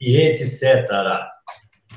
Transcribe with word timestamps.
e 0.00 0.16
etc. 0.16 0.88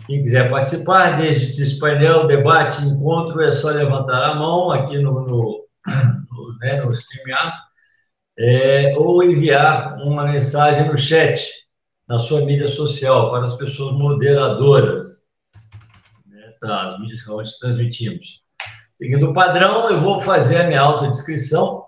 Quem 0.08 0.22
quiser 0.22 0.50
participar 0.50 1.24
esse 1.24 1.80
painel, 1.80 2.28
debate, 2.28 2.84
encontro, 2.86 3.42
é 3.42 3.52
só 3.52 3.70
levantar 3.70 4.24
a 4.24 4.36
mão 4.36 4.72
aqui 4.72 5.00
no, 5.00 5.22
no, 5.22 5.68
no, 5.86 6.58
né, 6.60 6.80
no 6.82 6.92
é, 8.38 8.96
ou 8.98 9.24
enviar 9.24 9.96
uma 10.02 10.26
mensagem 10.26 10.88
no 10.88 10.98
chat, 10.98 11.50
na 12.08 12.20
sua 12.20 12.46
mídia 12.46 12.68
social, 12.68 13.32
para 13.32 13.46
as 13.46 13.56
pessoas 13.56 13.98
moderadoras 13.98 15.24
né, 16.28 16.54
das 16.62 17.00
mídias 17.00 17.24
que 17.24 17.30
nós 17.30 17.58
transmitimos. 17.58 18.44
Seguindo 18.92 19.32
o 19.32 19.34
padrão, 19.34 19.90
eu 19.90 20.00
vou 20.00 20.22
fazer 20.22 20.62
a 20.62 20.68
minha 20.68 20.82
autodescrição, 20.82 21.84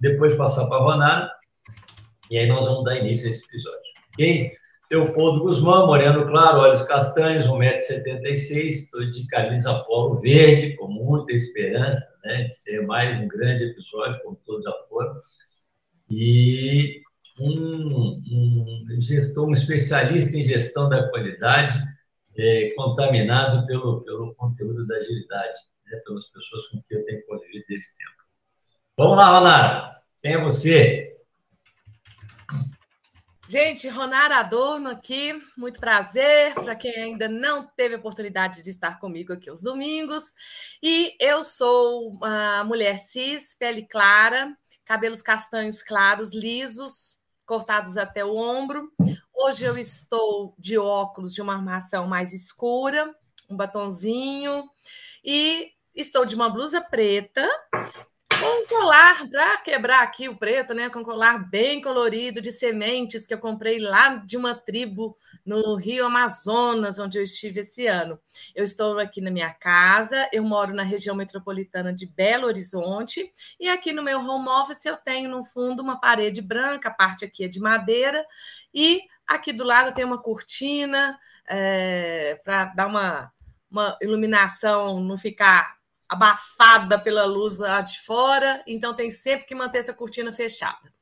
depois 0.00 0.34
passar 0.36 0.66
para 0.68 0.78
a 0.78 0.84
Vanara, 0.84 1.30
e 2.30 2.38
aí 2.38 2.46
nós 2.46 2.64
vamos 2.64 2.84
dar 2.84 2.96
início 2.96 3.28
a 3.28 3.30
esse 3.30 3.44
episódio. 3.44 3.78
Ok? 4.14 4.52
Leopoldo 4.90 5.40
Guzmán, 5.40 5.86
moreno 5.86 6.26
claro, 6.26 6.60
olhos 6.60 6.82
castanhos, 6.82 7.46
1,76m, 7.46 8.68
estou 8.68 9.10
de 9.10 9.26
camisa 9.26 9.84
polo 9.84 10.18
verde, 10.18 10.76
com 10.76 10.88
muita 10.88 11.32
esperança 11.32 12.18
né, 12.24 12.44
de 12.44 12.54
ser 12.54 12.86
mais 12.86 13.20
um 13.20 13.28
grande 13.28 13.64
episódio, 13.64 14.18
como 14.22 14.40
todos 14.46 14.64
já 14.64 14.72
foram. 14.88 15.14
E 16.10 17.02
um, 17.38 18.22
um 18.90 19.00
gestor, 19.00 19.48
um 19.48 19.52
especialista 19.52 20.38
em 20.38 20.42
gestão 20.42 20.88
da 20.88 21.06
qualidade, 21.10 21.78
é, 22.38 22.70
contaminado 22.74 23.66
pelo, 23.66 24.02
pelo 24.04 24.34
conteúdo 24.36 24.86
da 24.86 24.96
agilidade, 24.96 25.58
né, 25.86 25.98
pelas 26.06 26.24
pessoas 26.30 26.66
com 26.68 26.82
quem 26.88 26.96
eu 26.96 27.04
tenho 27.04 27.26
convivido 27.26 27.64
desse 27.68 27.94
tempo. 27.98 28.22
Vamos 28.96 29.18
lá, 29.18 29.38
Ronara, 29.38 30.00
quem 30.22 30.32
é 30.32 30.42
você? 30.42 31.14
Gente, 33.48 33.88
Ronara 33.88 34.40
Adorno 34.40 34.90
aqui, 34.90 35.32
muito 35.56 35.80
prazer 35.80 36.52
para 36.52 36.76
quem 36.76 36.94
ainda 36.94 37.30
não 37.30 37.66
teve 37.66 37.94
oportunidade 37.94 38.60
de 38.60 38.68
estar 38.68 39.00
comigo 39.00 39.32
aqui 39.32 39.48
aos 39.48 39.62
domingos. 39.62 40.34
E 40.82 41.16
eu 41.18 41.42
sou 41.42 42.10
uma 42.10 42.62
mulher 42.62 42.98
cis, 42.98 43.54
pele 43.54 43.86
clara, 43.86 44.54
cabelos 44.84 45.22
castanhos 45.22 45.82
claros, 45.82 46.34
lisos, 46.34 47.18
cortados 47.46 47.96
até 47.96 48.22
o 48.22 48.36
ombro. 48.36 48.92
Hoje 49.32 49.64
eu 49.64 49.78
estou 49.78 50.54
de 50.58 50.76
óculos 50.76 51.32
de 51.32 51.40
uma 51.40 51.54
armação 51.54 52.06
mais 52.06 52.34
escura, 52.34 53.14
um 53.48 53.56
batonzinho, 53.56 54.62
e 55.24 55.70
estou 55.94 56.26
de 56.26 56.34
uma 56.34 56.50
blusa 56.50 56.82
preta 56.82 57.48
com 58.40 58.66
colar, 58.66 59.28
para 59.28 59.58
quebrar 59.58 60.02
aqui 60.02 60.28
o 60.28 60.36
preto, 60.36 60.72
né? 60.72 60.88
Com 60.88 61.02
colar 61.02 61.38
bem 61.38 61.80
colorido 61.80 62.40
de 62.40 62.52
sementes 62.52 63.26
que 63.26 63.34
eu 63.34 63.38
comprei 63.38 63.78
lá 63.78 64.16
de 64.16 64.36
uma 64.36 64.54
tribo 64.54 65.16
no 65.44 65.74
Rio 65.76 66.06
Amazonas, 66.06 66.98
onde 66.98 67.18
eu 67.18 67.22
estive 67.22 67.60
esse 67.60 67.86
ano. 67.86 68.18
Eu 68.54 68.64
estou 68.64 68.98
aqui 68.98 69.20
na 69.20 69.30
minha 69.30 69.52
casa, 69.52 70.28
eu 70.32 70.44
moro 70.44 70.74
na 70.74 70.82
região 70.82 71.16
metropolitana 71.16 71.92
de 71.92 72.06
Belo 72.06 72.46
Horizonte, 72.46 73.32
e 73.58 73.68
aqui 73.68 73.92
no 73.92 74.02
meu 74.02 74.20
home 74.20 74.48
office 74.48 74.84
eu 74.84 74.96
tenho 74.96 75.28
no 75.28 75.44
fundo 75.44 75.82
uma 75.82 76.00
parede 76.00 76.40
branca, 76.40 76.88
a 76.88 76.94
parte 76.94 77.24
aqui 77.24 77.44
é 77.44 77.48
de 77.48 77.58
madeira, 77.58 78.24
e 78.72 79.02
aqui 79.26 79.52
do 79.52 79.64
lado 79.64 79.92
tem 79.92 80.04
uma 80.04 80.20
cortina 80.20 81.18
é, 81.46 82.40
para 82.44 82.66
dar 82.66 82.86
uma, 82.86 83.32
uma 83.70 83.98
iluminação, 84.00 85.00
não 85.00 85.18
ficar 85.18 85.77
abafada 86.08 86.98
pela 86.98 87.24
luz 87.24 87.58
lá 87.58 87.80
de 87.80 88.00
fora, 88.00 88.62
então 88.66 88.94
tem 88.94 89.10
sempre 89.10 89.46
que 89.46 89.54
manter 89.54 89.78
essa 89.78 89.92
cortina 89.92 90.32
fechada. 90.32 90.92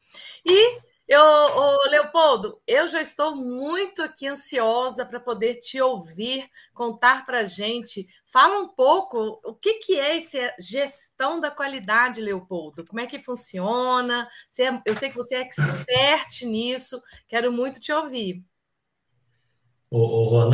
E 0.45 0.81
eu, 1.09 1.23
ô, 1.23 1.89
Leopoldo, 1.89 2.61
eu 2.67 2.89
já 2.89 3.01
estou 3.01 3.37
muito 3.37 4.03
aqui 4.03 4.27
ansiosa 4.27 5.07
para 5.07 5.21
poder 5.21 5.55
te 5.55 5.81
ouvir, 5.81 6.49
contar 6.75 7.25
para 7.25 7.41
a 7.41 7.45
gente. 7.45 8.09
Fala 8.25 8.59
um 8.59 8.69
pouco 8.69 9.41
o 9.45 9.55
que, 9.55 9.75
que 9.75 9.97
é 9.97 10.17
essa 10.17 10.53
gestão 10.59 11.41
da 11.41 11.49
qualidade, 11.49 12.21
Leopoldo. 12.21 12.85
Como 12.85 13.01
é 13.01 13.07
que 13.07 13.21
funciona? 13.21 14.29
É, 14.59 14.83
eu 14.85 14.97
sei 14.97 15.09
que 15.09 15.17
você 15.17 15.37
é 15.37 15.41
expert 15.43 16.43
nisso, 16.45 17.01
quero 17.29 17.53
muito 17.53 17.79
te 17.79 17.93
ouvir. 17.93 18.45
Ô, 19.89 19.99
ô 19.99 20.51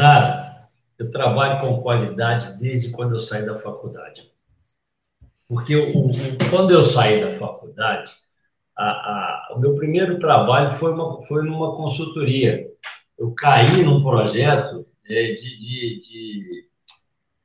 eu 0.98 1.10
trabalho 1.10 1.60
com 1.60 1.80
qualidade 1.80 2.58
desde 2.58 2.91
quando 2.91 3.14
eu 3.14 3.20
saí 3.20 3.44
da 3.46 3.56
faculdade. 3.56 4.31
Porque 5.52 5.74
quando 6.48 6.70
eu 6.70 6.82
saí 6.82 7.20
da 7.20 7.34
faculdade, 7.34 8.10
a, 8.74 8.84
a, 8.84 9.54
o 9.54 9.60
meu 9.60 9.74
primeiro 9.74 10.18
trabalho 10.18 10.70
foi, 10.70 10.94
uma, 10.94 11.20
foi 11.20 11.44
numa 11.44 11.76
consultoria. 11.76 12.66
Eu 13.18 13.34
caí 13.34 13.82
num 13.84 14.02
projeto 14.02 14.86
é, 15.06 15.32
de, 15.34 15.58
de, 15.58 15.98
de, 15.98 16.68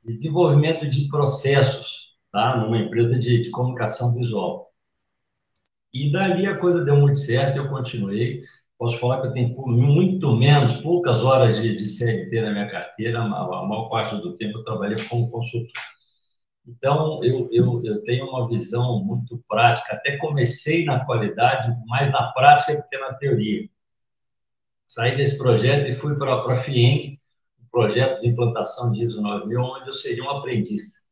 de, 0.06 0.16
desenvolvimento 0.16 0.88
de 0.88 1.06
processos, 1.08 2.14
tá? 2.32 2.56
numa 2.56 2.78
empresa 2.78 3.18
de, 3.18 3.42
de 3.42 3.50
comunicação 3.50 4.14
visual. 4.14 4.72
E 5.92 6.10
dali 6.10 6.46
a 6.46 6.56
coisa 6.56 6.82
deu 6.82 6.96
muito 6.96 7.18
certo, 7.18 7.58
eu 7.58 7.68
continuei. 7.68 8.40
Posso 8.78 8.96
falar 8.96 9.20
que 9.20 9.26
eu 9.26 9.32
tenho 9.34 9.54
muito 9.66 10.34
menos, 10.34 10.76
poucas 10.76 11.22
horas 11.22 11.60
de, 11.60 11.76
de 11.76 11.86
CLT 11.86 12.40
na 12.40 12.52
minha 12.52 12.70
carteira, 12.70 13.20
a 13.20 13.28
maior 13.28 13.90
parte 13.90 14.16
do 14.16 14.34
tempo 14.38 14.60
eu 14.60 14.62
trabalhei 14.62 14.96
como 15.10 15.30
consultor. 15.30 15.70
Então, 16.68 17.24
eu, 17.24 17.48
eu, 17.50 17.82
eu 17.82 18.02
tenho 18.02 18.26
uma 18.26 18.46
visão 18.46 19.02
muito 19.02 19.42
prática. 19.48 19.94
Até 19.94 20.18
comecei 20.18 20.84
na 20.84 21.04
qualidade, 21.04 21.74
mais 21.86 22.12
na 22.12 22.30
prática 22.32 22.76
do 22.76 22.86
que 22.86 22.98
na 22.98 23.14
teoria. 23.14 23.68
Saí 24.86 25.16
desse 25.16 25.38
projeto 25.38 25.88
e 25.88 25.92
fui 25.94 26.16
para 26.16 26.34
a 26.34 26.56
FIENG, 26.58 27.18
um 27.62 27.68
projeto 27.70 28.20
de 28.20 28.28
implantação 28.28 28.92
de 28.92 29.04
ISO 29.04 29.22
9000, 29.22 29.60
onde 29.60 29.88
eu 29.88 29.92
seria 29.92 30.22
um 30.22 30.30
aprendiz. 30.30 31.06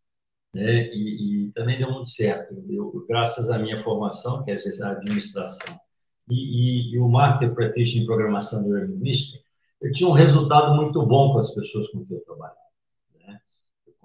Né? 0.53 0.89
E, 0.93 1.47
e 1.47 1.53
também 1.53 1.79
deu 1.79 1.91
muito 1.91 2.11
certo. 2.11 2.55
Eu, 2.69 3.05
graças 3.09 3.51
à 3.51 3.59
minha 3.59 3.79
formação, 3.79 4.45
que 4.45 4.51
é 4.51 4.57
a 4.57 4.91
administração, 4.91 5.79
e, 6.29 6.35
e, 6.35 6.95
e 6.95 6.99
o 6.99 7.09
Master 7.09 7.55
Practitioner 7.55 8.03
em 8.03 8.07
Programação 8.07 8.63
Neurolinguística, 8.63 9.39
eu 9.81 9.93
tinha 9.93 10.09
um 10.09 10.13
resultado 10.13 10.75
muito 10.75 11.05
bom 11.07 11.33
com 11.33 11.39
as 11.39 11.55
pessoas 11.55 11.89
com 11.89 12.05
quem 12.05 12.17
eu 12.17 12.25
trabalhava 12.25 12.66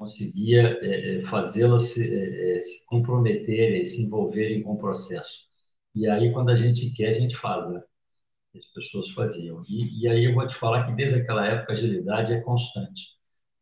conseguia 0.01 0.79
é, 0.81 1.17
é 1.17 1.21
fazê-las 1.21 1.83
se, 1.89 2.03
é, 2.03 2.55
é, 2.55 2.59
se 2.59 2.83
comprometerem, 2.87 3.85
se 3.85 4.01
envolverem 4.01 4.63
com 4.63 4.73
o 4.73 4.77
processo. 4.77 5.45
E 5.93 6.07
aí, 6.09 6.33
quando 6.33 6.49
a 6.49 6.55
gente 6.55 6.89
quer, 6.91 7.09
a 7.09 7.11
gente 7.11 7.37
faz, 7.37 7.69
né? 7.69 7.83
As 8.55 8.65
pessoas 8.73 9.11
faziam. 9.11 9.61
E, 9.69 10.01
e 10.01 10.07
aí 10.07 10.25
eu 10.25 10.33
vou 10.33 10.47
te 10.47 10.55
falar 10.55 10.87
que 10.87 10.93
desde 10.93 11.17
aquela 11.17 11.45
época 11.45 11.73
a 11.73 11.75
agilidade 11.75 12.33
é 12.33 12.41
constante. 12.41 13.09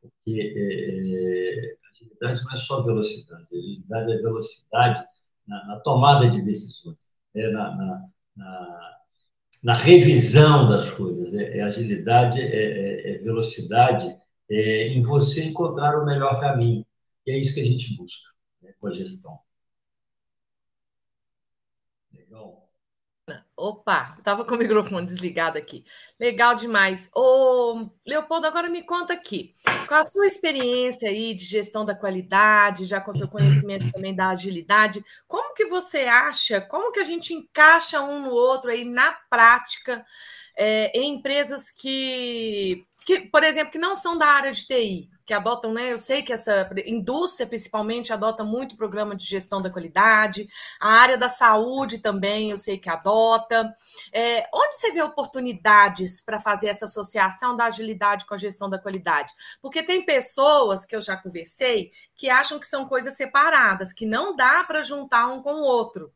Porque 0.02 0.54
é, 0.56 1.76
agilidade 1.92 2.46
não 2.46 2.54
é 2.54 2.56
só 2.56 2.84
velocidade, 2.84 3.46
agilidade 3.52 4.14
é 4.14 4.18
velocidade 4.20 5.06
na, 5.46 5.66
na 5.66 5.80
tomada 5.82 6.30
de 6.30 6.42
decisões, 6.42 7.18
é 7.36 7.50
na, 7.50 7.76
na, 7.76 8.06
na, 8.38 8.98
na 9.66 9.74
revisão 9.74 10.66
das 10.68 10.90
coisas, 10.92 11.34
é, 11.34 11.58
é 11.58 11.62
agilidade, 11.64 12.40
é, 12.40 12.46
é, 12.46 13.16
é 13.16 13.18
velocidade 13.18 14.16
é, 14.50 14.88
em 14.88 15.02
você 15.02 15.44
encontrar 15.46 16.02
o 16.02 16.06
melhor 16.06 16.40
caminho. 16.40 16.86
E 17.26 17.32
é 17.32 17.38
isso 17.38 17.54
que 17.54 17.62
a 17.62 17.66
gente 17.66 17.96
busca 17.96 18.28
né, 18.62 18.74
com 18.80 18.88
a 18.88 18.94
gestão. 18.94 19.40
Legal. 22.12 22.70
Opa, 23.56 24.16
estava 24.18 24.46
com 24.46 24.56
o 24.56 24.58
microfone 24.58 25.06
desligado 25.06 25.58
aqui. 25.58 25.84
Legal 26.20 26.56
demais. 26.56 27.10
Ô, 27.14 27.90
Leopoldo, 28.08 28.48
agora 28.48 28.70
me 28.70 28.82
conta 28.82 29.14
aqui, 29.14 29.54
com 29.88 29.96
a 29.96 30.04
sua 30.04 30.26
experiência 30.26 31.10
aí 31.10 31.34
de 31.34 31.44
gestão 31.46 31.86
da 31.86 31.94
qualidade, 31.94 32.86
já 32.86 33.00
com 33.02 33.14
seu 33.14 33.28
conhecimento 33.28 33.92
também 33.94 34.16
da 34.16 34.30
agilidade, 34.30 35.04
como 35.28 35.54
que 35.54 35.66
você 35.66 36.00
acha, 36.00 36.62
como 36.62 36.92
que 36.92 37.00
a 37.00 37.04
gente 37.04 37.34
encaixa 37.34 38.02
um 38.02 38.22
no 38.22 38.32
outro 38.32 38.72
aí 38.72 38.84
na 38.84 39.14
prática 39.30 40.04
é, 40.56 40.92
em 40.98 41.16
empresas 41.16 41.70
que 41.70 42.88
que, 43.06 43.22
por 43.22 43.44
exemplo, 43.44 43.72
que 43.72 43.78
não 43.78 43.96
são 43.96 44.18
da 44.18 44.26
área 44.26 44.52
de 44.52 44.66
TI, 44.66 45.10
que 45.26 45.34
adotam, 45.34 45.72
né? 45.72 45.92
Eu 45.92 45.98
sei 46.00 46.24
que 46.24 46.34
essa 46.34 46.68
indústria, 46.88 47.46
principalmente, 47.46 48.12
adota 48.12 48.44
muito 48.44 48.76
programa 48.76 49.16
de 49.16 49.26
gestão 49.26 49.62
da 49.62 49.70
qualidade, 49.70 50.48
a 50.80 50.90
área 50.90 51.18
da 51.18 51.30
saúde 51.30 52.00
também, 52.00 52.50
eu 52.50 52.58
sei 52.58 52.80
que 52.80 52.90
adota. 52.90 53.72
É, 54.12 54.48
onde 54.54 54.76
você 54.76 54.92
vê 54.92 55.04
oportunidades 55.04 56.20
para 56.20 56.40
fazer 56.40 56.68
essa 56.68 56.86
associação 56.86 57.56
da 57.56 57.66
agilidade 57.66 58.26
com 58.26 58.34
a 58.34 58.38
gestão 58.38 58.68
da 58.68 58.80
qualidade? 58.80 59.32
Porque 59.62 59.84
tem 59.84 60.04
pessoas 60.04 60.84
que 60.84 60.96
eu 60.96 61.02
já 61.02 61.16
conversei 61.16 61.92
que 62.16 62.30
acham 62.30 62.60
que 62.60 62.66
são 62.66 62.88
coisas 62.88 63.16
separadas, 63.16 63.94
que 63.94 64.06
não 64.08 64.36
dá 64.36 64.64
para 64.64 64.82
juntar 64.82 65.28
um 65.28 65.44
com 65.44 65.54
o 65.54 65.64
outro. 65.64 66.12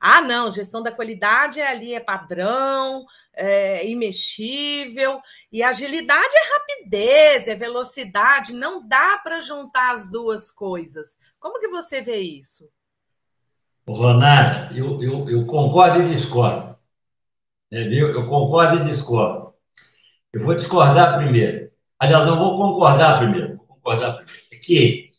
Ah, 0.00 0.20
não, 0.20 0.50
gestão 0.50 0.82
da 0.82 0.92
qualidade 0.92 1.60
é 1.60 1.68
ali 1.68 1.94
é 1.94 2.00
padrão, 2.00 3.04
é 3.34 3.88
imexível, 3.88 5.20
e 5.52 5.62
agilidade 5.62 6.34
é 6.34 6.54
rapidez, 6.54 7.48
é 7.48 7.54
velocidade, 7.54 8.52
não 8.52 8.86
dá 8.86 9.18
para 9.18 9.40
juntar 9.40 9.94
as 9.94 10.10
duas 10.10 10.50
coisas. 10.50 11.16
Como 11.40 11.58
que 11.58 11.68
você 11.68 12.00
vê 12.00 12.18
isso? 12.18 12.68
Ronara, 13.88 14.70
eu, 14.76 15.02
eu, 15.02 15.28
eu 15.30 15.46
concordo 15.46 16.02
e 16.02 16.08
discordo. 16.08 16.76
Entendeu? 17.70 18.12
Eu 18.12 18.26
concordo 18.26 18.78
e 18.78 18.86
discordo. 18.86 19.54
Eu 20.32 20.42
vou 20.42 20.54
discordar 20.54 21.18
primeiro. 21.18 21.70
Aliás, 21.98 22.24
não 22.26 22.38
vou 22.38 22.56
concordar 22.56 23.18
primeiro. 23.18 23.56
Vou 23.56 23.66
concordar 23.66 24.16
primeiro. 24.16 24.40
É 24.52 24.56
que 24.56 25.10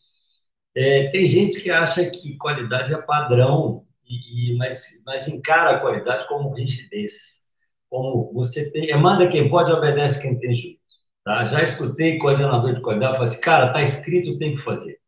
é, 0.74 1.10
tem 1.10 1.26
gente 1.26 1.60
que 1.60 1.70
acha 1.70 2.08
que 2.08 2.36
qualidade 2.36 2.94
é 2.94 2.96
padrão 2.96 3.84
e, 4.10 4.56
mas, 4.56 5.02
mas 5.06 5.28
encara 5.28 5.76
a 5.76 5.80
qualidade 5.80 6.26
como 6.28 6.52
rigidez. 6.52 7.48
Como 7.88 8.32
você 8.32 8.70
tem, 8.72 8.90
é 8.90 8.96
manda 8.96 9.28
quem 9.28 9.48
pode, 9.48 9.72
obedece 9.72 10.20
quem 10.22 10.38
tem 10.38 10.54
juízo. 10.54 10.80
Tá? 11.24 11.46
Já 11.46 11.62
escutei 11.62 12.18
coordenador 12.18 12.72
de 12.72 12.80
qualidade 12.80 13.14
falar 13.14 13.24
assim, 13.24 13.40
cara, 13.40 13.72
tá 13.72 13.82
escrito, 13.82 14.38
tem 14.38 14.54
que 14.56 14.62
fazer. 14.62 14.98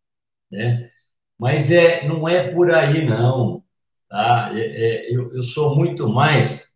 Né? 0.51 0.91
Mas 1.39 1.71
é, 1.71 2.07
não 2.07 2.29
é 2.29 2.53
por 2.53 2.73
aí, 2.73 3.05
não. 3.05 3.65
Tá? 4.09 4.51
É, 4.55 4.61
é, 4.61 5.17
eu, 5.17 5.35
eu 5.35 5.43
sou 5.43 5.77
muito 5.77 6.09
mais. 6.09 6.73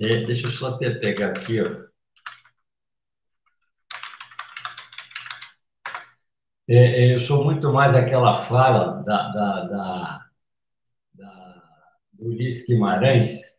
É, 0.00 0.24
deixa 0.26 0.46
eu 0.46 0.50
só 0.50 0.68
até 0.74 0.90
pegar 0.90 1.30
aqui, 1.30 1.60
ó. 1.60 1.84
É, 6.68 6.76
é, 6.76 7.14
eu 7.14 7.18
sou 7.18 7.44
muito 7.44 7.72
mais 7.72 7.94
aquela 7.94 8.34
fala 8.34 9.02
da, 9.04 9.28
da, 9.32 9.64
da 9.64 10.23
Ulisses 12.28 12.66
Guimarães, 12.66 13.54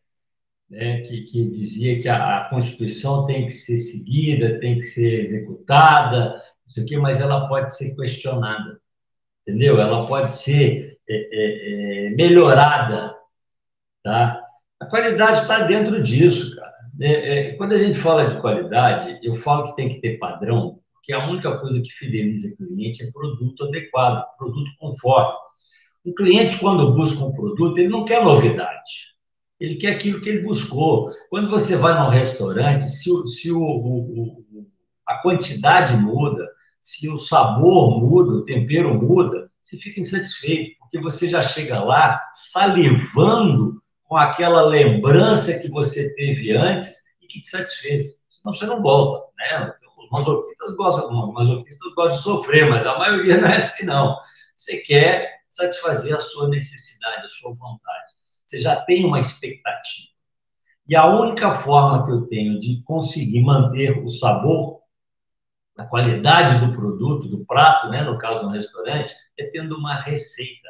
né, 0.70 1.02
que, 1.02 1.22
que, 1.24 1.50
dizia 1.50 2.00
que 2.00 2.10
a, 2.10 2.40
a, 2.40 2.50
Constituição 2.50 3.26
tem 3.26 3.46
que 3.46 3.54
ser 3.54 3.78
seguida, 3.78 4.60
tem 4.60 4.76
que 4.76 4.82
ser 4.82 5.22
executada, 5.22 6.42
isso 6.68 6.82
aqui, 6.82 6.98
mas 6.98 7.22
ela 7.22 7.48
pode 7.48 7.76
ser 7.76 7.96
questionada, 7.96 8.80
entendeu? 9.42 9.80
Ela 9.80 10.08
pode 10.08 10.34
ser 10.34 10.98
é, 11.08 11.16
é, 11.16 12.08
é 12.08 12.10
melhorada, 12.12 13.16
tá? 14.04 14.42
A 14.80 14.86
qualidade 14.88 15.42
está 15.42 15.64
dentro 15.64 16.02
disso, 16.02 16.56
cara. 16.56 16.76
É, 17.00 17.12
é, 17.12 17.54
quando 17.56 17.74
a 17.74 17.78
gente 17.78 17.98
fala 18.00 18.26
de 18.26 18.42
qualidade, 18.42 19.20
eu 19.22 19.36
falo 19.36 19.66
que 19.66 19.76
tem 19.76 19.90
que 19.90 20.00
ter 20.00 20.18
padrão, 20.18 20.80
porque 20.94 21.14
a 21.14 21.28
única 21.28 21.58
coisa 21.60 21.82
que 21.82 21.90
fideliza 21.90 22.54
o 22.54 22.58
cliente 22.58 23.04
é 23.04 23.12
produto 23.12 23.66
adequado, 23.66 24.26
produto 24.38 24.72
conforme. 24.80 25.45
O 26.06 26.14
cliente, 26.14 26.60
quando 26.60 26.94
busca 26.94 27.24
um 27.24 27.34
produto, 27.34 27.80
ele 27.80 27.90
não 27.90 28.06
quer 28.06 28.24
novidade. 28.24 29.16
Ele 29.60 29.76
quer 29.76 29.94
aquilo 29.94 30.22
que 30.22 30.30
ele 30.30 30.44
buscou. 30.44 31.12
Quando 31.30 31.50
você 31.50 31.76
vai 31.76 32.00
num 32.00 32.10
restaurante, 32.10 32.84
se, 32.84 33.10
se 33.28 33.52
o, 33.52 33.60
o, 33.60 34.68
a 35.08 35.16
quantidade 35.22 35.98
muda, 35.98 36.48
se 36.80 37.10
o 37.10 37.18
sabor 37.18 38.00
muda, 38.00 38.32
o 38.32 38.46
tempero 38.46 38.94
muda, 38.94 39.50
você 39.60 39.78
fica 39.78 40.00
insatisfeito, 40.00 40.78
porque 40.78 41.00
você 41.00 41.28
já 41.28 41.42
chega 41.42 41.84
lá 41.84 42.22
salivando 42.34 43.82
com 44.04 44.16
aquela 44.16 44.62
lembrança 44.62 45.58
que 45.58 45.70
você 45.70 46.14
teve 46.14 46.56
antes 46.56 46.98
e 47.20 47.26
que 47.26 47.42
te 47.42 47.48
satisfez. 47.48 48.22
Senão 48.30 48.54
você 48.54 48.68
não 48.68 48.80
volta, 48.80 49.26
né? 49.38 49.74
Os 49.98 50.10
masoquistas 50.12 50.76
gostam, 50.76 51.34
gostam 51.34 52.12
de 52.12 52.22
sofrer, 52.22 52.70
mas 52.70 52.86
a 52.86 53.00
maioria 53.00 53.42
não 53.42 53.48
é 53.48 53.58
assim, 53.58 53.88
não. 53.88 54.16
Você 54.56 54.78
quer 54.78 55.36
satisfazer 55.56 56.16
a 56.16 56.20
sua 56.20 56.50
necessidade, 56.50 57.26
a 57.26 57.30
sua 57.30 57.54
vontade. 57.54 58.12
Você 58.46 58.60
já 58.60 58.82
tem 58.82 59.06
uma 59.06 59.20
expectativa. 59.20 60.10
E 60.88 60.96
a 60.96 61.08
única 61.08 61.54
forma 61.54 62.06
que 62.06 62.12
eu 62.12 62.28
tenho 62.28 62.60
de 62.60 62.84
conseguir 62.84 63.42
manter 63.42 64.04
o 64.04 64.10
sabor, 64.10 64.82
a 65.78 65.86
qualidade 65.86 66.60
do 66.60 66.74
produto, 66.76 67.28
do 67.28 67.46
prato, 67.46 67.90
né, 67.90 68.04
no 68.04 68.18
caso 68.18 68.44
no 68.44 68.50
restaurante, 68.50 69.14
é 69.38 69.46
tendo 69.46 69.78
uma 69.78 70.02
receita. 70.02 70.70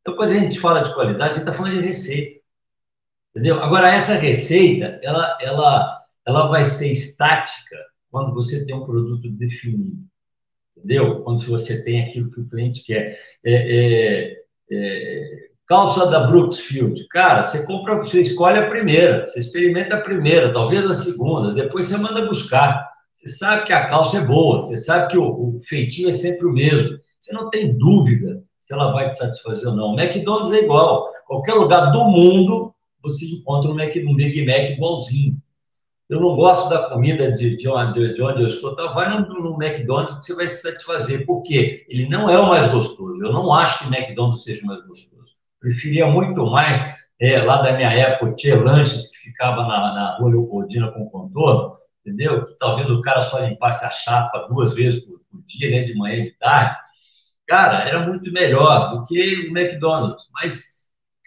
Então, 0.00 0.16
quando 0.16 0.30
a 0.30 0.34
gente 0.34 0.58
fala 0.58 0.82
de 0.82 0.94
qualidade, 0.94 1.24
a 1.24 1.36
gente 1.36 1.40
está 1.40 1.52
falando 1.52 1.80
de 1.80 1.86
receita. 1.86 2.40
Entendeu? 3.30 3.62
Agora, 3.62 3.92
essa 3.92 4.14
receita, 4.14 4.98
ela, 5.02 5.36
ela, 5.40 6.04
ela 6.26 6.46
vai 6.46 6.64
ser 6.64 6.90
estática 6.90 7.76
quando 8.10 8.32
você 8.32 8.64
tem 8.64 8.74
um 8.74 8.84
produto 8.84 9.28
definido 9.30 10.10
entendeu? 10.84 11.20
Quando 11.22 11.44
você 11.44 11.82
tem 11.84 12.02
aquilo 12.02 12.30
que 12.30 12.40
o 12.40 12.48
cliente 12.48 12.84
quer. 12.84 13.18
É, 13.44 13.52
é, 13.52 14.36
é, 14.72 15.50
calça 15.66 16.06
da 16.06 16.26
Brooksfield, 16.26 17.06
cara, 17.08 17.42
você 17.42 17.64
compra, 17.64 17.96
você 17.96 18.20
escolhe 18.20 18.58
a 18.58 18.66
primeira, 18.66 19.24
você 19.24 19.38
experimenta 19.38 19.96
a 19.96 20.00
primeira, 20.00 20.50
talvez 20.50 20.84
a 20.84 20.94
segunda, 20.94 21.54
depois 21.54 21.86
você 21.86 21.96
manda 21.96 22.26
buscar. 22.26 22.88
Você 23.12 23.28
sabe 23.28 23.64
que 23.64 23.72
a 23.72 23.86
calça 23.86 24.18
é 24.18 24.24
boa, 24.24 24.60
você 24.60 24.78
sabe 24.78 25.12
que 25.12 25.18
o, 25.18 25.54
o 25.54 25.58
feitio 25.68 26.08
é 26.08 26.12
sempre 26.12 26.46
o 26.46 26.52
mesmo. 26.52 26.98
Você 27.20 27.32
não 27.34 27.50
tem 27.50 27.76
dúvida 27.76 28.42
se 28.58 28.72
ela 28.72 28.92
vai 28.92 29.08
te 29.08 29.16
satisfazer 29.16 29.68
ou 29.68 29.76
não. 29.76 29.94
O 29.94 30.00
McDonald's 30.00 30.52
é 30.52 30.60
igual. 30.60 31.08
Qualquer 31.26 31.54
lugar 31.54 31.92
do 31.92 32.04
mundo 32.04 32.74
você 33.02 33.26
encontra 33.26 33.70
um, 33.70 33.74
Mac, 33.74 33.94
um 33.96 34.14
Big 34.14 34.44
Mac 34.46 34.70
igualzinho 34.70 35.36
eu 36.10 36.20
não 36.20 36.34
gosto 36.34 36.68
da 36.68 36.90
comida 36.90 37.30
de, 37.30 37.54
de, 37.54 37.68
onde, 37.68 38.12
de 38.12 38.20
onde 38.20 38.42
eu 38.42 38.48
estou, 38.48 38.74
tá, 38.74 38.88
vai 38.88 39.08
no, 39.08 39.28
no, 39.28 39.62
McDonald's 39.62 40.18
que 40.18 40.26
você 40.26 40.34
vai 40.34 40.48
se 40.48 40.60
satisfazer. 40.60 41.24
Por 41.24 41.40
quê? 41.42 41.86
Ele 41.88 42.08
não 42.08 42.28
é 42.28 42.36
o 42.36 42.48
mais 42.48 42.68
gostoso. 42.72 43.24
Eu 43.24 43.32
não 43.32 43.52
acho 43.54 43.78
que 43.78 43.94
McDonald's 43.94 44.42
seja 44.42 44.64
o 44.64 44.66
mais 44.66 44.84
gostoso. 44.84 45.30
Preferia 45.60 46.08
muito 46.08 46.44
mais, 46.46 46.84
é, 47.20 47.40
lá 47.40 47.62
da 47.62 47.74
minha 47.74 47.92
época, 47.92 48.34
tinha 48.34 48.60
lanches 48.60 49.08
que 49.08 49.30
ficava 49.30 49.62
na, 49.62 49.94
na 49.94 50.16
rua 50.18 50.30
Leopoldina 50.30 50.90
com 50.90 51.08
contorno, 51.08 51.76
entendeu? 52.04 52.44
Que 52.44 52.58
talvez 52.58 52.90
o 52.90 53.00
cara 53.00 53.20
só 53.20 53.38
limpasse 53.38 53.84
a 53.84 53.90
chapa 53.92 54.48
duas 54.50 54.74
vezes 54.74 55.04
por, 55.04 55.20
por 55.30 55.40
dia, 55.46 55.70
né, 55.70 55.84
de 55.84 55.94
manhã 55.94 56.16
e 56.16 56.22
de 56.24 56.32
tarde. 56.32 56.76
Cara, 57.46 57.88
era 57.88 58.04
muito 58.04 58.32
melhor 58.32 58.90
do 58.90 59.04
que 59.04 59.48
o 59.48 59.56
McDonald's. 59.56 60.28
Mas 60.32 60.79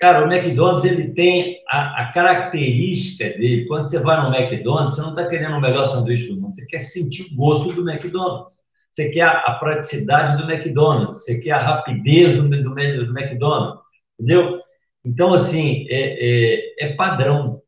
Cara, 0.04 0.28
o 0.28 0.30
McDonald's 0.30 0.84
ele 0.84 1.14
tem 1.14 1.64
a, 1.70 2.02
a, 2.02 2.12
característica 2.12 3.24
dele. 3.38 3.66
Quando 3.68 3.86
você 3.86 4.00
vai 4.00 4.22
no 4.22 4.36
McDonald's, 4.36 4.96
você 4.96 5.02
não 5.02 5.12
está 5.12 5.30
querendo 5.30 5.56
o 5.56 5.62
melhor 5.62 5.86
sanduíche 5.86 6.28
do 6.28 6.42
mundo, 6.42 6.54
você 6.54 6.66
quer 6.66 6.80
sentir 6.80 7.32
o 7.32 7.38
gosto 7.38 7.72
do 7.72 7.90
McDonald's. 7.90 8.54
Você 8.92 9.12
quer 9.12 9.22
a, 9.22 9.32
a 9.32 9.54
praticidade 9.54 10.36
do 10.36 10.52
McDonald's, 10.52 11.24
você 11.24 11.40
quer 11.40 11.52
a 11.52 11.58
rapidez 11.58 12.34
do, 12.34 12.50
do, 12.50 12.64
do 12.64 13.18
McDonald's, 13.18 13.82
entendeu? 14.20 14.60
Então, 15.06 15.34
assim, 15.34 15.88
é, 15.88 16.82
é, 16.82 16.86
é 16.88 16.94
padrão. 16.96 17.62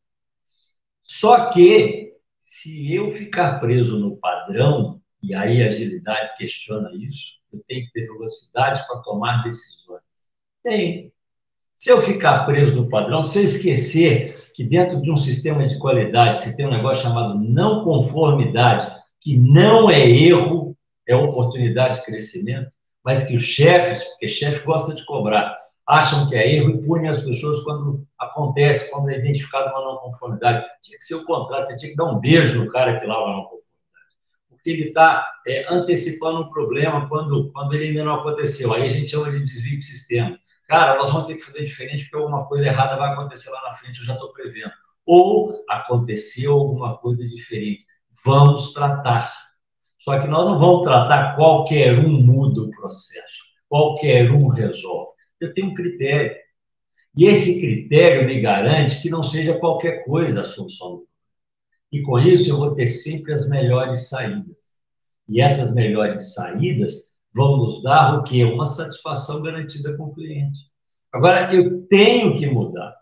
Só 1.03 1.49
que, 1.51 2.15
se 2.41 2.93
eu 2.93 3.11
ficar 3.11 3.61
preso 3.61 3.97
no 3.97 4.17
padrão, 4.17 5.01
e 5.23 5.33
aí 5.33 5.63
a 5.63 5.67
agilidade 5.67 6.35
questiona 6.35 6.91
isso, 6.93 7.35
eu 7.53 7.63
tenho 7.65 7.85
que 7.85 7.93
ter 7.93 8.11
velocidade 8.11 8.85
para 8.85 8.99
tomar 9.03 9.41
decisões. 9.41 10.01
Tem. 10.61 11.14
Se 11.75 11.91
eu 11.91 12.01
ficar 12.01 12.45
preso 12.45 12.77
no 12.77 12.89
padrão, 12.89 13.21
se 13.21 13.37
eu 13.37 13.43
esquecer 13.43 14.33
que 14.55 14.63
dentro 14.63 15.01
de 15.01 15.11
um 15.11 15.17
sistema 15.17 15.67
de 15.67 15.77
qualidade 15.77 16.39
você 16.39 16.55
tem 16.55 16.65
um 16.65 16.71
negócio 16.71 17.03
chamado 17.03 17.37
não 17.37 17.83
conformidade, 17.83 18.89
que 19.19 19.37
não 19.37 19.89
é 19.89 20.09
erro, 20.09 20.75
é 21.05 21.13
oportunidade 21.13 21.99
de 21.99 22.05
crescimento, 22.05 22.71
mas 23.03 23.27
que 23.27 23.35
os 23.35 23.43
chefes, 23.43 24.05
porque 24.05 24.29
chefe 24.29 24.65
gosta 24.65 24.95
de 24.95 25.05
cobrar, 25.05 25.59
acham 25.85 26.29
que 26.29 26.35
é 26.35 26.55
erro 26.55 26.69
e 26.69 26.81
punem 26.81 27.09
as 27.09 27.19
pessoas 27.19 27.59
quando 27.61 28.07
acontece, 28.17 28.89
quando 28.89 29.09
é 29.09 29.19
identificado 29.19 29.69
uma 29.69 29.81
não 29.81 29.97
conformidade. 29.97 30.65
Tinha 30.81 30.97
que 30.97 31.03
ser 31.03 31.15
o 31.15 31.25
contrário, 31.25 31.65
você 31.65 31.75
tinha 31.75 31.91
que 31.91 31.97
dar 31.97 32.05
um 32.05 32.19
beijo 32.19 32.57
no 32.57 32.71
cara 32.71 32.99
que 32.99 33.05
lava 33.05 33.25
a 33.25 33.33
não 33.33 33.43
conformidade. 33.43 33.65
Porque 34.49 34.69
ele 34.69 34.87
está 34.87 35.27
é, 35.45 35.71
antecipando 35.71 36.39
um 36.39 36.49
problema 36.49 37.07
quando, 37.09 37.51
quando 37.51 37.73
ele 37.73 37.89
ainda 37.89 38.05
não 38.05 38.15
aconteceu. 38.15 38.73
Aí 38.73 38.83
a 38.83 38.87
gente 38.87 39.11
chama 39.11 39.29
de 39.29 39.43
desvio 39.43 39.77
de 39.77 39.83
sistema. 39.83 40.39
Cara, 40.67 40.97
nós 40.97 41.11
vamos 41.11 41.27
ter 41.27 41.35
que 41.35 41.43
fazer 41.43 41.63
diferente 41.63 42.03
porque 42.03 42.17
alguma 42.17 42.45
coisa 42.45 42.65
errada 42.65 42.97
vai 42.97 43.13
acontecer 43.13 43.49
lá 43.49 43.61
na 43.63 43.73
frente, 43.73 43.99
eu 43.99 44.05
já 44.05 44.13
estou 44.13 44.33
prevendo. 44.33 44.71
Ou 45.05 45.63
aconteceu 45.69 46.53
alguma 46.53 46.97
coisa 46.97 47.25
diferente. 47.27 47.85
Vamos 48.23 48.73
tratar. 48.73 49.31
Só 49.99 50.19
que 50.19 50.27
nós 50.27 50.45
não 50.45 50.57
vamos 50.57 50.83
tratar 50.83 51.35
qualquer 51.35 51.99
um 51.99 52.21
muda 52.21 52.61
o 52.61 52.71
processo, 52.71 53.43
qualquer 53.69 54.31
um 54.31 54.47
resolve 54.47 55.15
eu 55.39 55.53
tenho 55.53 55.67
um 55.67 55.73
critério. 55.73 56.35
E 57.15 57.25
esse 57.25 57.61
critério 57.61 58.25
me 58.25 58.41
garante 58.41 59.01
que 59.01 59.09
não 59.09 59.23
seja 59.23 59.57
qualquer 59.57 60.03
coisa 60.03 60.41
a 60.41 60.43
solução 60.43 61.03
E 61.91 62.01
com 62.01 62.19
isso 62.19 62.49
eu 62.49 62.57
vou 62.57 62.75
ter 62.75 62.87
sempre 62.87 63.33
as 63.33 63.47
melhores 63.47 64.09
saídas. 64.09 64.57
E 65.27 65.41
essas 65.41 65.73
melhores 65.73 66.33
saídas 66.33 67.14
vão 67.35 67.57
nos 67.57 67.83
dar 67.83 68.17
o 68.17 68.23
quê? 68.23 68.45
Uma 68.45 68.65
satisfação 68.65 69.41
garantida 69.41 69.95
com 69.97 70.05
o 70.05 70.13
cliente. 70.15 70.57
Agora, 71.11 71.53
eu 71.53 71.85
tenho 71.87 72.37
que 72.37 72.47
mudar. 72.47 72.95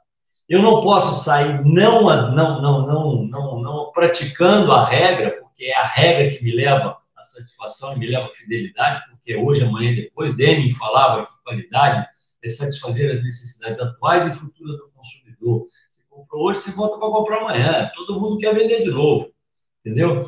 Eu 0.49 0.61
não 0.61 0.81
posso 0.81 1.23
sair 1.23 1.63
não, 1.63 2.03
não, 2.03 2.61
não, 2.61 2.87
não, 2.87 3.23
não, 3.27 3.61
não 3.61 3.91
praticando 3.91 4.71
a 4.71 4.83
regra, 4.83 5.39
porque 5.39 5.65
é 5.65 5.77
a 5.77 5.85
regra 5.85 6.29
que 6.29 6.43
me 6.43 6.51
leva 6.51 6.97
à 7.15 7.21
satisfação 7.21 7.93
e 7.93 7.99
me 7.99 8.07
leva 8.07 8.25
à 8.25 8.33
fidelidade, 8.33 9.03
porque 9.09 9.35
hoje, 9.35 9.63
amanhã, 9.63 9.95
depois, 9.95 10.35
Deming 10.35 10.71
falava 10.71 11.25
que 11.25 11.43
qualidade 11.43 12.05
é 12.43 12.49
satisfazer 12.49 13.11
as 13.11 13.23
necessidades 13.23 13.79
atuais 13.79 14.27
e 14.27 14.39
futuras 14.39 14.77
do 14.77 14.89
consumidor. 14.89 15.67
Você 15.89 16.01
comprou 16.09 16.47
hoje, 16.47 16.59
você 16.59 16.71
volta 16.71 16.97
para 16.97 17.09
comprar 17.09 17.37
amanhã. 17.37 17.91
Todo 17.95 18.19
mundo 18.19 18.37
quer 18.37 18.53
vender 18.53 18.81
de 18.81 18.89
novo, 18.89 19.31
entendeu? 19.79 20.21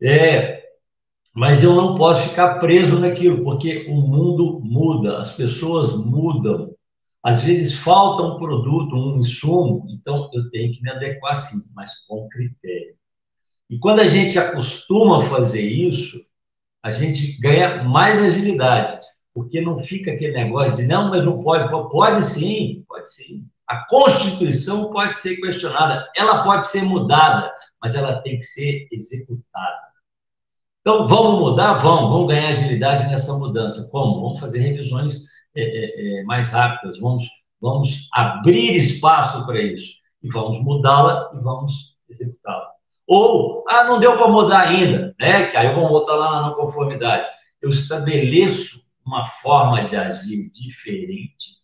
É, 0.00 0.67
mas 1.38 1.62
eu 1.62 1.72
não 1.72 1.94
posso 1.94 2.28
ficar 2.30 2.58
preso 2.58 2.98
naquilo, 2.98 3.44
porque 3.44 3.86
o 3.88 3.94
mundo 3.94 4.60
muda, 4.60 5.18
as 5.18 5.32
pessoas 5.32 5.96
mudam. 5.96 6.74
Às 7.22 7.42
vezes 7.42 7.78
falta 7.78 8.24
um 8.24 8.36
produto, 8.36 8.96
um 8.96 9.18
insumo, 9.18 9.86
então 9.88 10.28
eu 10.34 10.50
tenho 10.50 10.72
que 10.72 10.82
me 10.82 10.90
adequar 10.90 11.36
sim, 11.36 11.62
mas 11.76 12.04
com 12.08 12.28
critério. 12.28 12.96
E 13.70 13.78
quando 13.78 14.00
a 14.00 14.06
gente 14.08 14.36
acostuma 14.36 15.18
a 15.18 15.20
fazer 15.20 15.62
isso, 15.62 16.20
a 16.82 16.90
gente 16.90 17.40
ganha 17.40 17.84
mais 17.84 18.20
agilidade 18.20 18.98
porque 19.32 19.60
não 19.60 19.78
fica 19.78 20.10
aquele 20.10 20.32
negócio 20.32 20.74
de 20.74 20.88
não, 20.88 21.08
mas 21.08 21.24
não 21.24 21.40
pode. 21.40 21.70
Pode 21.70 22.24
sim, 22.24 22.84
pode 22.88 23.12
sim. 23.12 23.46
A 23.64 23.86
Constituição 23.86 24.90
pode 24.90 25.16
ser 25.16 25.36
questionada, 25.36 26.04
ela 26.16 26.42
pode 26.42 26.66
ser 26.66 26.82
mudada, 26.82 27.48
mas 27.80 27.94
ela 27.94 28.20
tem 28.22 28.38
que 28.38 28.44
ser 28.44 28.88
executada. 28.90 29.87
Então, 30.88 31.06
vamos 31.06 31.38
mudar? 31.38 31.74
Vamos, 31.74 32.10
vamos 32.10 32.28
ganhar 32.28 32.48
agilidade 32.48 33.06
nessa 33.08 33.36
mudança. 33.36 33.86
Como? 33.90 34.22
Vamos 34.22 34.40
fazer 34.40 34.60
revisões 34.60 35.24
é, 35.54 35.60
é, 35.60 36.20
é 36.20 36.24
mais 36.24 36.48
rápidas, 36.48 36.98
vamos, 36.98 37.28
vamos 37.60 38.08
abrir 38.10 38.74
espaço 38.74 39.44
para 39.44 39.60
isso, 39.60 39.96
e 40.22 40.32
vamos 40.32 40.64
mudá-la 40.64 41.30
e 41.34 41.40
vamos 41.40 41.94
executá-la. 42.08 42.70
Ou, 43.06 43.66
ah, 43.68 43.84
não 43.84 44.00
deu 44.00 44.16
para 44.16 44.28
mudar 44.28 44.60
ainda, 44.60 45.14
né? 45.20 45.48
Que 45.48 45.58
aí 45.58 45.74
vamos 45.74 45.90
voltar 45.90 46.14
lá 46.14 46.40
na 46.40 46.48
não 46.48 46.54
conformidade. 46.54 47.28
Eu 47.60 47.68
estabeleço 47.68 48.78
uma 49.04 49.26
forma 49.26 49.84
de 49.84 49.94
agir 49.94 50.50
diferente, 50.50 51.58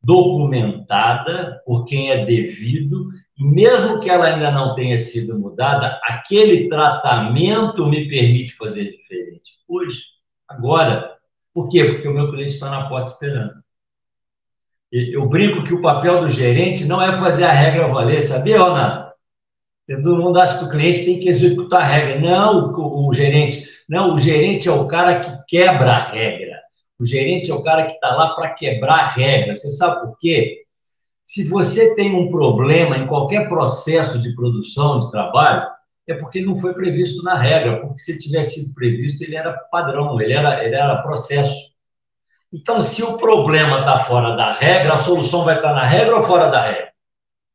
documentada 0.00 1.60
por 1.66 1.86
quem 1.86 2.12
é 2.12 2.24
devido, 2.24 3.08
mesmo 3.40 4.00
que 4.00 4.10
ela 4.10 4.26
ainda 4.26 4.50
não 4.50 4.74
tenha 4.74 4.98
sido 4.98 5.38
mudada, 5.38 5.98
aquele 6.04 6.68
tratamento 6.68 7.86
me 7.86 8.08
permite 8.08 8.52
fazer 8.52 8.84
diferente. 8.84 9.54
Hoje, 9.66 10.02
agora. 10.46 11.16
Por 11.52 11.68
quê? 11.68 11.84
Porque 11.84 12.06
o 12.06 12.14
meu 12.14 12.30
cliente 12.30 12.54
está 12.54 12.70
na 12.70 12.88
porta 12.88 13.12
esperando. 13.12 13.54
Eu 14.92 15.28
brinco 15.28 15.64
que 15.64 15.72
o 15.72 15.80
papel 15.80 16.20
do 16.20 16.28
gerente 16.28 16.84
não 16.84 17.00
é 17.00 17.12
fazer 17.12 17.44
a 17.44 17.52
regra 17.52 17.88
valer, 17.88 18.20
sabia, 18.20 18.58
Ronaldo? 18.58 19.10
Todo 19.88 20.16
mundo 20.16 20.38
acha 20.38 20.58
que 20.58 20.64
o 20.64 20.70
cliente 20.70 21.04
tem 21.04 21.18
que 21.18 21.28
executar 21.28 21.82
a 21.82 21.84
regra. 21.84 22.20
Não, 22.20 22.72
o, 22.72 23.08
o 23.08 23.12
gerente. 23.12 23.68
Não, 23.88 24.14
o 24.14 24.18
gerente 24.18 24.68
é 24.68 24.72
o 24.72 24.86
cara 24.86 25.18
que 25.18 25.30
quebra 25.48 25.92
a 25.92 25.98
regra. 25.98 26.60
O 26.98 27.04
gerente 27.04 27.50
é 27.50 27.54
o 27.54 27.62
cara 27.62 27.86
que 27.86 27.92
está 27.92 28.14
lá 28.14 28.34
para 28.34 28.50
quebrar 28.50 29.14
regras. 29.14 29.62
Você 29.62 29.70
sabe 29.70 30.02
por 30.02 30.18
quê? 30.18 30.64
Se 31.30 31.44
você 31.44 31.94
tem 31.94 32.12
um 32.12 32.28
problema 32.28 32.98
em 32.98 33.06
qualquer 33.06 33.48
processo 33.48 34.20
de 34.20 34.34
produção, 34.34 34.98
de 34.98 35.12
trabalho, 35.12 35.64
é 36.08 36.14
porque 36.14 36.40
não 36.40 36.56
foi 36.56 36.74
previsto 36.74 37.22
na 37.22 37.38
regra, 37.38 37.80
porque 37.80 37.98
se 37.98 38.18
tivesse 38.18 38.54
sido 38.54 38.74
previsto, 38.74 39.22
ele 39.22 39.36
era 39.36 39.52
padrão, 39.70 40.20
ele 40.20 40.32
era, 40.32 40.64
ele 40.64 40.74
era 40.74 41.00
processo. 41.02 41.54
Então, 42.52 42.80
se 42.80 43.04
o 43.04 43.16
problema 43.16 43.78
está 43.78 43.96
fora 43.98 44.34
da 44.34 44.50
regra, 44.50 44.94
a 44.94 44.96
solução 44.96 45.44
vai 45.44 45.54
estar 45.54 45.68
tá 45.68 45.74
na 45.74 45.86
regra 45.86 46.16
ou 46.16 46.22
fora 46.22 46.48
da 46.48 46.62
regra? 46.62 46.90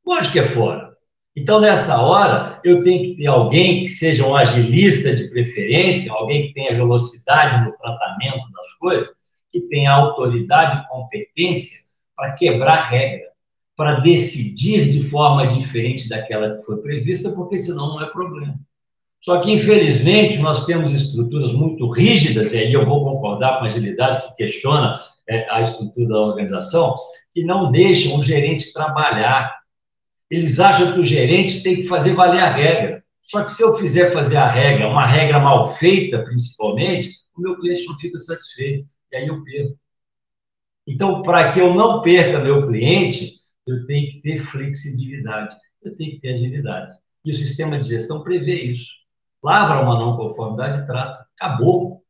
Lógico 0.07 0.31
que 0.31 0.39
é 0.39 0.45
fora. 0.45 0.95
Então, 1.35 1.59
nessa 1.59 2.01
hora, 2.01 2.61
eu 2.63 2.81
tenho 2.81 3.03
que 3.03 3.17
ter 3.17 3.27
alguém 3.27 3.83
que 3.83 3.89
seja 3.89 4.25
um 4.25 4.37
agilista 4.37 5.13
de 5.13 5.27
preferência, 5.27 6.13
alguém 6.13 6.43
que 6.43 6.53
tenha 6.53 6.77
velocidade 6.77 7.61
no 7.65 7.75
tratamento 7.75 8.49
das 8.53 8.73
coisas, 8.79 9.09
que 9.51 9.59
tem 9.67 9.85
autoridade 9.85 10.77
e 10.77 10.87
competência 10.87 11.77
para 12.15 12.31
quebrar 12.35 12.87
regra, 12.89 13.34
para 13.75 13.99
decidir 13.99 14.89
de 14.89 15.01
forma 15.01 15.47
diferente 15.47 16.07
daquela 16.07 16.51
que 16.51 16.63
foi 16.63 16.81
prevista, 16.81 17.31
porque 17.31 17.57
senão 17.57 17.89
não 17.89 18.01
é 18.01 18.09
problema. 18.09 18.57
Só 19.21 19.39
que, 19.39 19.51
infelizmente, 19.51 20.37
nós 20.37 20.65
temos 20.65 20.91
estruturas 20.91 21.51
muito 21.51 21.89
rígidas, 21.89 22.53
e 22.53 22.57
aí 22.57 22.71
eu 22.71 22.85
vou 22.85 23.03
concordar 23.03 23.57
com 23.57 23.63
a 23.63 23.67
agilidade 23.67 24.21
que 24.21 24.35
questiona 24.35 24.99
é, 25.27 25.49
a 25.49 25.61
estrutura 25.61 26.07
da 26.07 26.19
organização, 26.19 26.95
que 27.33 27.43
não 27.43 27.71
deixam 27.71 28.19
o 28.19 28.23
gerente 28.23 28.71
trabalhar. 28.71 29.59
Eles 30.29 30.59
acham 30.59 30.93
que 30.93 30.99
o 30.99 31.03
gerente 31.03 31.63
tem 31.63 31.75
que 31.75 31.87
fazer 31.87 32.13
valer 32.13 32.41
a 32.41 32.49
regra. 32.49 33.03
Só 33.23 33.43
que 33.43 33.51
se 33.51 33.63
eu 33.63 33.73
fizer 33.73 34.11
fazer 34.11 34.37
a 34.37 34.47
regra, 34.47 34.87
uma 34.87 35.05
regra 35.05 35.39
mal 35.39 35.69
feita, 35.73 36.19
principalmente, 36.19 37.09
o 37.35 37.41
meu 37.41 37.59
cliente 37.59 37.85
não 37.87 37.95
fica 37.95 38.19
satisfeito 38.19 38.87
e 39.11 39.17
aí 39.17 39.27
eu 39.27 39.43
perco. 39.43 39.75
Então, 40.87 41.23
para 41.23 41.51
que 41.51 41.59
eu 41.59 41.73
não 41.73 42.01
perca 42.03 42.39
meu 42.39 42.67
cliente, 42.67 43.39
eu 43.65 43.85
tenho 43.85 44.11
que 44.11 44.21
ter 44.21 44.37
flexibilidade, 44.39 45.55
eu 45.81 45.95
tenho 45.95 46.11
que 46.11 46.21
ter 46.21 46.33
agilidade. 46.33 46.97
E 47.23 47.31
o 47.31 47.33
sistema 47.33 47.79
de 47.79 47.89
gestão 47.89 48.23
prevê 48.23 48.61
isso. 48.63 48.91
Lavra 49.43 49.81
uma 49.81 49.99
não 49.99 50.17
conformidade 50.17 50.85
trata. 50.85 51.27
Acabou. 51.35 52.03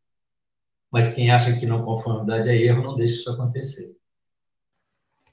Mas 0.91 1.13
quem 1.13 1.31
acha 1.31 1.55
que 1.57 1.65
não 1.65 1.83
conformidade 1.83 2.49
é 2.49 2.55
erro, 2.55 2.83
não 2.83 2.95
deixa 2.95 3.15
isso 3.15 3.31
acontecer. 3.31 3.95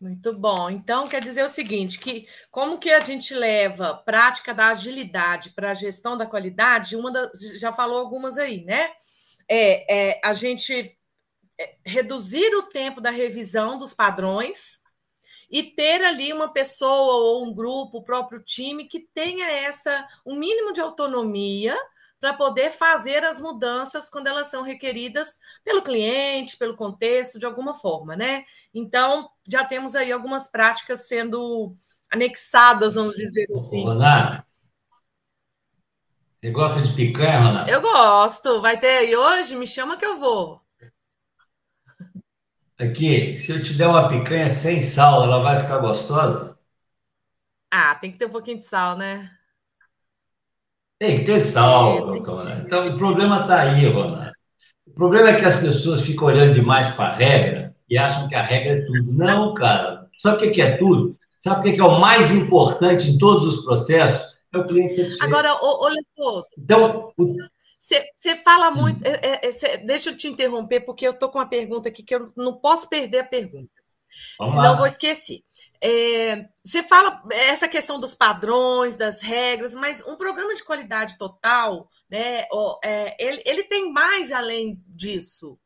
Muito 0.00 0.32
bom. 0.32 0.68
Então, 0.68 1.06
quer 1.06 1.22
dizer 1.22 1.44
o 1.44 1.48
seguinte, 1.48 2.00
que 2.00 2.24
como 2.50 2.76
que 2.78 2.90
a 2.90 2.98
gente 2.98 3.32
leva 3.32 3.94
prática 3.94 4.52
da 4.52 4.68
agilidade 4.68 5.50
para 5.50 5.70
a 5.70 5.74
gestão 5.74 6.16
da 6.16 6.26
qualidade? 6.26 6.96
Uma 6.96 7.12
já 7.56 7.72
falou 7.72 7.98
algumas 7.98 8.36
aí, 8.36 8.64
né? 8.64 8.90
É, 9.48 10.10
é, 10.10 10.20
a 10.24 10.32
gente 10.32 10.96
é, 11.60 11.76
reduzir 11.86 12.52
o 12.56 12.64
tempo 12.64 13.00
da 13.00 13.10
revisão 13.10 13.78
dos 13.78 13.94
padrões 13.94 14.81
e 15.52 15.62
ter 15.62 16.02
ali 16.02 16.32
uma 16.32 16.50
pessoa 16.50 17.14
ou 17.14 17.44
um 17.44 17.52
grupo, 17.52 17.98
o 17.98 18.02
próprio 18.02 18.42
time 18.42 18.86
que 18.86 19.06
tenha 19.12 19.46
essa 19.46 20.08
um 20.24 20.34
mínimo 20.34 20.72
de 20.72 20.80
autonomia 20.80 21.76
para 22.18 22.32
poder 22.32 22.70
fazer 22.70 23.22
as 23.24 23.38
mudanças 23.38 24.08
quando 24.08 24.28
elas 24.28 24.46
são 24.46 24.62
requeridas 24.62 25.38
pelo 25.62 25.82
cliente, 25.82 26.56
pelo 26.56 26.74
contexto, 26.74 27.38
de 27.38 27.44
alguma 27.44 27.74
forma, 27.74 28.16
né? 28.16 28.44
Então, 28.72 29.28
já 29.46 29.64
temos 29.64 29.94
aí 29.94 30.10
algumas 30.10 30.48
práticas 30.48 31.06
sendo 31.06 31.74
anexadas, 32.10 32.94
vamos 32.94 33.16
dizer 33.16 33.46
assim. 33.50 33.84
Ronaldo, 33.84 34.44
você 36.40 36.50
gosta 36.50 36.80
de 36.80 36.94
picanha, 36.94 37.40
Ronaldo? 37.40 37.70
Eu 37.70 37.80
gosto. 37.80 38.60
Vai 38.62 38.78
ter 38.78 38.98
aí 38.98 39.16
hoje? 39.16 39.54
Me 39.54 39.66
chama 39.66 39.96
que 39.96 40.06
eu 40.06 40.18
vou. 40.18 40.61
Aqui, 42.82 43.36
se 43.36 43.52
eu 43.52 43.62
te 43.62 43.74
der 43.74 43.86
uma 43.86 44.08
picanha 44.08 44.48
sem 44.48 44.82
sal, 44.82 45.22
ela 45.22 45.40
vai 45.40 45.56
ficar 45.56 45.78
gostosa? 45.78 46.58
Ah, 47.70 47.94
tem 47.94 48.10
que 48.10 48.18
ter 48.18 48.26
um 48.26 48.30
pouquinho 48.30 48.58
de 48.58 48.64
sal, 48.64 48.96
né? 48.96 49.30
Tem 50.98 51.18
que 51.18 51.24
ter 51.24 51.38
sal, 51.38 52.04
doutor. 52.04 52.44
Né? 52.44 52.60
Então, 52.66 52.88
o 52.88 52.98
problema 52.98 53.42
está 53.42 53.60
aí, 53.60 53.88
Ronaldo. 53.88 54.32
O 54.84 54.90
problema 54.90 55.30
é 55.30 55.36
que 55.36 55.44
as 55.44 55.60
pessoas 55.60 56.00
ficam 56.00 56.26
olhando 56.26 56.54
demais 56.54 56.88
para 56.90 57.10
a 57.10 57.14
regra 57.14 57.76
e 57.88 57.96
acham 57.96 58.28
que 58.28 58.34
a 58.34 58.42
regra 58.42 58.78
é 58.78 58.80
tudo. 58.84 59.12
Não, 59.12 59.54
cara. 59.54 60.08
Sabe 60.18 60.48
o 60.48 60.50
que 60.50 60.60
é 60.60 60.76
tudo? 60.76 61.16
Sabe 61.38 61.70
o 61.70 61.74
que 61.74 61.80
é 61.80 61.84
o 61.84 62.00
mais 62.00 62.32
importante 62.32 63.10
em 63.10 63.16
todos 63.16 63.46
os 63.46 63.64
processos? 63.64 64.32
É 64.52 64.58
o 64.58 64.66
cliente 64.66 64.94
satisfeito. 64.94 65.24
Agora, 65.24 65.54
ô, 65.54 65.84
ô 65.84 65.88
Leopoldo. 65.88 66.46
Então, 66.58 67.12
você 67.82 68.36
fala 68.44 68.70
muito. 68.70 69.04
É, 69.04 69.40
é, 69.42 69.52
cê, 69.52 69.76
deixa 69.78 70.10
eu 70.10 70.16
te 70.16 70.28
interromper, 70.28 70.80
porque 70.80 71.06
eu 71.06 71.10
estou 71.10 71.28
com 71.28 71.38
uma 71.38 71.48
pergunta 71.48 71.88
aqui 71.88 72.04
que 72.04 72.14
eu 72.14 72.32
não 72.36 72.56
posso 72.56 72.88
perder 72.88 73.18
a 73.18 73.24
pergunta. 73.24 73.82
Vamos 74.38 74.54
senão 74.54 74.72
lá. 74.72 74.76
vou 74.76 74.86
esquecer. 74.86 75.42
É, 75.80 76.46
você 76.62 76.82
fala 76.82 77.22
essa 77.30 77.66
questão 77.66 77.98
dos 77.98 78.14
padrões, 78.14 78.94
das 78.94 79.20
regras, 79.20 79.74
mas 79.74 80.00
um 80.06 80.16
programa 80.16 80.54
de 80.54 80.62
qualidade 80.62 81.18
total, 81.18 81.88
né? 82.08 82.44
É, 82.84 83.16
ele, 83.18 83.42
ele 83.44 83.64
tem 83.64 83.92
mais 83.92 84.30
além 84.30 84.80
disso 84.86 85.58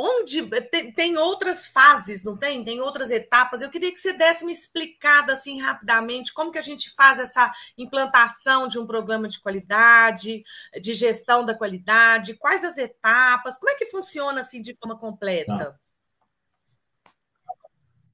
onde 0.00 0.42
tem, 0.70 0.90
tem, 0.92 1.16
outras 1.18 1.66
fases, 1.66 2.24
não 2.24 2.34
tem? 2.34 2.64
Tem 2.64 2.80
outras 2.80 3.10
etapas. 3.10 3.60
Eu 3.60 3.68
queria 3.68 3.92
que 3.92 3.98
você 3.98 4.14
desse 4.14 4.44
uma 4.44 4.50
explicada 4.50 5.34
assim 5.34 5.60
rapidamente 5.60 6.32
como 6.32 6.50
que 6.50 6.58
a 6.58 6.62
gente 6.62 6.90
faz 6.94 7.20
essa 7.20 7.52
implantação 7.76 8.66
de 8.66 8.78
um 8.78 8.86
programa 8.86 9.28
de 9.28 9.38
qualidade, 9.40 10.42
de 10.80 10.94
gestão 10.94 11.44
da 11.44 11.54
qualidade, 11.54 12.34
quais 12.34 12.64
as 12.64 12.78
etapas, 12.78 13.58
como 13.58 13.70
é 13.70 13.74
que 13.74 13.86
funciona 13.86 14.40
assim 14.40 14.62
de 14.62 14.74
forma 14.74 14.98
completa? 14.98 15.78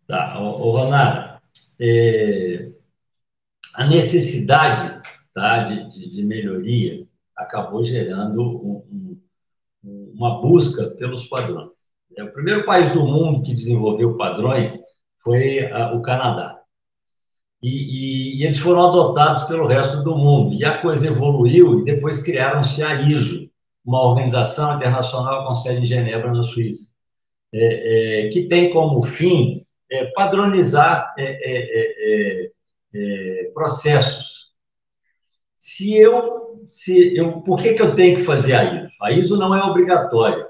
Tá, 0.09 0.33
tá. 0.33 0.40
O, 0.40 0.71
Ronaldo, 0.71 1.40
é, 1.81 2.73
a 3.75 3.87
necessidade 3.87 5.02
tá, 5.33 5.62
de, 5.62 5.88
de, 5.88 6.09
de, 6.09 6.25
melhoria 6.25 7.07
acabou 7.37 7.85
gerando 7.85 8.40
um, 8.43 9.21
um, 9.85 10.12
uma 10.14 10.40
busca 10.40 10.90
pelos 10.93 11.26
padrões. 11.26 11.75
É, 12.16 12.25
o 12.25 12.32
primeiro 12.32 12.64
país 12.64 12.90
do 12.92 13.04
mundo 13.04 13.42
que 13.42 13.52
desenvolveu 13.52 14.16
padrões 14.16 14.78
foi 15.23 15.70
a, 15.70 15.92
o 15.92 16.00
Canadá. 16.00 16.58
E, 17.62 17.68
e, 17.68 18.40
e, 18.40 18.44
eles 18.44 18.58
foram 18.58 18.87
adotados 18.88 19.42
pelo 19.44 19.66
resto 19.66 20.02
do 20.02 20.16
mundo. 20.16 20.54
E 20.54 20.64
a 20.64 20.78
coisa 20.78 21.06
evoluiu 21.06 21.80
e 21.80 21.85
depois 21.85 22.23
criaram-se 22.23 22.82
a 22.82 23.02
ISO, 23.02 23.50
uma 23.85 24.02
organização 24.02 24.76
internacional 24.76 25.46
com 25.46 25.54
sede 25.54 25.82
em 25.82 25.85
Genebra, 25.85 26.32
na 26.32 26.42
Suíça, 26.42 26.90
é, 27.52 28.26
é, 28.26 28.28
que 28.28 28.49
tem 28.49 28.70
como 28.70 29.02
fim 29.02 29.62
é, 29.90 30.06
padronizar 30.06 31.14
é, 31.18 32.49
é, 32.94 33.50
processos. 33.52 34.46
Se 35.56 35.96
eu, 35.96 36.64
se 36.66 37.16
eu, 37.16 37.40
por 37.42 37.61
que, 37.61 37.75
que 37.75 37.82
eu 37.82 37.94
tenho 37.94 38.16
que 38.16 38.23
fazer 38.23 38.54
a 38.54 38.64
ISO? 38.64 38.96
A 39.02 39.12
ISO 39.12 39.37
não 39.37 39.54
é 39.54 39.62
obrigatória. 39.62 40.46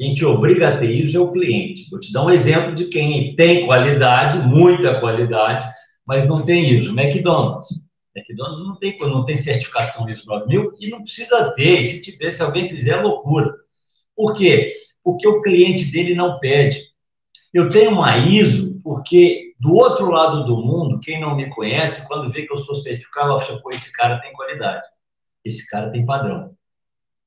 Quem 0.00 0.14
te 0.14 0.24
obriga 0.24 0.68
a 0.70 0.78
ter 0.78 0.90
isso 0.90 1.14
é 1.14 1.20
o 1.20 1.30
cliente. 1.30 1.86
Vou 1.90 2.00
te 2.00 2.10
dar 2.10 2.24
um 2.24 2.30
exemplo 2.30 2.74
de 2.74 2.86
quem 2.86 3.36
tem 3.36 3.66
qualidade, 3.66 4.38
muita 4.38 4.98
qualidade, 4.98 5.70
mas 6.06 6.26
não 6.26 6.42
tem 6.42 6.74
isso. 6.74 6.98
McDonald's. 6.98 7.68
McDonald's 8.16 8.66
não 8.66 8.76
tem, 8.76 8.96
não 8.98 9.26
tem 9.26 9.36
certificação 9.36 10.08
ISO 10.08 10.26
9000 10.26 10.72
e 10.80 10.88
não 10.88 11.02
precisa 11.02 11.52
ter. 11.54 11.84
Se 11.84 12.00
tiver, 12.00 12.30
se 12.30 12.42
alguém 12.42 12.66
fizer, 12.66 12.92
é 12.92 13.02
loucura. 13.02 13.54
Por 14.16 14.32
quê? 14.32 14.72
Porque 15.04 15.28
o 15.28 15.42
cliente 15.42 15.92
dele 15.92 16.14
não 16.14 16.38
pede. 16.38 16.80
Eu 17.52 17.68
tenho 17.68 17.90
uma 17.90 18.16
ISO 18.16 18.80
porque 18.82 19.52
do 19.60 19.74
outro 19.74 20.10
lado 20.10 20.46
do 20.46 20.56
mundo, 20.56 20.98
quem 21.00 21.20
não 21.20 21.36
me 21.36 21.50
conhece, 21.50 22.08
quando 22.08 22.32
vê 22.32 22.46
que 22.46 22.52
eu 22.54 22.56
sou 22.56 22.74
certificado, 22.76 23.34
acha, 23.34 23.60
pô, 23.60 23.70
esse 23.70 23.92
cara 23.92 24.18
tem 24.22 24.32
qualidade. 24.32 24.82
Esse 25.44 25.68
cara 25.68 25.90
tem 25.90 26.06
padrão. 26.06 26.56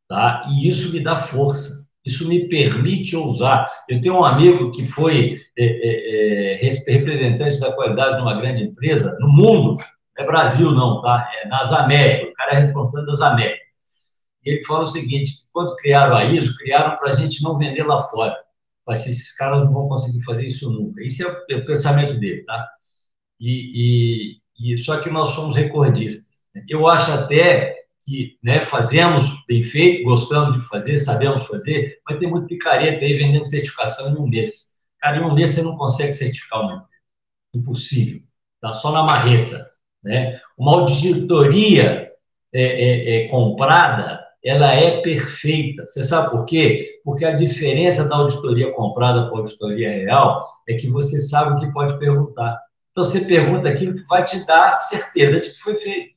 Tá? 0.07 0.47
E 0.49 0.67
isso 0.67 0.91
me 0.91 1.01
dá 1.01 1.17
força. 1.17 1.82
Isso 2.05 2.27
me 2.27 2.47
permite 2.49 3.15
ousar. 3.15 3.71
Eu 3.87 4.01
tenho 4.01 4.15
um 4.15 4.25
amigo 4.25 4.71
que 4.71 4.85
foi 4.85 5.41
é, 5.57 5.65
é, 5.65 6.67
é 6.67 6.91
representante 6.91 7.59
da 7.59 7.71
qualidade 7.71 8.17
de 8.17 8.21
uma 8.21 8.39
grande 8.39 8.63
empresa 8.63 9.15
no 9.19 9.29
mundo, 9.29 9.75
é 10.17 10.25
Brasil 10.25 10.71
não, 10.71 11.01
tá? 11.01 11.27
É 11.41 11.47
nas 11.47 11.71
Américas, 11.71 12.29
o 12.29 12.33
cara 12.33 12.51
é 12.53 12.59
responsável 12.59 13.05
das 13.05 13.21
Américas. 13.21 13.63
E 14.45 14.51
ele 14.51 14.65
fala 14.65 14.81
o 14.81 14.85
seguinte, 14.85 15.31
quando 15.51 15.75
criaram 15.77 16.15
a 16.15 16.25
ISO, 16.25 16.55
criaram 16.57 16.97
para 16.97 17.09
a 17.09 17.13
gente 17.13 17.41
não 17.41 17.57
vender 17.57 17.83
lá 17.83 17.99
fora. 17.99 18.35
Mas 18.85 19.07
esses 19.07 19.35
caras 19.35 19.63
não 19.63 19.71
vão 19.71 19.87
conseguir 19.87 20.23
fazer 20.25 20.47
isso 20.47 20.69
nunca. 20.69 21.01
Isso 21.01 21.25
é 21.25 21.53
é 21.53 21.55
o 21.57 21.65
pensamento 21.65 22.19
dele, 22.19 22.43
tá? 22.43 22.67
E, 23.39 24.39
e, 24.59 24.73
e, 24.73 24.77
só 24.77 24.99
que 24.99 25.09
nós 25.09 25.29
somos 25.29 25.55
recordistas. 25.55 26.43
Eu 26.67 26.87
acho 26.87 27.11
até 27.11 27.82
que 28.05 28.37
né, 28.43 28.61
fazemos 28.61 29.23
bem 29.47 29.63
feito, 29.63 30.03
gostamos 30.03 30.57
de 30.57 30.67
fazer, 30.67 30.97
sabemos 30.97 31.45
fazer, 31.45 31.99
mas 32.07 32.17
tem 32.17 32.29
muito 32.29 32.47
picareta 32.47 33.03
aí 33.03 33.17
vendendo 33.17 33.47
certificação 33.47 34.13
em 34.13 34.17
um 34.17 34.27
mês. 34.27 34.73
Cara, 34.99 35.17
em 35.17 35.21
um 35.21 35.33
mês 35.33 35.51
você 35.51 35.61
não 35.61 35.77
consegue 35.77 36.13
certificar 36.13 36.61
uma 36.61 36.73
empresa. 36.73 36.93
Impossível. 37.55 38.21
Tá 38.59 38.73
só 38.73 38.91
na 38.91 39.03
marreta. 39.03 39.69
Né? 40.03 40.39
Uma 40.57 40.73
auditoria 40.73 42.11
é, 42.51 42.61
é, 42.61 43.25
é, 43.25 43.27
comprada, 43.29 44.23
ela 44.43 44.73
é 44.73 45.01
perfeita. 45.01 45.85
Você 45.85 46.03
sabe 46.03 46.31
por 46.31 46.45
quê? 46.45 46.99
Porque 47.03 47.25
a 47.25 47.33
diferença 47.33 48.07
da 48.07 48.15
auditoria 48.15 48.71
comprada 48.71 49.29
com 49.29 49.37
a 49.37 49.39
auditoria 49.39 49.91
real 49.91 50.45
é 50.67 50.73
que 50.73 50.89
você 50.89 51.21
sabe 51.21 51.53
o 51.53 51.59
que 51.59 51.71
pode 51.71 51.97
perguntar. 51.97 52.59
Então, 52.91 53.03
você 53.03 53.25
pergunta 53.25 53.69
aquilo 53.69 53.95
que 53.95 54.05
vai 54.05 54.23
te 54.23 54.45
dar 54.45 54.77
certeza 54.77 55.41
de 55.41 55.49
que 55.51 55.59
foi 55.59 55.75
feito. 55.75 56.12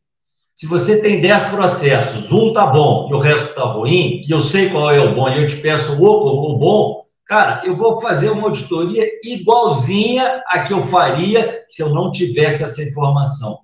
Se 0.57 0.64
você 0.64 1.03
tem 1.03 1.21
10 1.21 1.51
processos, 1.51 2.33
um 2.33 2.51
tá 2.51 2.66
bom 2.66 3.11
e 3.11 3.14
o 3.14 3.19
resto 3.19 3.55
tá 3.55 3.62
ruim, 3.64 4.23
e 4.27 4.31
eu 4.31 4.40
sei 4.40 4.71
qual 4.71 4.90
é 4.90 4.99
o 4.99 5.14
bom, 5.14 5.29
e 5.29 5.42
eu 5.42 5.47
te 5.47 5.57
peço 5.59 5.92
o 5.92 6.03
o 6.03 6.57
bom, 6.57 7.05
cara, 7.27 7.61
eu 7.66 7.77
vou 7.77 8.01
fazer 8.01 8.31
uma 8.31 8.45
auditoria 8.45 9.07
igualzinha 9.23 10.42
a 10.47 10.62
que 10.62 10.73
eu 10.73 10.81
faria 10.81 11.62
se 11.69 11.83
eu 11.83 11.90
não 11.90 12.11
tivesse 12.11 12.64
essa 12.64 12.83
informação. 12.83 13.59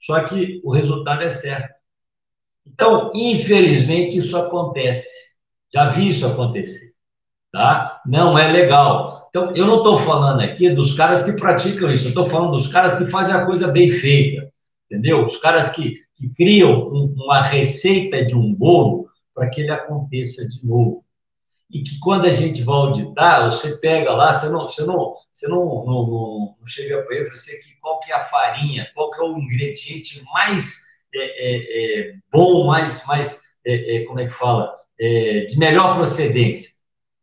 Só 0.00 0.24
que 0.24 0.62
o 0.64 0.72
resultado 0.72 1.22
é 1.22 1.28
certo. 1.28 1.74
Então, 2.66 3.12
infelizmente, 3.14 4.16
isso 4.16 4.34
acontece. 4.34 5.10
Já 5.70 5.88
vi 5.88 6.08
isso 6.08 6.26
acontecer. 6.26 6.92
Tá? 7.52 8.00
Não 8.06 8.38
é 8.38 8.50
legal. 8.50 9.26
Então, 9.28 9.54
eu 9.54 9.66
não 9.66 9.78
estou 9.78 9.98
falando 9.98 10.40
aqui 10.40 10.70
dos 10.70 10.94
caras 10.94 11.22
que 11.24 11.32
praticam 11.32 11.92
isso, 11.92 12.06
eu 12.06 12.08
estou 12.08 12.24
falando 12.24 12.52
dos 12.52 12.68
caras 12.68 12.96
que 12.96 13.04
fazem 13.04 13.34
a 13.34 13.44
coisa 13.44 13.68
bem 13.68 13.90
feita. 13.90 14.50
Entendeu? 14.90 15.26
Os 15.26 15.36
caras 15.36 15.68
que 15.68 16.00
que 16.22 16.28
criam 16.34 16.88
uma 16.88 17.42
receita 17.42 18.24
de 18.24 18.36
um 18.36 18.54
bolo 18.54 19.08
para 19.34 19.50
que 19.50 19.60
ele 19.60 19.72
aconteça 19.72 20.48
de 20.48 20.64
novo. 20.64 21.04
E 21.68 21.82
que 21.82 21.98
quando 21.98 22.26
a 22.26 22.30
gente 22.30 22.62
vai 22.62 22.76
auditar, 22.76 23.50
você 23.50 23.76
pega 23.78 24.12
lá, 24.12 24.30
você 24.30 24.48
não, 24.50 24.68
você 24.68 24.84
não, 24.84 25.16
você 25.30 25.48
não, 25.48 25.64
não, 25.64 26.06
não, 26.06 26.56
não 26.60 26.66
chega 26.66 27.02
para 27.02 27.16
ele 27.16 27.24
fala 27.24 27.34
assim, 27.34 27.74
qual 27.80 27.98
que 27.98 28.12
é 28.12 28.14
a 28.14 28.20
farinha, 28.20 28.88
qual 28.94 29.10
que 29.10 29.20
é 29.20 29.24
o 29.24 29.38
ingrediente 29.38 30.22
mais 30.32 30.82
é, 31.14 31.18
é, 31.18 32.10
é, 32.10 32.14
bom, 32.30 32.66
mais, 32.66 33.04
mais 33.06 33.42
é, 33.66 33.96
é, 33.96 34.04
como 34.04 34.20
é 34.20 34.26
que 34.26 34.32
fala, 34.32 34.76
é, 35.00 35.40
de 35.46 35.58
melhor 35.58 35.96
procedência. 35.96 36.70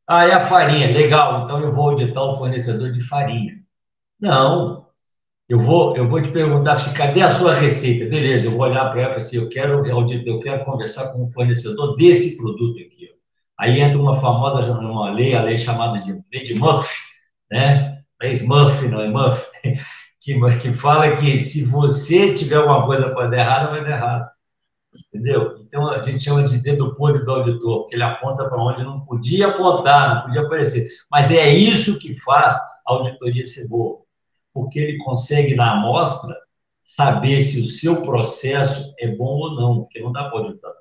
Ah, 0.08 0.28
é 0.28 0.34
a 0.34 0.42
farinha, 0.42 0.92
legal, 0.92 1.44
então 1.44 1.62
eu 1.62 1.72
vou 1.72 1.92
auditar 1.92 2.24
o 2.24 2.38
fornecedor 2.38 2.92
de 2.92 3.00
farinha. 3.00 3.54
Não, 4.20 4.89
eu 5.50 5.58
vou, 5.58 5.98
eu 5.98 6.08
vou 6.08 6.22
te 6.22 6.30
perguntar 6.30 6.78
se 6.78 6.94
cadê 6.94 7.22
a 7.24 7.34
sua 7.34 7.56
receita? 7.56 8.08
Beleza, 8.08 8.46
eu 8.46 8.52
vou 8.52 8.62
olhar 8.62 8.88
para 8.92 9.02
ela 9.02 9.14
e 9.16 9.18
assim, 9.18 9.38
eu 9.38 9.50
quero, 9.50 9.84
eu 9.84 10.40
quero 10.42 10.64
conversar 10.64 11.12
com 11.12 11.26
o 11.26 11.30
fornecedor 11.30 11.96
desse 11.96 12.38
produto 12.38 12.78
aqui. 12.80 13.10
Aí 13.60 13.82
entra 13.82 14.00
uma 14.00 14.16
famosa 14.16 14.72
uma 14.72 15.12
lei, 15.12 15.34
a 15.34 15.42
lei 15.42 15.58
chamada 15.58 16.04
de 16.04 16.12
lei 16.32 16.44
de 16.44 16.54
Murphy, 16.54 16.96
né? 17.52 18.00
Lei 18.22 18.40
Murphy, 18.44 18.88
não 18.88 19.02
é 19.02 19.10
Murphy, 19.10 19.48
que, 20.22 20.40
que 20.60 20.72
fala 20.72 21.16
que 21.16 21.40
se 21.40 21.64
você 21.66 22.32
tiver 22.32 22.58
alguma 22.58 22.86
coisa 22.86 23.10
para 23.10 23.28
dar 23.28 23.38
errado, 23.38 23.72
vai 23.72 23.84
dar 23.84 23.90
errado. 23.90 24.30
Entendeu? 25.12 25.58
Então 25.66 25.90
a 25.90 26.02
gente 26.04 26.24
chama 26.24 26.44
de 26.44 26.62
dedo 26.62 26.96
podre 26.96 27.26
do 27.26 27.32
auditor, 27.32 27.82
porque 27.82 27.96
ele 27.96 28.04
aponta 28.04 28.48
para 28.48 28.62
onde 28.62 28.84
não 28.84 29.00
podia 29.02 29.48
apontar, 29.48 30.16
não 30.16 30.22
podia 30.26 30.42
aparecer. 30.42 30.88
Mas 31.10 31.32
é 31.32 31.50
isso 31.50 31.98
que 31.98 32.14
faz 32.14 32.54
a 32.54 32.94
auditoria 32.94 33.46
ser 33.46 33.68
boa 33.68 34.08
porque 34.54 34.80
ele 34.80 34.98
consegue, 35.00 35.56
na 35.56 35.74
amostra, 35.74 36.36
saber 36.80 37.42
se 37.42 37.62
o 37.62 37.66
seu 37.66 38.02
processo 38.02 38.94
é 39.00 39.08
bom 39.16 39.38
ou 39.38 39.56
não, 39.56 39.82
porque 39.82 40.00
não 40.00 40.12
dá 40.12 40.30
para 40.30 40.40
auditar. 40.40 40.74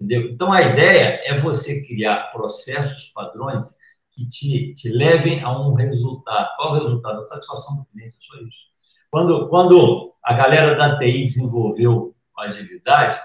Entendeu? 0.00 0.30
Então, 0.30 0.52
a 0.52 0.62
ideia 0.62 1.20
é 1.24 1.36
você 1.36 1.86
criar 1.86 2.32
processos, 2.32 3.10
padrões, 3.14 3.74
que 4.12 4.26
te, 4.28 4.74
te 4.74 4.88
levem 4.88 5.42
a 5.42 5.50
um 5.50 5.74
resultado. 5.74 6.48
Qual 6.56 6.72
o 6.72 6.84
resultado? 6.84 7.18
A 7.18 7.22
satisfação 7.22 7.76
do 7.76 7.84
cliente, 7.86 8.16
é 8.16 8.20
só 8.20 8.36
isso. 8.42 8.64
Quando, 9.10 9.48
quando 9.48 10.14
a 10.24 10.34
galera 10.34 10.74
da 10.76 10.98
TI 10.98 11.24
desenvolveu 11.24 12.14
a 12.36 12.44
agilidade, 12.44 13.18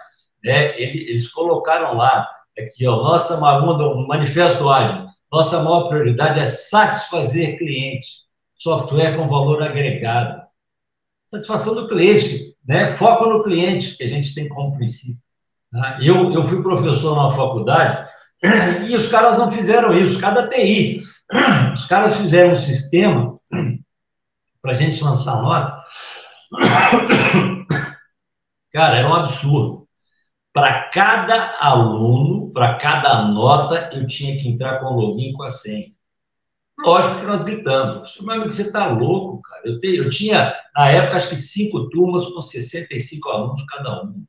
né, 0.44 0.80
eles 0.80 1.30
colocaram 1.30 1.96
lá, 1.96 2.28
aqui, 2.58 2.88
ó, 2.88 2.98
nossa, 2.98 3.39
no 3.39 4.08
manifesto 4.08 4.70
ágil, 4.70 5.08
nossa 5.32 5.63
maior 5.63 5.89
prioridade 5.89 6.39
é 6.39 6.46
satisfazer 6.46 7.58
clientes 7.58 8.29
software 8.60 9.15
com 9.15 9.28
valor 9.28 9.63
agregado. 9.63 10.41
Satisfação 11.26 11.74
do 11.74 11.88
cliente, 11.88 12.56
né? 12.67 12.88
Foco 12.88 13.26
no 13.28 13.41
cliente, 13.41 13.95
que 13.95 14.04
a 14.04 14.08
gente 14.08 14.36
tem 14.36 14.48
como 14.50 14.76
princípio. 14.76 15.17
Né? 15.72 16.00
Eu, 16.02 16.32
eu 16.34 16.43
fui 16.43 16.62
professor 16.62 17.15
numa 17.15 17.32
faculdade 17.32 18.10
e 18.88 18.95
os 18.95 19.08
caras 19.08 19.38
não 19.38 19.50
fizeram 19.50 19.95
isso, 19.95 20.19
cada 20.19 20.48
TI. 20.50 21.02
Os 21.76 21.86
caras 21.86 22.15
fizeram 22.15 22.54
um 22.54 22.56
sistema 22.56 23.36
para 24.60 24.72
a 24.72 24.74
gente 24.74 25.04
lançar 25.04 25.39
nota. 25.43 25.80
Cara, 28.74 28.98
era 28.98 29.08
um 29.08 29.13
absurdo. 29.13 29.88
Para 30.52 30.89
cada 30.89 31.56
aluno, 31.60 32.52
para 32.52 32.80
cada 32.80 33.28
nota, 33.28 33.91
eu 33.93 34.08
tinha 34.08 34.39
que 34.39 34.48
entrar 34.50 34.80
com 34.80 34.88
o 34.88 35.00
login 35.00 35.34
com 35.34 35.43
a 35.43 35.52
senha. 35.52 35.91
Lógico 36.84 37.20
que 37.20 37.26
nós 37.26 37.44
gritamos. 37.44 38.18
Meu 38.22 38.36
amigo, 38.36 38.52
você 38.52 38.63
está 38.63 38.88
louco, 38.88 39.42
cara. 39.42 39.62
Eu, 39.65 39.80
te, 39.80 39.96
eu 39.96 40.10
tinha, 40.10 40.54
na 40.76 40.89
época, 40.89 41.18
acho 41.18 41.30
que 41.30 41.36
cinco 41.36 41.89
turmas 41.89 42.26
com 42.28 42.42
65 42.42 43.30
alunos 43.30 43.63
cada 43.65 44.04
um. 44.04 44.24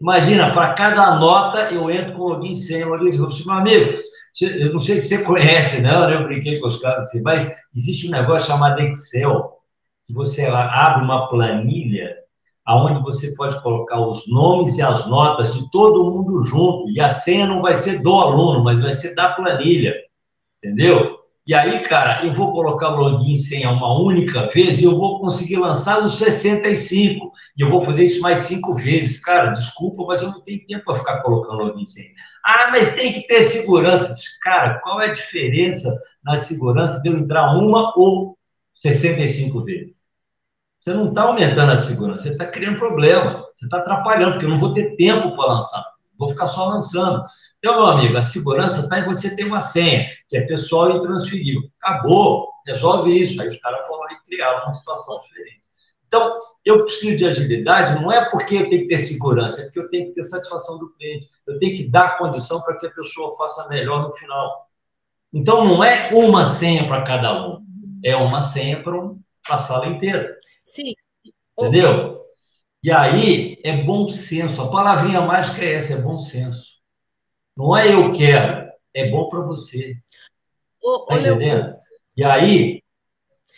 Imagina, 0.00 0.52
para 0.52 0.74
cada 0.74 1.16
nota 1.16 1.72
eu 1.72 1.90
entro 1.90 2.14
com 2.14 2.28
login 2.28 2.52
e 2.52 2.56
senha. 2.56 2.84
Eu 2.84 2.98
disse, 2.98 3.46
meu 3.46 3.56
amigo, 3.56 3.98
eu 4.40 4.72
não 4.72 4.78
sei 4.78 5.00
se 5.00 5.08
você 5.08 5.24
conhece, 5.24 5.80
né? 5.80 5.90
eu 6.14 6.24
brinquei 6.24 6.60
com 6.60 6.68
os 6.68 6.78
caras 6.78 7.06
assim, 7.06 7.20
mas 7.22 7.52
existe 7.74 8.06
um 8.06 8.12
negócio 8.12 8.46
chamado 8.46 8.80
Excel, 8.80 9.58
que 10.06 10.14
você 10.14 10.46
abre 10.46 11.02
uma 11.02 11.28
planilha 11.28 12.16
aonde 12.64 13.02
você 13.02 13.34
pode 13.34 13.60
colocar 13.62 13.98
os 13.98 14.28
nomes 14.28 14.76
e 14.76 14.82
as 14.82 15.06
notas 15.06 15.54
de 15.54 15.70
todo 15.70 16.04
mundo 16.04 16.42
junto, 16.42 16.90
e 16.90 17.00
a 17.00 17.08
senha 17.08 17.46
não 17.46 17.62
vai 17.62 17.74
ser 17.74 18.02
do 18.02 18.12
aluno, 18.12 18.62
mas 18.62 18.78
vai 18.78 18.92
ser 18.92 19.14
da 19.14 19.30
planilha, 19.30 19.94
entendeu? 20.62 21.18
E 21.48 21.54
aí, 21.54 21.80
cara, 21.80 22.26
eu 22.26 22.32
vou 22.34 22.52
colocar 22.52 22.90
o 22.90 22.96
login 22.96 23.34
senha 23.34 23.70
uma 23.70 23.98
única 23.98 24.46
vez 24.48 24.82
e 24.82 24.84
eu 24.84 24.98
vou 24.98 25.18
conseguir 25.18 25.56
lançar 25.56 26.04
os 26.04 26.18
65. 26.18 27.32
E 27.56 27.62
eu 27.62 27.70
vou 27.70 27.80
fazer 27.80 28.04
isso 28.04 28.20
mais 28.20 28.40
cinco 28.40 28.74
vezes. 28.74 29.18
Cara, 29.18 29.52
desculpa, 29.52 30.04
mas 30.06 30.20
eu 30.20 30.28
não 30.28 30.42
tenho 30.42 30.66
tempo 30.66 30.84
para 30.84 30.96
ficar 30.96 31.22
colocando 31.22 31.64
login 31.64 31.86
senha. 31.86 32.10
Ah, 32.44 32.68
mas 32.70 32.94
tem 32.94 33.14
que 33.14 33.26
ter 33.26 33.40
segurança. 33.40 34.14
Cara, 34.42 34.78
qual 34.80 35.00
é 35.00 35.06
a 35.06 35.12
diferença 35.14 35.90
na 36.22 36.36
segurança 36.36 37.00
de 37.00 37.08
eu 37.08 37.16
entrar 37.16 37.56
uma 37.56 37.98
ou 37.98 38.36
65 38.74 39.64
vezes? 39.64 39.96
Você 40.78 40.92
não 40.92 41.08
está 41.08 41.22
aumentando 41.22 41.72
a 41.72 41.78
segurança, 41.78 42.24
você 42.24 42.32
está 42.32 42.44
criando 42.44 42.76
problema, 42.76 43.42
você 43.54 43.64
está 43.64 43.78
atrapalhando, 43.78 44.32
porque 44.32 44.44
eu 44.44 44.50
não 44.50 44.58
vou 44.58 44.74
ter 44.74 44.96
tempo 44.96 45.34
para 45.34 45.54
lançar, 45.54 45.82
vou 46.18 46.28
ficar 46.28 46.48
só 46.48 46.68
lançando. 46.68 47.24
Então, 47.58 47.76
meu 47.76 47.86
amigo, 47.86 48.16
a 48.16 48.22
segurança 48.22 48.82
está 48.82 48.98
em 48.98 49.04
você 49.04 49.34
ter 49.36 49.44
uma 49.44 49.60
senha, 49.60 50.08
que 50.28 50.36
é 50.36 50.40
pessoal 50.42 50.90
e 50.90 50.96
intransferível. 50.96 51.62
Acabou, 51.80 52.48
resolve 52.66 53.18
isso. 53.18 53.40
Aí 53.40 53.48
os 53.48 53.58
caras 53.58 53.86
foram 53.86 54.10
e 54.10 54.22
criaram 54.22 54.62
uma 54.62 54.72
situação 54.72 55.20
diferente. 55.20 55.62
Então, 56.06 56.38
eu 56.64 56.84
preciso 56.84 57.16
de 57.16 57.26
agilidade, 57.26 58.02
não 58.02 58.10
é 58.10 58.30
porque 58.30 58.56
eu 58.56 58.70
tenho 58.70 58.82
que 58.82 58.88
ter 58.88 58.96
segurança, 58.96 59.60
é 59.60 59.64
porque 59.64 59.78
eu 59.78 59.90
tenho 59.90 60.06
que 60.06 60.14
ter 60.14 60.22
satisfação 60.22 60.78
do 60.78 60.90
cliente. 60.94 61.28
Eu 61.46 61.58
tenho 61.58 61.76
que 61.76 61.88
dar 61.88 62.16
condição 62.16 62.60
para 62.62 62.76
que 62.76 62.86
a 62.86 62.90
pessoa 62.90 63.36
faça 63.36 63.68
melhor 63.68 64.02
no 64.02 64.12
final. 64.12 64.68
Então, 65.32 65.64
não 65.64 65.84
é 65.84 66.08
uma 66.12 66.44
senha 66.44 66.86
para 66.86 67.02
cada 67.02 67.46
um, 67.46 67.62
é 68.02 68.16
uma 68.16 68.40
senha 68.40 68.82
para 68.82 68.96
a 69.50 69.58
sala 69.58 69.86
inteira. 69.86 70.36
Sim. 70.64 70.94
Entendeu? 71.58 72.18
E 72.82 72.90
aí 72.92 73.58
é 73.64 73.82
bom 73.82 74.06
senso. 74.08 74.62
A 74.62 74.70
palavrinha 74.70 75.20
mágica 75.20 75.62
é 75.62 75.74
essa, 75.74 75.94
é 75.94 76.02
bom 76.02 76.18
senso. 76.18 76.66
Não 77.56 77.76
é 77.76 77.92
eu 77.92 78.12
quero, 78.12 78.70
é 78.94 79.10
bom 79.10 79.28
para 79.28 79.40
você. 79.40 79.96
Ô, 80.80 81.00
tá 81.06 81.18
entendendo? 81.18 81.76
E 82.16 82.24
aí. 82.24 82.82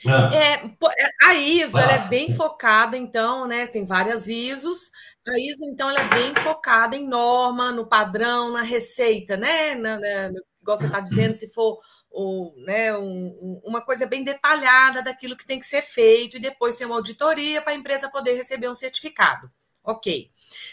Ah. 0.07 0.31
É, 0.33 0.55
é 0.55 1.11
a 1.23 1.35
ISO 1.35 1.79
ela 1.79 1.93
é 1.93 2.09
bem 2.09 2.35
focada, 2.35 2.97
então, 2.97 3.47
né? 3.47 3.67
Tem 3.67 3.85
várias 3.85 4.29
ISOs. 4.29 4.91
A 5.29 5.39
ISO, 5.39 5.67
então, 5.67 5.91
ela 5.91 6.01
é 6.01 6.09
bem 6.09 6.35
focada 6.43 6.97
em 6.97 7.07
norma, 7.07 7.71
no 7.71 7.87
padrão, 7.87 8.51
na 8.53 8.63
receita, 8.63 9.37
né? 9.37 9.75
Na, 9.75 9.99
na, 9.99 10.31
igual 10.63 10.79
você 10.79 10.87
está 10.87 11.01
dizendo, 11.01 11.35
se 11.35 11.53
for 11.53 11.79
ou, 12.11 12.55
né, 12.59 12.97
um, 12.97 13.61
uma 13.65 13.81
coisa 13.81 14.07
bem 14.07 14.25
detalhada 14.25 15.03
daquilo 15.03 15.37
que 15.37 15.47
tem 15.47 15.61
que 15.61 15.67
ser 15.67 15.83
feito, 15.83 16.37
e 16.37 16.41
depois 16.41 16.77
tem 16.77 16.87
uma 16.87 16.97
auditoria 16.97 17.63
para 17.63 17.73
a 17.73 17.77
empresa 17.77 18.11
poder 18.11 18.35
receber 18.35 18.69
um 18.69 18.75
certificado. 18.75 19.51
Ok. 19.83 20.31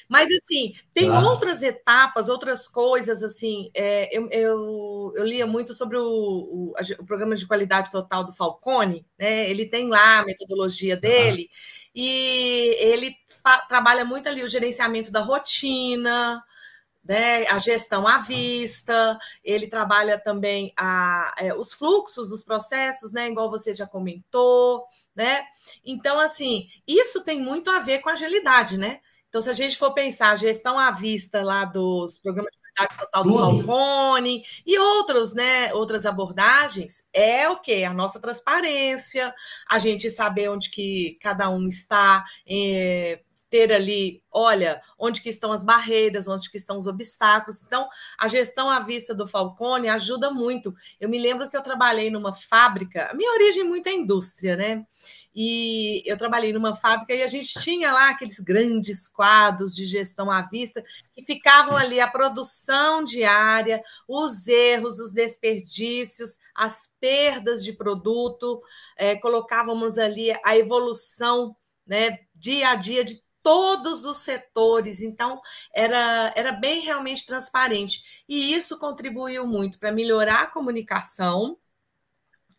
Mas, 0.09 0.29
assim, 0.29 0.73
tem 0.93 1.07
claro. 1.07 1.27
outras 1.27 1.63
etapas, 1.63 2.27
outras 2.27 2.67
coisas, 2.67 3.23
assim, 3.23 3.69
é, 3.73 4.15
eu, 4.15 4.29
eu, 4.29 5.13
eu, 5.15 5.23
lia 5.23 5.47
muito 5.47 5.73
sobre 5.73 5.97
o, 5.97 6.03
o, 6.03 6.73
o, 6.99 7.05
programa 7.05 7.35
de 7.35 7.47
qualidade 7.47 7.89
total 7.89 8.25
do 8.25 8.35
Falcone, 8.35 9.05
né? 9.17 9.49
Ele 9.49 9.65
tem 9.65 9.87
lá 9.87 10.19
a 10.19 10.25
metodologia 10.25 10.97
dele, 10.97 11.49
e 11.95 12.75
ele 12.79 13.15
trabalha 13.69 14.03
muito 14.03 14.27
ali 14.27 14.43
o 14.43 14.49
gerenciamento 14.49 15.11
da 15.11 15.21
rotina, 15.21 16.43
né, 17.07 17.47
a 17.47 17.57
gestão 17.59 18.07
à 18.07 18.17
vista, 18.17 19.17
ele 19.43 19.67
trabalha 19.67 20.19
também 20.19 20.73
a, 20.77 21.33
é, 21.37 21.53
os 21.53 21.73
fluxos, 21.73 22.31
os 22.31 22.43
processos, 22.43 23.13
né, 23.13 23.29
igual 23.29 23.49
você 23.49 23.73
já 23.73 23.87
comentou, 23.87 24.85
né? 25.15 25.45
Então, 25.85 26.19
assim, 26.19 26.67
isso 26.87 27.23
tem 27.23 27.41
muito 27.41 27.69
a 27.69 27.79
ver 27.79 27.99
com 27.99 28.09
agilidade, 28.09 28.77
né? 28.77 28.99
Então, 29.29 29.41
se 29.41 29.49
a 29.49 29.53
gente 29.53 29.77
for 29.77 29.93
pensar 29.93 30.31
a 30.31 30.35
gestão 30.35 30.79
à 30.79 30.91
vista 30.91 31.41
lá 31.43 31.65
dos 31.65 32.17
programas 32.17 32.51
de 32.51 32.57
qualidade 32.59 32.99
total 32.99 33.23
do 33.23 33.37
Falcone 33.37 34.43
e 34.65 34.79
outros, 34.79 35.33
né, 35.33 35.73
outras 35.73 36.05
abordagens, 36.05 37.07
é 37.13 37.49
o 37.49 37.59
que? 37.59 37.83
A 37.83 37.93
nossa 37.93 38.19
transparência, 38.19 39.33
a 39.69 39.79
gente 39.79 40.09
saber 40.09 40.49
onde 40.49 40.69
que 40.69 41.17
cada 41.21 41.49
um 41.49 41.67
está, 41.67 42.23
é, 42.47 43.21
ter 43.49 43.71
ali, 43.71 44.21
olha, 44.31 44.81
onde 44.99 45.21
que 45.21 45.29
estão 45.29 45.51
as 45.51 45.63
barreiras, 45.63 46.27
onde 46.27 46.49
que 46.49 46.57
estão 46.57 46.77
os 46.77 46.87
obstáculos. 46.87 47.63
Então, 47.63 47.87
a 48.17 48.27
gestão 48.27 48.69
à 48.69 48.79
vista 48.79 49.13
do 49.13 49.25
Falcone 49.25 49.87
ajuda 49.87 50.31
muito. 50.31 50.73
Eu 50.99 51.09
me 51.09 51.17
lembro 51.17 51.49
que 51.49 51.55
eu 51.55 51.61
trabalhei 51.61 52.09
numa 52.09 52.33
fábrica, 52.33 53.11
minha 53.15 53.31
origem 53.33 53.61
é 53.61 53.63
muito 53.63 53.87
é 53.87 53.93
indústria, 53.93 54.55
né? 54.55 54.85
E 55.33 56.01
eu 56.05 56.17
trabalhei 56.17 56.51
numa 56.51 56.73
fábrica 56.73 57.13
e 57.13 57.21
a 57.21 57.27
gente 57.27 57.59
tinha 57.59 57.91
lá 57.91 58.09
aqueles 58.09 58.39
grandes 58.39 59.07
quadros 59.07 59.75
de 59.75 59.85
gestão 59.85 60.31
à 60.31 60.41
vista 60.41 60.83
que 61.13 61.23
ficavam 61.23 61.77
ali 61.77 61.99
a 61.99 62.09
produção 62.09 63.03
diária, 63.03 63.81
os 64.07 64.47
erros, 64.47 64.99
os 64.99 65.13
desperdícios, 65.13 66.39
as 66.55 66.89
perdas 66.99 67.63
de 67.63 67.71
produto, 67.71 68.59
é, 68.97 69.15
colocávamos 69.15 69.99
ali 69.99 70.35
a 70.43 70.57
evolução 70.57 71.55
né, 71.85 72.19
dia 72.35 72.69
a 72.69 72.75
dia 72.75 73.03
de 73.03 73.23
todos 73.47 74.03
os 74.03 74.17
setores, 74.17 74.99
então 74.99 75.41
era, 75.73 76.33
era 76.35 76.51
bem 76.51 76.81
realmente 76.81 77.25
transparente. 77.25 78.03
E 78.27 78.53
isso 78.53 78.77
contribuiu 78.77 79.47
muito 79.47 79.79
para 79.79 79.89
melhorar 79.89 80.41
a 80.41 80.47
comunicação, 80.47 81.57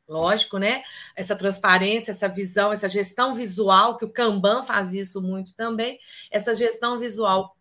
lógico, 0.08 0.56
né? 0.56 0.82
Essa 1.14 1.36
transparência, 1.36 2.12
essa 2.12 2.26
visão, 2.26 2.72
essa 2.72 2.88
gestão 2.88 3.34
visual, 3.34 3.98
que 3.98 4.06
o 4.06 4.10
Kanban 4.10 4.62
faz 4.62 4.94
isso 4.94 5.20
muito 5.20 5.54
também, 5.54 5.98
essa 6.30 6.54
gestão 6.54 6.98
visual 6.98 7.54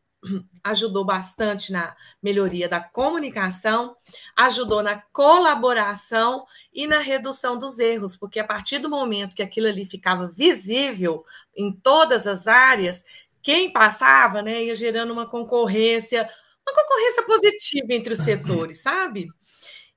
ajudou 0.64 1.06
bastante 1.06 1.72
na 1.72 1.96
melhoria 2.22 2.68
da 2.68 2.80
comunicação, 2.80 3.96
ajudou 4.36 4.84
na 4.84 5.02
colaboração 5.12 6.46
e 6.74 6.88
na 6.88 7.00
redução 7.00 7.58
dos 7.58 7.80
erros, 7.80 8.16
porque 8.18 8.40
a 8.40 8.44
partir 8.46 8.80
do 8.80 8.90
momento 8.90 9.36
que 9.36 9.44
aquilo 9.44 9.68
ali 9.68 9.86
ficava 9.86 10.28
visível 10.28 11.24
em 11.56 11.72
todas 11.72 12.28
as 12.28 12.48
áreas, 12.48 13.04
quem 13.42 13.72
passava, 13.72 14.42
né, 14.42 14.66
ia 14.66 14.76
gerando 14.76 15.14
uma 15.14 15.26
concorrência, 15.26 16.28
uma 16.68 16.76
concorrência 16.76 17.24
positiva 17.24 17.88
entre 17.92 18.14
os 18.14 18.20
setores, 18.20 18.82
sabe? 18.82 19.28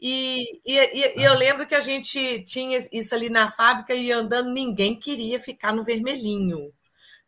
E, 0.01 0.45
e, 0.65 0.79
e, 0.79 1.23
eu 1.23 1.35
lembro 1.35 1.67
que 1.67 1.75
a 1.75 1.81
gente 1.81 2.43
tinha 2.45 2.79
isso 2.91 3.15
ali 3.15 3.29
na 3.29 3.51
fábrica 3.51 3.95
e 3.95 4.11
andando, 4.11 4.51
ninguém 4.51 4.99
queria 4.99 5.39
ficar 5.39 5.75
no 5.75 5.85
vermelhinho. 5.85 6.73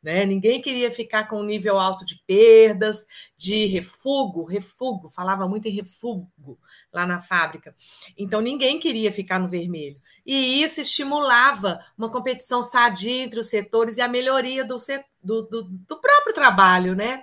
Né? 0.02 0.26
Ninguém 0.26 0.60
queria 0.60 0.90
ficar 0.90 1.28
com 1.28 1.40
um 1.40 1.44
nível 1.44 1.78
alto 1.78 2.04
de 2.04 2.20
perdas, 2.26 3.06
de 3.36 3.66
refugo, 3.66 4.44
refugo, 4.44 5.08
falava 5.08 5.46
muito 5.46 5.68
em 5.68 5.70
refugo 5.70 6.58
lá 6.92 7.06
na 7.06 7.20
fábrica. 7.20 7.72
Então 8.18 8.40
ninguém 8.40 8.80
queria 8.80 9.12
ficar 9.12 9.38
no 9.38 9.48
vermelho. 9.48 10.00
E 10.26 10.60
isso 10.60 10.80
estimulava 10.80 11.78
uma 11.96 12.10
competição 12.10 12.64
sadia 12.64 13.22
entre 13.22 13.38
os 13.38 13.48
setores 13.48 13.96
e 13.96 14.00
a 14.00 14.08
melhoria 14.08 14.64
do, 14.64 14.76
do, 15.22 15.42
do, 15.42 15.62
do 15.62 16.00
próprio 16.00 16.34
trabalho, 16.34 16.96
né? 16.96 17.22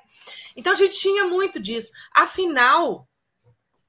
Então 0.56 0.72
a 0.72 0.76
gente 0.76 0.98
tinha 0.98 1.26
muito 1.26 1.60
disso. 1.60 1.92
Afinal, 2.14 3.10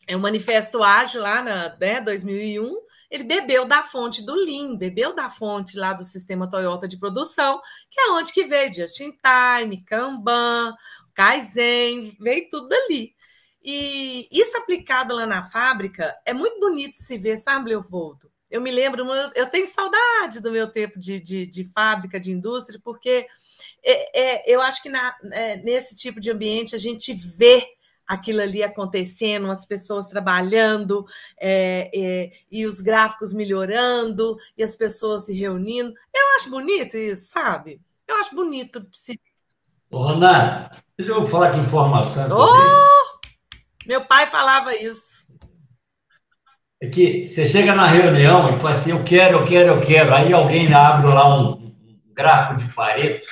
é 0.08 0.16
um 0.16 0.20
manifesto 0.20 0.82
ágil 0.82 1.22
lá 1.22 1.42
na 1.42 1.76
né, 1.78 2.00
2001 2.00 2.89
ele 3.10 3.24
bebeu 3.24 3.64
da 3.66 3.82
fonte 3.82 4.24
do 4.24 4.34
Lean, 4.34 4.76
bebeu 4.76 5.14
da 5.14 5.28
fonte 5.28 5.76
lá 5.76 5.92
do 5.92 6.04
sistema 6.04 6.48
Toyota 6.48 6.86
de 6.86 6.98
produção, 6.98 7.60
que 7.90 8.00
é 8.00 8.10
onde 8.12 8.32
que 8.32 8.44
veio 8.44 8.72
Just 8.72 9.00
in 9.00 9.12
Time, 9.12 9.82
Kanban, 9.84 10.74
Kaizen, 11.12 12.16
veio 12.20 12.48
tudo 12.48 12.68
dali. 12.68 13.14
E 13.62 14.28
isso 14.30 14.56
aplicado 14.56 15.14
lá 15.14 15.26
na 15.26 15.42
fábrica 15.42 16.16
é 16.24 16.32
muito 16.32 16.58
bonito 16.60 17.02
se 17.02 17.18
ver, 17.18 17.36
sabe, 17.38 17.70
Leopoldo? 17.70 18.30
Eu 18.50 18.60
me 18.60 18.70
lembro, 18.70 19.04
eu 19.34 19.46
tenho 19.46 19.66
saudade 19.66 20.40
do 20.40 20.50
meu 20.50 20.68
tempo 20.70 20.98
de, 20.98 21.20
de, 21.20 21.46
de 21.46 21.64
fábrica, 21.64 22.18
de 22.18 22.32
indústria, 22.32 22.80
porque 22.82 23.26
é, 23.84 24.20
é, 24.20 24.54
eu 24.54 24.60
acho 24.60 24.82
que 24.82 24.88
na, 24.88 25.16
é, 25.32 25.56
nesse 25.58 25.96
tipo 25.96 26.18
de 26.18 26.30
ambiente 26.30 26.74
a 26.74 26.78
gente 26.78 27.12
vê 27.12 27.64
aquilo 28.10 28.40
ali 28.40 28.60
acontecendo, 28.60 29.48
as 29.48 29.64
pessoas 29.64 30.06
trabalhando 30.06 31.06
é, 31.40 31.88
é, 31.94 32.30
e 32.50 32.66
os 32.66 32.80
gráficos 32.80 33.32
melhorando 33.32 34.36
e 34.58 34.64
as 34.64 34.74
pessoas 34.74 35.26
se 35.26 35.32
reunindo. 35.32 35.94
Eu 36.12 36.36
acho 36.36 36.50
bonito 36.50 36.96
isso, 36.96 37.30
sabe? 37.30 37.80
Eu 38.08 38.16
acho 38.16 38.34
bonito 38.34 38.80
de 38.80 38.96
se. 38.98 39.20
Ô, 39.88 40.02
Roná, 40.02 40.70
deixa 40.98 41.12
eu 41.12 41.24
falar 41.24 41.52
que 41.52 41.60
informação. 41.60 42.36
Oh! 42.36 43.20
Meu 43.86 44.04
pai 44.04 44.26
falava 44.26 44.74
isso. 44.74 45.28
É 46.82 46.88
que 46.88 47.26
você 47.26 47.46
chega 47.46 47.76
na 47.76 47.86
reunião 47.86 48.52
e 48.52 48.56
fala 48.56 48.70
assim: 48.70 48.90
eu 48.90 49.04
quero, 49.04 49.38
eu 49.38 49.44
quero, 49.44 49.68
eu 49.68 49.80
quero. 49.80 50.12
Aí 50.12 50.32
alguém 50.32 50.74
abre 50.74 51.06
lá 51.06 51.32
um 51.32 51.72
gráfico 52.12 52.56
de 52.56 52.74
Pareto, 52.74 53.28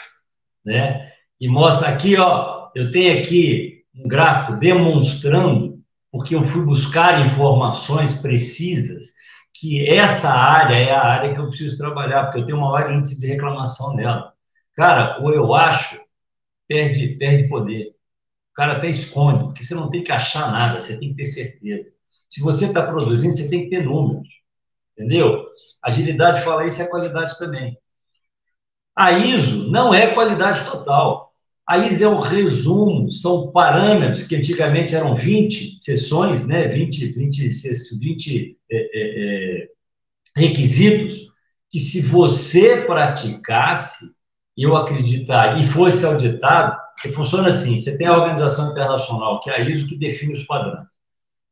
né? 0.64 1.12
E 1.40 1.48
mostra 1.48 1.88
aqui, 1.88 2.16
ó, 2.16 2.70
eu 2.76 2.92
tenho 2.92 3.18
aqui 3.18 3.77
um 3.98 4.08
gráfico 4.08 4.58
demonstrando, 4.58 5.82
porque 6.10 6.34
eu 6.34 6.42
fui 6.42 6.64
buscar 6.64 7.24
informações 7.26 8.14
precisas, 8.14 9.06
que 9.54 9.88
essa 9.88 10.30
área 10.30 10.76
é 10.76 10.92
a 10.92 11.04
área 11.04 11.34
que 11.34 11.40
eu 11.40 11.48
preciso 11.48 11.76
trabalhar, 11.76 12.24
porque 12.24 12.40
eu 12.40 12.46
tenho 12.46 12.58
uma 12.58 12.70
maior 12.70 12.92
índice 12.92 13.18
de 13.18 13.26
reclamação 13.26 13.94
nela. 13.94 14.32
Cara, 14.74 15.18
ou 15.20 15.34
eu 15.34 15.52
acho, 15.52 15.98
perde, 16.68 17.16
perde 17.16 17.48
poder. 17.48 17.88
O 18.52 18.54
cara 18.54 18.74
até 18.74 18.88
esconde, 18.88 19.44
porque 19.44 19.64
você 19.64 19.74
não 19.74 19.90
tem 19.90 20.02
que 20.02 20.12
achar 20.12 20.52
nada, 20.52 20.78
você 20.78 20.98
tem 20.98 21.10
que 21.10 21.16
ter 21.16 21.26
certeza. 21.26 21.90
Se 22.28 22.40
você 22.40 22.66
está 22.66 22.86
produzindo, 22.86 23.34
você 23.34 23.48
tem 23.50 23.64
que 23.64 23.70
ter 23.70 23.84
números. 23.84 24.28
Entendeu? 24.96 25.46
Agilidade 25.82 26.42
fala 26.42 26.66
isso 26.66 26.82
a 26.82 26.88
qualidade 26.88 27.38
também. 27.38 27.78
A 28.96 29.12
ISO 29.12 29.70
não 29.70 29.94
é 29.94 30.12
qualidade 30.12 30.64
total. 30.64 31.27
A 31.68 31.78
ISO 31.78 32.04
é 32.04 32.08
um 32.08 32.20
resumo, 32.20 33.10
são 33.10 33.52
parâmetros 33.52 34.22
que 34.22 34.34
antigamente 34.34 34.94
eram 34.94 35.14
20 35.14 35.78
sessões, 35.78 36.46
né? 36.46 36.66
20, 36.66 37.12
20, 37.12 37.48
20 38.00 38.56
é, 38.70 38.76
é, 38.76 38.88
é, 38.94 39.68
requisitos, 40.34 41.28
que 41.70 41.78
se 41.78 42.00
você 42.00 42.82
praticasse, 42.86 44.16
eu 44.56 44.76
acreditar, 44.76 45.60
e 45.60 45.64
fosse 45.64 46.06
auditado, 46.06 46.76
que 47.02 47.10
funciona 47.10 47.48
assim: 47.48 47.76
você 47.76 47.98
tem 47.98 48.06
a 48.06 48.16
Organização 48.16 48.70
Internacional, 48.72 49.40
que 49.40 49.50
é 49.50 49.56
a 49.56 49.60
ISO, 49.60 49.86
que 49.86 49.98
define 49.98 50.32
os 50.32 50.44
padrões 50.44 50.88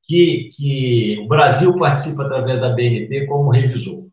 que, 0.07 0.50
que 0.55 1.18
o 1.20 1.26
Brasil 1.26 1.76
participa 1.79 2.24
através 2.24 2.61
da 2.61 2.70
BNT 2.70 3.26
como 3.26 3.50
revisor. 3.50 4.05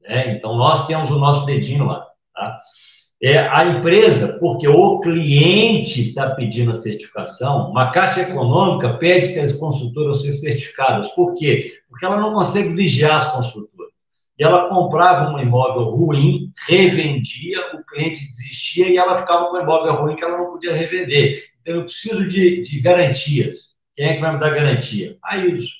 Né? 0.00 0.36
Então, 0.36 0.56
nós 0.56 0.86
temos 0.86 1.10
o 1.10 1.18
nosso 1.18 1.46
dedinho 1.46 1.86
lá. 1.86 2.04
Tá? 2.34 2.58
É 3.24 3.38
a 3.38 3.64
empresa, 3.64 4.36
porque 4.40 4.66
o 4.66 4.98
cliente 4.98 6.08
está 6.08 6.30
pedindo 6.30 6.72
a 6.72 6.74
certificação, 6.74 7.70
uma 7.70 7.92
Caixa 7.92 8.22
Econômica 8.22 8.94
pede 8.94 9.32
que 9.32 9.38
as 9.38 9.52
consultoras 9.52 10.22
sejam 10.22 10.32
certificadas. 10.32 11.08
Por 11.10 11.32
quê? 11.34 11.72
Porque 11.88 12.04
ela 12.04 12.16
não 12.16 12.34
consegue 12.34 12.70
vigiar 12.70 13.14
as 13.14 13.30
consultoras. 13.30 13.92
E 14.36 14.42
ela 14.42 14.68
comprava 14.68 15.32
um 15.32 15.38
imóvel 15.38 15.84
ruim, 15.84 16.52
revendia, 16.66 17.60
o 17.74 17.84
cliente 17.84 18.26
desistia 18.26 18.88
e 18.88 18.96
ela 18.96 19.14
ficava 19.14 19.50
com 19.50 19.56
um 19.56 19.62
imóvel 19.62 19.94
ruim 19.94 20.16
que 20.16 20.24
ela 20.24 20.38
não 20.38 20.50
podia 20.50 20.74
revender. 20.74 21.44
Então, 21.60 21.76
eu 21.76 21.84
preciso 21.84 22.26
de, 22.26 22.60
de 22.60 22.80
garantias. 22.80 23.76
Quem 23.94 24.06
é 24.06 24.14
que 24.14 24.20
vai 24.20 24.32
me 24.34 24.40
dar 24.40 24.50
garantia? 24.50 25.16
A 25.22 25.36
ISO, 25.36 25.70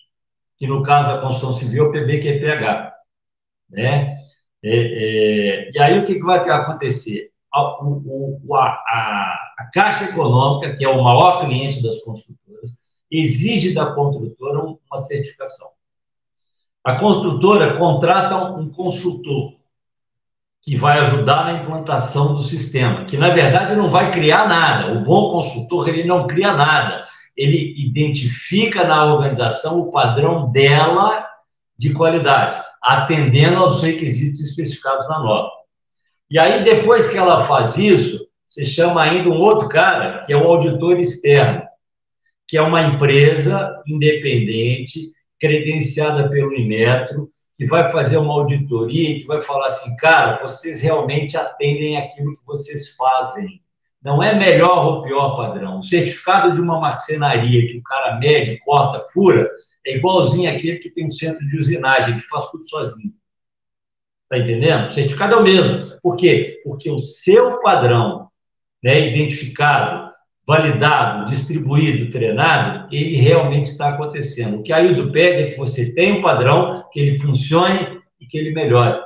que 0.57 0.69
no 0.69 0.85
caso 0.85 1.09
da 1.09 1.21
construção 1.21 1.53
civil 1.53 1.87
é 1.87 1.89
o 1.89 1.93
PBQPH. 1.93 2.93
Né? 3.69 4.19
É, 4.63 4.77
é, 4.77 5.71
e 5.75 5.79
aí 5.81 5.99
o 5.99 6.05
que, 6.05 6.15
que 6.15 6.23
vai 6.23 6.39
acontecer? 6.39 7.32
A, 7.53 7.85
o, 7.85 8.41
o, 8.47 8.57
a, 8.57 8.69
a, 9.59 9.71
Caixa 9.73 10.05
Econômica, 10.05 10.75
que 10.75 10.85
é 10.85 10.89
o 10.89 11.03
maior 11.03 11.41
cliente 11.41 11.83
das 11.83 12.01
construtoras, 12.01 12.71
exige 13.11 13.75
da 13.75 13.87
construtora 13.87 14.61
uma 14.61 14.99
certificação. 14.99 15.69
A 16.85 16.99
construtora 16.99 17.77
contrata 17.77 18.37
um 18.57 18.71
consultor 18.71 19.53
que 20.63 20.77
vai 20.77 20.99
ajudar 21.01 21.45
na 21.45 21.61
implantação 21.61 22.35
do 22.35 22.43
sistema, 22.43 23.05
que 23.05 23.17
na 23.17 23.31
verdade 23.31 23.75
não 23.75 23.91
vai 23.91 24.11
criar 24.11 24.49
nada. 24.49 24.93
O 24.95 25.05
bom 25.05 25.31
consultor 25.31 25.89
ele 25.89 26.05
não 26.05 26.27
cria 26.27 26.53
nada 26.53 27.05
ele 27.37 27.75
identifica 27.79 28.85
na 28.85 29.05
organização 29.05 29.81
o 29.81 29.91
padrão 29.91 30.51
dela 30.51 31.27
de 31.77 31.93
qualidade, 31.93 32.63
atendendo 32.83 33.57
aos 33.59 33.83
requisitos 33.83 34.41
especificados 34.41 35.09
na 35.09 35.19
nota. 35.19 35.51
E 36.33 36.39
aí, 36.39 36.65
depois 36.65 37.11
que 37.11 37.19
ela 37.19 37.45
faz 37.45 37.77
isso, 37.77 38.27
você 38.47 38.65
chama 38.65 39.03
ainda 39.03 39.29
um 39.29 39.39
outro 39.39 39.69
cara, 39.69 40.25
que 40.25 40.33
é 40.33 40.37
o 40.37 40.49
auditor 40.49 40.99
externo, 40.99 41.63
que 42.49 42.57
é 42.57 42.63
uma 42.63 42.81
empresa 42.81 43.83
independente, 43.87 45.13
credenciada 45.39 46.31
pelo 46.31 46.55
Inmetro, 46.55 47.31
que 47.55 47.67
vai 47.67 47.85
fazer 47.93 48.17
uma 48.17 48.33
auditoria 48.33 49.11
e 49.11 49.21
que 49.21 49.27
vai 49.27 49.43
falar 49.43 49.67
assim, 49.67 49.95
cara, 49.99 50.41
vocês 50.41 50.81
realmente 50.81 51.37
atendem 51.37 51.99
aquilo 51.99 52.35
que 52.35 52.47
vocês 52.47 52.97
fazem. 52.97 53.61
Não 54.03 54.23
é 54.23 54.35
melhor 54.35 54.87
ou 54.87 55.03
pior 55.03 55.37
padrão. 55.37 55.81
O 55.81 55.85
certificado 55.85 56.55
de 56.55 56.63
uma 56.63 56.81
marcenaria 56.81 57.67
que 57.71 57.77
o 57.77 57.83
cara 57.83 58.19
mede, 58.19 58.59
corta, 58.65 59.05
fura, 59.13 59.51
é 59.87 59.99
igualzinho 59.99 60.51
àquele 60.51 60.79
que 60.79 60.89
tem 60.89 61.05
um 61.05 61.11
centro 61.11 61.47
de 61.47 61.59
usinagem, 61.59 62.19
que 62.19 62.27
faz 62.27 62.51
tudo 62.51 62.67
sozinho. 62.67 63.13
Está 64.33 64.39
entendendo? 64.39 64.87
O 64.87 64.89
certificado 64.89 65.35
é 65.35 65.37
o 65.37 65.43
mesmo. 65.43 66.01
Por 66.03 66.17
quê? 66.17 66.63
Porque 66.65 66.91
o 66.91 67.03
seu 67.03 67.61
padrão, 67.61 68.29
né, 68.83 69.11
identificado, 69.11 70.11
validado, 70.47 71.27
distribuído, 71.27 72.11
treinado, 72.11 72.89
ele 72.91 73.17
realmente 73.17 73.67
está 73.67 73.91
acontecendo. 73.91 74.59
O 74.59 74.63
que 74.63 74.73
a 74.73 74.81
ISO 74.81 75.13
pede 75.13 75.43
é 75.43 75.51
que 75.51 75.59
você 75.59 75.95
tenha 75.95 76.15
um 76.15 76.23
padrão, 76.23 76.83
que 76.91 76.99
ele 76.99 77.19
funcione 77.19 78.01
e 78.19 78.27
que 78.27 78.39
ele 78.39 78.53
melhore. 78.53 79.03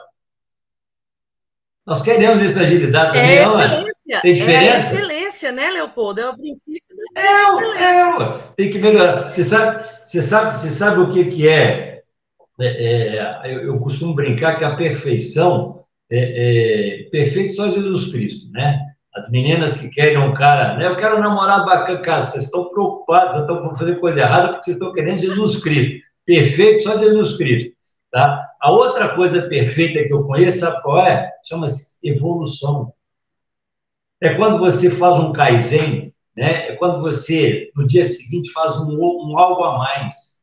Nós 1.85 2.03
queremos 2.03 2.41
essa 2.41 2.61
agilidade 2.61 3.13
também, 3.13 3.39
é 3.39 3.43
excelência. 3.43 4.21
Tem 4.23 4.33
diferença? 4.33 4.65
É 4.65 4.73
a 4.73 4.79
excelência, 4.79 5.53
né, 5.53 5.71
Leopoldo? 5.71 6.21
É 6.21 6.31
o 6.31 6.37
princípio 6.37 6.97
da 7.15 7.21
é, 7.21 7.83
é, 7.83 8.39
tem 8.57 8.71
que 8.71 8.79
melhorar. 8.79 9.33
Você 9.33 9.43
sabe, 9.43 9.85
você 9.85 10.23
sabe, 10.23 10.59
você 10.59 10.71
sabe 10.71 11.01
o 11.01 11.09
que, 11.09 11.25
que 11.25 11.49
é? 11.49 11.96
É, 12.61 13.17
é 13.17 13.55
eu, 13.55 13.65
eu, 13.65 13.79
costumo 13.79 14.15
brincar 14.15 14.57
que 14.57 14.65
a 14.65 14.77
perfeição 14.77 15.85
é, 16.11 16.19
é, 17.05 17.11
perfeito 17.11 17.55
só 17.55 17.69
Jesus 17.69 18.11
Cristo, 18.13 18.51
né? 18.53 18.81
As 19.15 19.31
meninas 19.31 19.81
que 19.81 19.89
querem 19.89 20.19
um 20.19 20.35
cara, 20.35 20.77
né? 20.77 20.87
Eu 20.87 20.97
quero 20.97 21.17
um 21.17 21.21
namorado 21.21 21.65
bacana, 21.65 22.01
cara, 22.01 22.23
vocês 22.23 22.45
estão 22.45 22.69
preocupados, 22.69 23.41
estão 23.41 23.75
fazendo 23.75 24.01
coisa 24.01 24.21
errada 24.21 24.49
porque 24.49 24.65
vocês 24.65 24.77
estão 24.77 24.93
querendo 24.93 25.19
Jesus 25.19 25.63
Cristo. 25.63 26.05
Perfeito 26.25 26.83
só 26.83 26.99
Jesus 26.99 27.37
Cristo. 27.37 27.77
Tá? 28.11 28.49
A 28.61 28.73
outra 28.73 29.15
coisa 29.15 29.43
perfeita 29.49 30.05
que 30.05 30.13
eu 30.13 30.25
conheço, 30.25 30.61
sabe 30.61 30.83
qual 30.83 31.07
é? 31.07 31.31
Chama-se 31.45 31.97
evolução. 32.03 32.93
É 34.21 34.35
quando 34.35 34.59
você 34.59 34.91
faz 34.91 35.19
um 35.19 35.33
Kaizen, 35.33 36.15
né? 36.37 36.69
é 36.69 36.77
quando 36.77 37.01
você, 37.01 37.71
no 37.77 37.87
dia 37.87 38.05
seguinte, 38.05 38.51
faz 38.53 38.77
um, 38.79 38.97
um 38.99 39.39
algo 39.39 39.65
a 39.65 39.79
mais. 39.79 40.36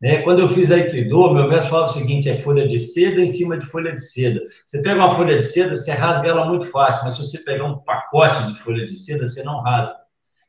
Né? 0.00 0.22
Quando 0.22 0.40
eu 0.40 0.48
fiz 0.48 0.70
a 0.70 0.76
Aikido, 0.76 1.32
meu 1.32 1.48
mestre 1.48 1.70
falava 1.70 1.90
o 1.90 1.92
seguinte, 1.92 2.28
é 2.28 2.34
folha 2.34 2.66
de 2.66 2.78
seda 2.78 3.20
em 3.20 3.26
cima 3.26 3.58
de 3.58 3.66
folha 3.66 3.92
de 3.92 4.00
seda. 4.00 4.40
Você 4.64 4.80
pega 4.80 5.00
uma 5.00 5.10
folha 5.10 5.36
de 5.36 5.44
seda, 5.44 5.74
você 5.74 5.90
rasga 5.90 6.28
ela 6.28 6.46
muito 6.46 6.66
fácil, 6.66 7.04
mas 7.04 7.14
se 7.14 7.24
você 7.24 7.38
pegar 7.42 7.64
um 7.64 7.78
pacote 7.78 8.46
de 8.46 8.58
folha 8.58 8.86
de 8.86 8.96
seda, 8.96 9.26
você 9.26 9.42
não 9.42 9.60
rasga. 9.60 9.96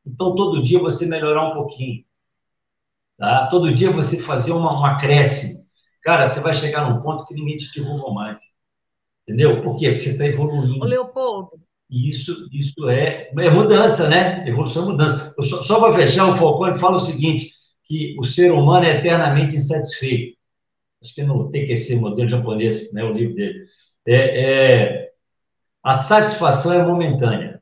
Então, 0.06 0.36
todo 0.36 0.62
dia 0.62 0.80
você 0.80 1.06
melhorar 1.08 1.50
um 1.50 1.54
pouquinho. 1.54 2.04
Tá? 3.18 3.48
Todo 3.48 3.74
dia 3.74 3.92
você 3.92 4.18
fazer 4.20 4.52
uma, 4.52 4.80
um 4.80 4.86
acréscimo. 4.86 5.66
Cara, 6.04 6.28
você 6.28 6.40
vai 6.40 6.54
chegar 6.54 6.90
num 6.90 7.02
ponto 7.02 7.26
que 7.26 7.34
ninguém 7.34 7.58
te 7.58 7.74
derruba 7.74 8.14
mais. 8.14 8.38
Entendeu? 9.28 9.62
Por 9.62 9.76
quê? 9.76 9.90
Porque 9.90 10.04
você 10.04 10.12
está 10.12 10.26
evoluindo. 10.26 10.84
Ô, 10.84 10.88
Leopoldo. 10.88 11.60
E 11.90 12.08
isso, 12.10 12.48
isso 12.52 12.88
é, 12.88 13.32
é 13.38 13.50
mudança, 13.50 14.08
né? 14.08 14.48
Evolução 14.48 14.84
é 14.84 14.92
mudança. 14.92 15.36
só, 15.42 15.62
só 15.64 15.80
para 15.80 15.92
fechar, 15.92 16.30
o 16.30 16.36
Falcone 16.36 16.78
fala 16.80 16.96
o 16.96 17.00
seguinte, 17.00 17.52
que 17.90 18.16
o 18.20 18.24
ser 18.24 18.52
humano 18.52 18.86
é 18.86 18.98
eternamente 18.98 19.56
insatisfeito. 19.56 20.38
Acho 21.02 21.16
que 21.16 21.24
no 21.24 21.50
TQC, 21.50 21.96
modelo 21.96 22.28
japonês, 22.30 22.94
né, 22.94 23.04
o 23.04 23.14
livro 23.14 23.34
dele. 23.34 23.64
É, 24.06 25.06
é, 25.06 25.12
a 25.84 25.94
satisfação 25.94 26.74
é 26.74 26.86
momentânea. 26.86 27.62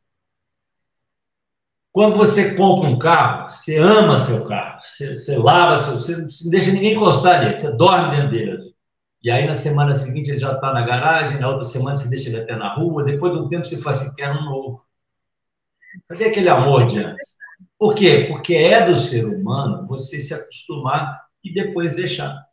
Quando 1.94 2.16
você 2.16 2.56
compra 2.56 2.90
um 2.90 3.00
carro, 3.00 3.50
você 3.50 3.78
ama 3.78 4.18
seu 4.18 4.46
carro, 4.46 4.82
você, 4.84 5.16
você 5.16 5.38
lava, 5.38 5.78
você 5.78 6.16
não 6.18 6.28
deixa 6.52 6.72
ninguém 6.72 6.94
encostar 6.94 7.42
nele, 7.42 7.60
você 7.60 7.72
dorme 7.72 8.16
dentro 8.16 8.32
dele. 8.32 8.76
E 9.24 9.32
aí, 9.32 9.48
na 9.48 9.56
semana 9.56 9.96
seguinte, 9.96 10.30
ele 10.30 10.40
já 10.40 10.54
está 10.54 10.74
na 10.74 10.86
garagem, 10.86 11.40
na 11.40 11.50
outra 11.50 11.64
semana 11.64 11.96
você 11.96 12.08
deixa 12.10 12.30
ele 12.30 12.42
até 12.42 12.56
na 12.56 12.76
rua, 12.76 13.04
depois 13.04 13.34
de 13.34 13.40
um 13.40 13.50
tempo 13.50 13.66
você 13.66 13.78
fala 13.78 13.96
assim, 13.96 14.14
quer 14.16 14.32
um 14.32 14.46
novo. 14.46 14.86
Cadê 16.08 16.26
aquele 16.26 16.50
amor 16.50 16.86
de 16.86 17.00
antes? 17.00 17.37
Por 17.80 17.94
quê? 17.94 18.26
Porque 18.30 18.56
é 18.56 18.86
do 18.86 18.96
ser 18.96 19.26
humano 19.26 19.88
você 19.88 20.20
se 20.20 20.34
acostumar 20.34 21.22
e 21.44 21.54
depois 21.54 21.96
deixar. 21.96 22.48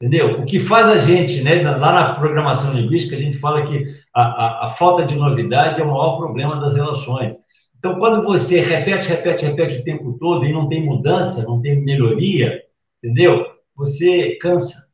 Entendeu? 0.00 0.40
O 0.40 0.44
que 0.44 0.60
faz 0.60 0.86
a 0.86 0.98
gente, 0.98 1.42
né, 1.42 1.60
lá 1.62 1.92
na 1.92 2.14
programação 2.14 2.72
linguística, 2.72 3.16
a 3.16 3.18
gente 3.18 3.36
fala 3.36 3.66
que 3.66 3.84
a, 4.14 4.22
a, 4.22 4.66
a 4.66 4.70
falta 4.70 5.04
de 5.04 5.16
novidade 5.16 5.80
é 5.80 5.84
o 5.84 5.88
maior 5.88 6.16
problema 6.18 6.60
das 6.60 6.74
relações. 6.74 7.36
Então, 7.76 7.96
quando 7.96 8.24
você 8.24 8.60
repete, 8.60 9.08
repete, 9.08 9.44
repete 9.44 9.76
o 9.76 9.84
tempo 9.84 10.16
todo 10.18 10.44
e 10.44 10.52
não 10.52 10.68
tem 10.68 10.84
mudança, 10.84 11.44
não 11.44 11.60
tem 11.60 11.80
melhoria, 11.80 12.62
entendeu? 13.02 13.44
Você 13.76 14.36
cansa. 14.36 14.88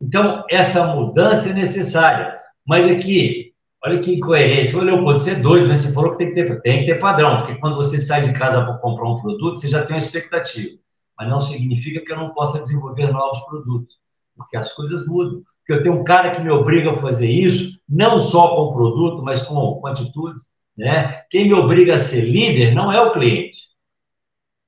Então, 0.00 0.44
essa 0.50 0.94
mudança 0.94 1.50
é 1.50 1.54
necessária. 1.54 2.40
Mas 2.66 2.88
aqui, 2.88 3.45
olha 3.86 4.00
que 4.00 4.14
incoerência. 4.14 4.76
Ô, 4.76 4.82
Leopoldo, 4.82 5.20
você 5.20 5.30
é 5.32 5.34
doido, 5.36 5.68
né? 5.68 5.76
Você 5.76 5.92
falou 5.92 6.12
que 6.12 6.18
tem 6.18 6.28
que 6.28 6.34
ter, 6.34 6.60
tem 6.62 6.80
que 6.80 6.86
ter 6.86 6.98
padrão, 6.98 7.38
porque 7.38 7.54
quando 7.54 7.76
você 7.76 8.00
sai 8.00 8.22
de 8.22 8.36
casa 8.36 8.62
para 8.62 8.78
comprar 8.78 9.08
um 9.08 9.20
produto, 9.20 9.60
você 9.60 9.68
já 9.68 9.84
tem 9.84 9.94
uma 9.94 10.00
expectativa. 10.00 10.76
Mas 11.16 11.28
não 11.28 11.40
significa 11.40 12.00
que 12.04 12.12
eu 12.12 12.16
não 12.16 12.34
possa 12.34 12.60
desenvolver 12.60 13.10
novos 13.12 13.40
produtos, 13.46 13.96
porque 14.36 14.56
as 14.56 14.72
coisas 14.72 15.06
mudam. 15.06 15.42
Porque 15.60 15.72
eu 15.72 15.82
tenho 15.82 16.00
um 16.00 16.04
cara 16.04 16.32
que 16.32 16.40
me 16.40 16.50
obriga 16.50 16.90
a 16.90 16.94
fazer 16.94 17.30
isso, 17.30 17.80
não 17.88 18.18
só 18.18 18.54
com 18.54 18.62
o 18.62 18.72
produto, 18.74 19.22
mas 19.22 19.42
com, 19.42 19.54
com 19.80 19.86
atitudes. 19.86 20.46
Né? 20.76 21.22
Quem 21.30 21.46
me 21.46 21.54
obriga 21.54 21.94
a 21.94 21.98
ser 21.98 22.22
líder 22.22 22.74
não 22.74 22.92
é 22.92 23.00
o 23.00 23.12
cliente. 23.12 23.68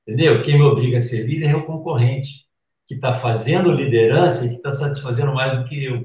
Entendeu? 0.07 0.43
Quem 0.43 0.57
me 0.57 0.65
obriga 0.65 0.97
a 0.97 1.01
ser 1.01 1.27
líder 1.27 1.51
é 1.51 1.57
o 1.57 1.67
concorrente, 1.67 2.47
que 2.87 2.95
está 2.95 3.13
fazendo 3.13 3.71
liderança 3.71 4.47
e 4.47 4.49
que 4.49 4.55
está 4.55 4.73
satisfazendo 4.73 5.35
mais 5.35 5.59
do 5.59 5.65
que 5.65 5.85
eu. 5.85 6.05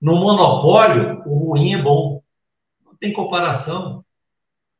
No 0.00 0.16
monopólio, 0.16 1.22
o 1.26 1.50
ruim 1.50 1.74
é 1.74 1.82
bom. 1.82 2.19
Tem 3.00 3.12
comparação. 3.12 4.04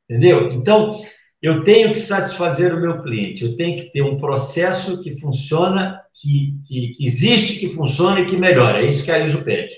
Entendeu? 0.09 0.53
Então, 0.53 1.01
eu 1.41 1.65
tenho 1.65 1.93
que 1.93 1.99
satisfazer 1.99 2.75
o 2.75 2.81
meu 2.81 3.03
cliente, 3.03 3.45
eu 3.45 3.57
tenho 3.57 3.77
que 3.77 3.91
ter 3.91 4.03
um 4.03 4.17
processo 4.17 5.01
que 5.01 5.19
funciona, 5.19 6.01
que, 6.15 6.59
que, 6.67 6.89
que 6.89 7.07
existe, 7.07 7.59
que 7.59 7.69
funciona 7.69 8.21
e 8.21 8.27
que 8.27 8.37
melhora. 8.37 8.83
É 8.83 8.87
isso 8.87 9.05
que 9.05 9.11
a 9.11 9.25
ISO 9.25 9.43
pede. 9.43 9.75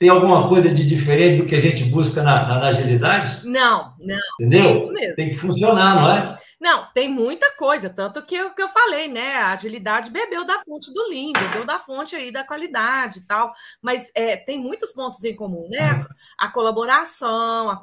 Tem 0.00 0.08
alguma 0.08 0.48
coisa 0.48 0.72
de 0.72 0.82
diferente 0.86 1.42
do 1.42 1.46
que 1.46 1.54
a 1.54 1.58
gente 1.58 1.84
busca 1.84 2.22
na, 2.22 2.48
na, 2.48 2.58
na 2.60 2.68
agilidade? 2.68 3.46
Não, 3.46 3.94
não. 4.00 4.16
Entendeu? 4.40 4.70
É 4.70 4.72
isso 4.72 4.90
mesmo. 4.94 5.14
Tem 5.14 5.28
que 5.28 5.34
funcionar, 5.34 5.96
não 5.96 6.10
é? 6.10 6.36
Não, 6.60 6.86
tem 6.92 7.08
muita 7.08 7.50
coisa, 7.56 7.88
tanto 7.88 8.24
que 8.26 8.34
eu, 8.34 8.52
que 8.54 8.60
eu 8.60 8.68
falei, 8.68 9.08
né? 9.08 9.36
A 9.36 9.52
agilidade 9.52 10.10
bebeu 10.10 10.44
da 10.44 10.62
fonte 10.62 10.92
do 10.92 11.08
Lean, 11.08 11.32
bebeu 11.32 11.64
da 11.64 11.78
fonte 11.78 12.14
aí 12.14 12.30
da 12.30 12.44
qualidade 12.44 13.20
e 13.20 13.26
tal, 13.26 13.50
mas 13.80 14.12
é, 14.14 14.36
tem 14.36 14.58
muitos 14.58 14.92
pontos 14.92 15.24
em 15.24 15.34
comum, 15.34 15.66
né? 15.70 16.04
A 16.38 16.50
colaboração, 16.50 17.70
a 17.70 17.80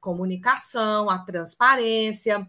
comunicação, 0.00 1.10
a 1.10 1.18
transparência, 1.24 2.46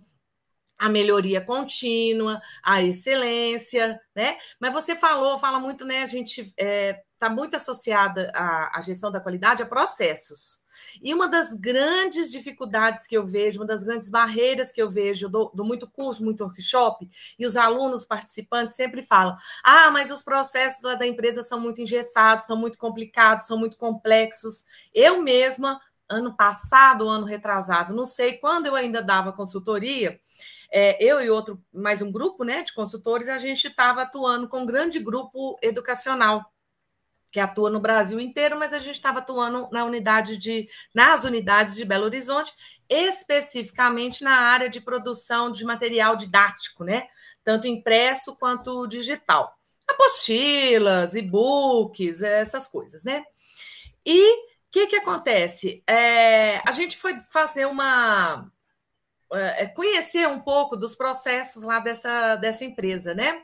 a 0.77 0.87
melhoria 0.89 1.43
contínua, 1.43 2.39
a 2.63 2.83
excelência, 2.83 3.99
né? 4.15 4.37
Mas 4.59 4.73
você 4.73 4.95
falou, 4.95 5.39
fala 5.39 5.59
muito, 5.59 5.83
né? 5.83 6.03
A 6.03 6.07
gente 6.07 6.53
é, 6.59 7.01
está 7.13 7.27
muito 7.29 7.55
associada 7.55 8.31
à, 8.35 8.77
à 8.77 8.81
gestão 8.81 9.11
da 9.11 9.19
qualidade 9.19 9.63
a 9.63 9.65
processos. 9.65 10.60
E 11.01 11.13
uma 11.13 11.27
das 11.27 11.53
grandes 11.53 12.31
dificuldades 12.31 13.05
que 13.05 13.15
eu 13.15 13.25
vejo, 13.25 13.59
uma 13.59 13.65
das 13.65 13.83
grandes 13.83 14.09
barreiras 14.09 14.71
que 14.71 14.81
eu 14.81 14.89
vejo, 14.89 15.29
dou, 15.29 15.51
muito 15.55 15.87
curso, 15.89 16.23
muito 16.23 16.43
workshop, 16.43 17.09
e 17.37 17.45
os 17.45 17.55
alunos 17.55 18.05
participantes 18.05 18.75
sempre 18.75 19.03
falam: 19.03 19.35
ah, 19.63 19.91
mas 19.91 20.11
os 20.11 20.23
processos 20.23 20.83
lá 20.83 20.95
da 20.95 21.05
empresa 21.05 21.41
são 21.41 21.59
muito 21.59 21.81
engessados, 21.81 22.45
são 22.45 22.57
muito 22.57 22.77
complicados, 22.77 23.47
são 23.47 23.57
muito 23.57 23.77
complexos. 23.77 24.65
Eu 24.93 25.21
mesma, 25.21 25.79
ano 26.09 26.35
passado, 26.35 27.07
ano 27.07 27.25
retrasado, 27.25 27.93
não 27.93 28.05
sei 28.05 28.33
quando 28.33 28.65
eu 28.65 28.75
ainda 28.75 29.01
dava 29.01 29.31
consultoria, 29.31 30.19
é, 30.71 31.03
eu 31.03 31.19
e 31.21 31.29
outro, 31.29 31.61
mais 31.73 32.01
um 32.01 32.11
grupo 32.11 32.45
né, 32.45 32.63
de 32.63 32.73
consultores, 32.73 33.27
a 33.27 33.37
gente 33.37 33.67
estava 33.67 34.03
atuando 34.03 34.47
com 34.47 34.61
um 34.61 34.65
grande 34.65 34.99
grupo 34.99 35.57
educacional 35.61 36.45
que 37.31 37.39
atua 37.39 37.69
no 37.69 37.79
Brasil 37.79 38.19
inteiro, 38.19 38.59
mas 38.59 38.73
a 38.73 38.79
gente 38.79 38.95
estava 38.95 39.19
atuando 39.19 39.69
na 39.71 39.85
unidade 39.85 40.37
de, 40.37 40.67
nas 40.93 41.23
unidades 41.23 41.75
de 41.75 41.85
Belo 41.85 42.05
Horizonte, 42.05 42.53
especificamente 42.89 44.23
na 44.23 44.35
área 44.35 44.69
de 44.69 44.81
produção 44.81 45.51
de 45.51 45.63
material 45.63 46.15
didático, 46.15 46.83
né? 46.83 47.07
Tanto 47.43 47.67
impresso 47.67 48.35
quanto 48.35 48.85
digital. 48.85 49.55
Apostilas, 49.87 51.15
e-books, 51.15 52.21
essas 52.21 52.67
coisas, 52.67 53.03
né? 53.03 53.23
E 54.05 54.33
o 54.33 54.47
que, 54.69 54.87
que 54.87 54.95
acontece? 54.97 55.81
É, 55.87 56.57
a 56.67 56.71
gente 56.71 56.97
foi 56.97 57.17
fazer 57.31 57.65
uma. 57.65 58.51
É, 59.33 59.67
conhecer 59.67 60.27
um 60.27 60.41
pouco 60.41 60.75
dos 60.75 60.95
processos 60.95 61.63
lá 61.63 61.79
dessa, 61.79 62.35
dessa 62.35 62.65
empresa, 62.65 63.13
né? 63.13 63.43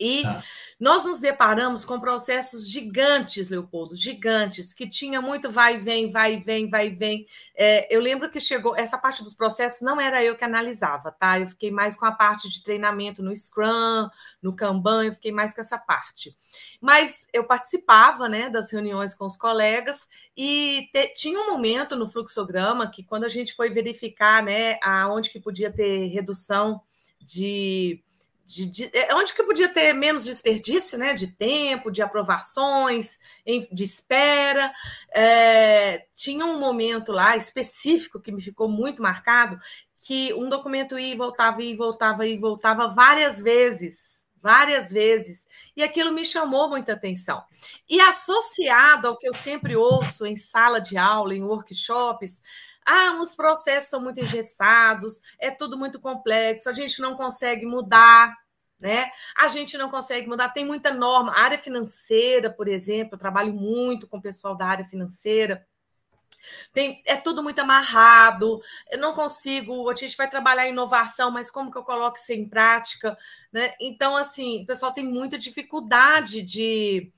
E 0.00 0.22
tá. 0.22 0.42
Nós 0.78 1.06
nos 1.06 1.20
deparamos 1.20 1.84
com 1.84 1.98
processos 1.98 2.68
gigantes, 2.68 3.48
Leopoldo, 3.48 3.96
gigantes, 3.96 4.74
que 4.74 4.86
tinha 4.86 5.22
muito 5.22 5.50
vai 5.50 5.76
e 5.76 5.78
vem, 5.78 6.10
vai 6.10 6.34
e 6.34 6.38
vem, 6.38 6.68
vai 6.68 6.88
e 6.88 6.90
vem. 6.90 7.26
É, 7.54 7.94
eu 7.94 8.00
lembro 8.00 8.30
que 8.30 8.38
chegou, 8.38 8.76
essa 8.76 8.98
parte 8.98 9.22
dos 9.22 9.32
processos 9.32 9.80
não 9.80 9.98
era 9.98 10.22
eu 10.22 10.36
que 10.36 10.44
analisava, 10.44 11.10
tá? 11.10 11.40
Eu 11.40 11.48
fiquei 11.48 11.70
mais 11.70 11.96
com 11.96 12.04
a 12.04 12.12
parte 12.12 12.48
de 12.50 12.62
treinamento 12.62 13.22
no 13.22 13.34
Scrum, 13.34 14.08
no 14.42 14.54
Kanban, 14.54 15.06
eu 15.06 15.14
fiquei 15.14 15.32
mais 15.32 15.54
com 15.54 15.62
essa 15.62 15.78
parte. 15.78 16.36
Mas 16.80 17.26
eu 17.32 17.44
participava, 17.44 18.28
né, 18.28 18.50
das 18.50 18.70
reuniões 18.70 19.14
com 19.14 19.24
os 19.24 19.36
colegas 19.36 20.06
e 20.36 20.90
te, 20.92 21.08
tinha 21.14 21.40
um 21.40 21.50
momento 21.52 21.96
no 21.96 22.08
fluxograma 22.08 22.90
que 22.90 23.02
quando 23.02 23.24
a 23.24 23.30
gente 23.30 23.54
foi 23.54 23.70
verificar, 23.70 24.42
né, 24.42 24.78
aonde 24.82 25.30
que 25.30 25.40
podia 25.40 25.72
ter 25.72 26.08
redução 26.08 26.82
de 27.18 28.02
de, 28.46 28.66
de, 28.66 28.90
é, 28.92 29.14
onde 29.14 29.34
que 29.34 29.42
podia 29.42 29.68
ter 29.68 29.92
menos 29.92 30.24
desperdício 30.24 30.96
né, 30.96 31.12
de 31.12 31.26
tempo, 31.26 31.90
de 31.90 32.00
aprovações, 32.00 33.18
de 33.72 33.84
espera. 33.84 34.72
É, 35.12 36.06
tinha 36.14 36.44
um 36.46 36.58
momento 36.58 37.12
lá 37.12 37.36
específico 37.36 38.20
que 38.20 38.30
me 38.30 38.40
ficou 38.40 38.68
muito 38.68 39.02
marcado, 39.02 39.58
que 39.98 40.32
um 40.34 40.48
documento 40.48 40.98
ia 40.98 41.14
e 41.14 41.16
voltava, 41.16 41.62
ia 41.62 41.72
e 41.72 41.76
voltava, 41.76 42.26
e 42.26 42.38
voltava 42.38 42.86
várias 42.86 43.40
vezes, 43.40 44.24
várias 44.40 44.92
vezes, 44.92 45.44
e 45.76 45.82
aquilo 45.82 46.12
me 46.12 46.24
chamou 46.24 46.68
muita 46.68 46.92
atenção. 46.92 47.42
E 47.88 48.00
associado 48.00 49.08
ao 49.08 49.18
que 49.18 49.28
eu 49.28 49.34
sempre 49.34 49.74
ouço 49.74 50.24
em 50.24 50.36
sala 50.36 50.80
de 50.80 50.96
aula, 50.96 51.34
em 51.34 51.42
workshops, 51.42 52.40
ah, 52.86 53.18
os 53.20 53.34
processos 53.34 53.90
são 53.90 54.00
muito 54.00 54.20
engessados, 54.20 55.20
é 55.40 55.50
tudo 55.50 55.76
muito 55.76 56.00
complexo, 56.00 56.68
a 56.68 56.72
gente 56.72 57.00
não 57.00 57.16
consegue 57.16 57.66
mudar, 57.66 58.32
né? 58.78 59.10
A 59.36 59.48
gente 59.48 59.76
não 59.76 59.90
consegue 59.90 60.28
mudar, 60.28 60.50
tem 60.50 60.64
muita 60.64 60.92
norma. 60.92 61.32
A 61.32 61.40
área 61.40 61.58
financeira, 61.58 62.50
por 62.50 62.68
exemplo, 62.68 63.14
eu 63.14 63.18
trabalho 63.18 63.52
muito 63.52 64.06
com 64.06 64.18
o 64.18 64.22
pessoal 64.22 64.54
da 64.54 64.66
área 64.66 64.84
financeira. 64.84 65.66
Tem, 66.72 67.02
é 67.06 67.16
tudo 67.16 67.42
muito 67.42 67.58
amarrado, 67.58 68.60
eu 68.92 69.00
não 69.00 69.12
consigo, 69.12 69.90
a 69.90 69.94
gente 69.96 70.16
vai 70.16 70.30
trabalhar 70.30 70.68
inovação, 70.68 71.30
mas 71.30 71.50
como 71.50 71.72
que 71.72 71.78
eu 71.78 71.82
coloco 71.82 72.18
isso 72.18 72.32
em 72.32 72.48
prática? 72.48 73.18
Né? 73.52 73.74
Então, 73.80 74.14
assim, 74.14 74.62
o 74.62 74.66
pessoal 74.66 74.92
tem 74.92 75.04
muita 75.04 75.36
dificuldade 75.38 76.42
de, 76.42 77.10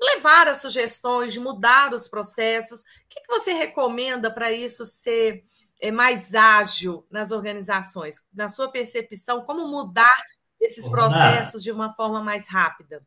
levar 0.00 0.48
as 0.48 0.58
sugestões, 0.58 1.32
de 1.32 1.40
mudar 1.40 1.92
os 1.92 2.08
processos. 2.08 2.80
O 2.80 2.84
que, 3.08 3.20
que 3.20 3.28
você 3.28 3.52
recomenda 3.52 4.30
para 4.30 4.52
isso 4.52 4.84
ser 4.84 5.44
é, 5.80 5.90
mais 5.90 6.34
ágil 6.34 7.06
nas 7.10 7.30
organizações? 7.30 8.16
Na 8.32 8.48
sua 8.48 8.70
percepção, 8.70 9.44
como 9.44 9.68
mudar 9.68 10.22
esses 10.60 10.88
processos 10.88 11.62
de 11.62 11.72
uma 11.72 11.94
forma 11.94 12.22
mais 12.22 12.46
rápida? 12.48 13.02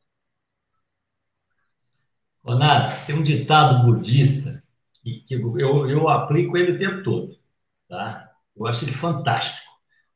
Renato, 2.46 3.06
tem 3.06 3.16
um 3.16 3.24
ditado 3.24 3.84
budista 3.84 4.64
que, 4.94 5.22
que 5.22 5.36
eu, 5.36 5.90
eu 5.90 6.10
aplico 6.10 6.58
ele 6.58 6.74
o 6.74 6.78
tempo 6.78 7.04
todo. 7.04 7.40
Tá? 7.88 8.32
Eu 8.56 8.68
acho 8.68 8.86
ele 8.86 8.92
fantástico. 8.92 9.66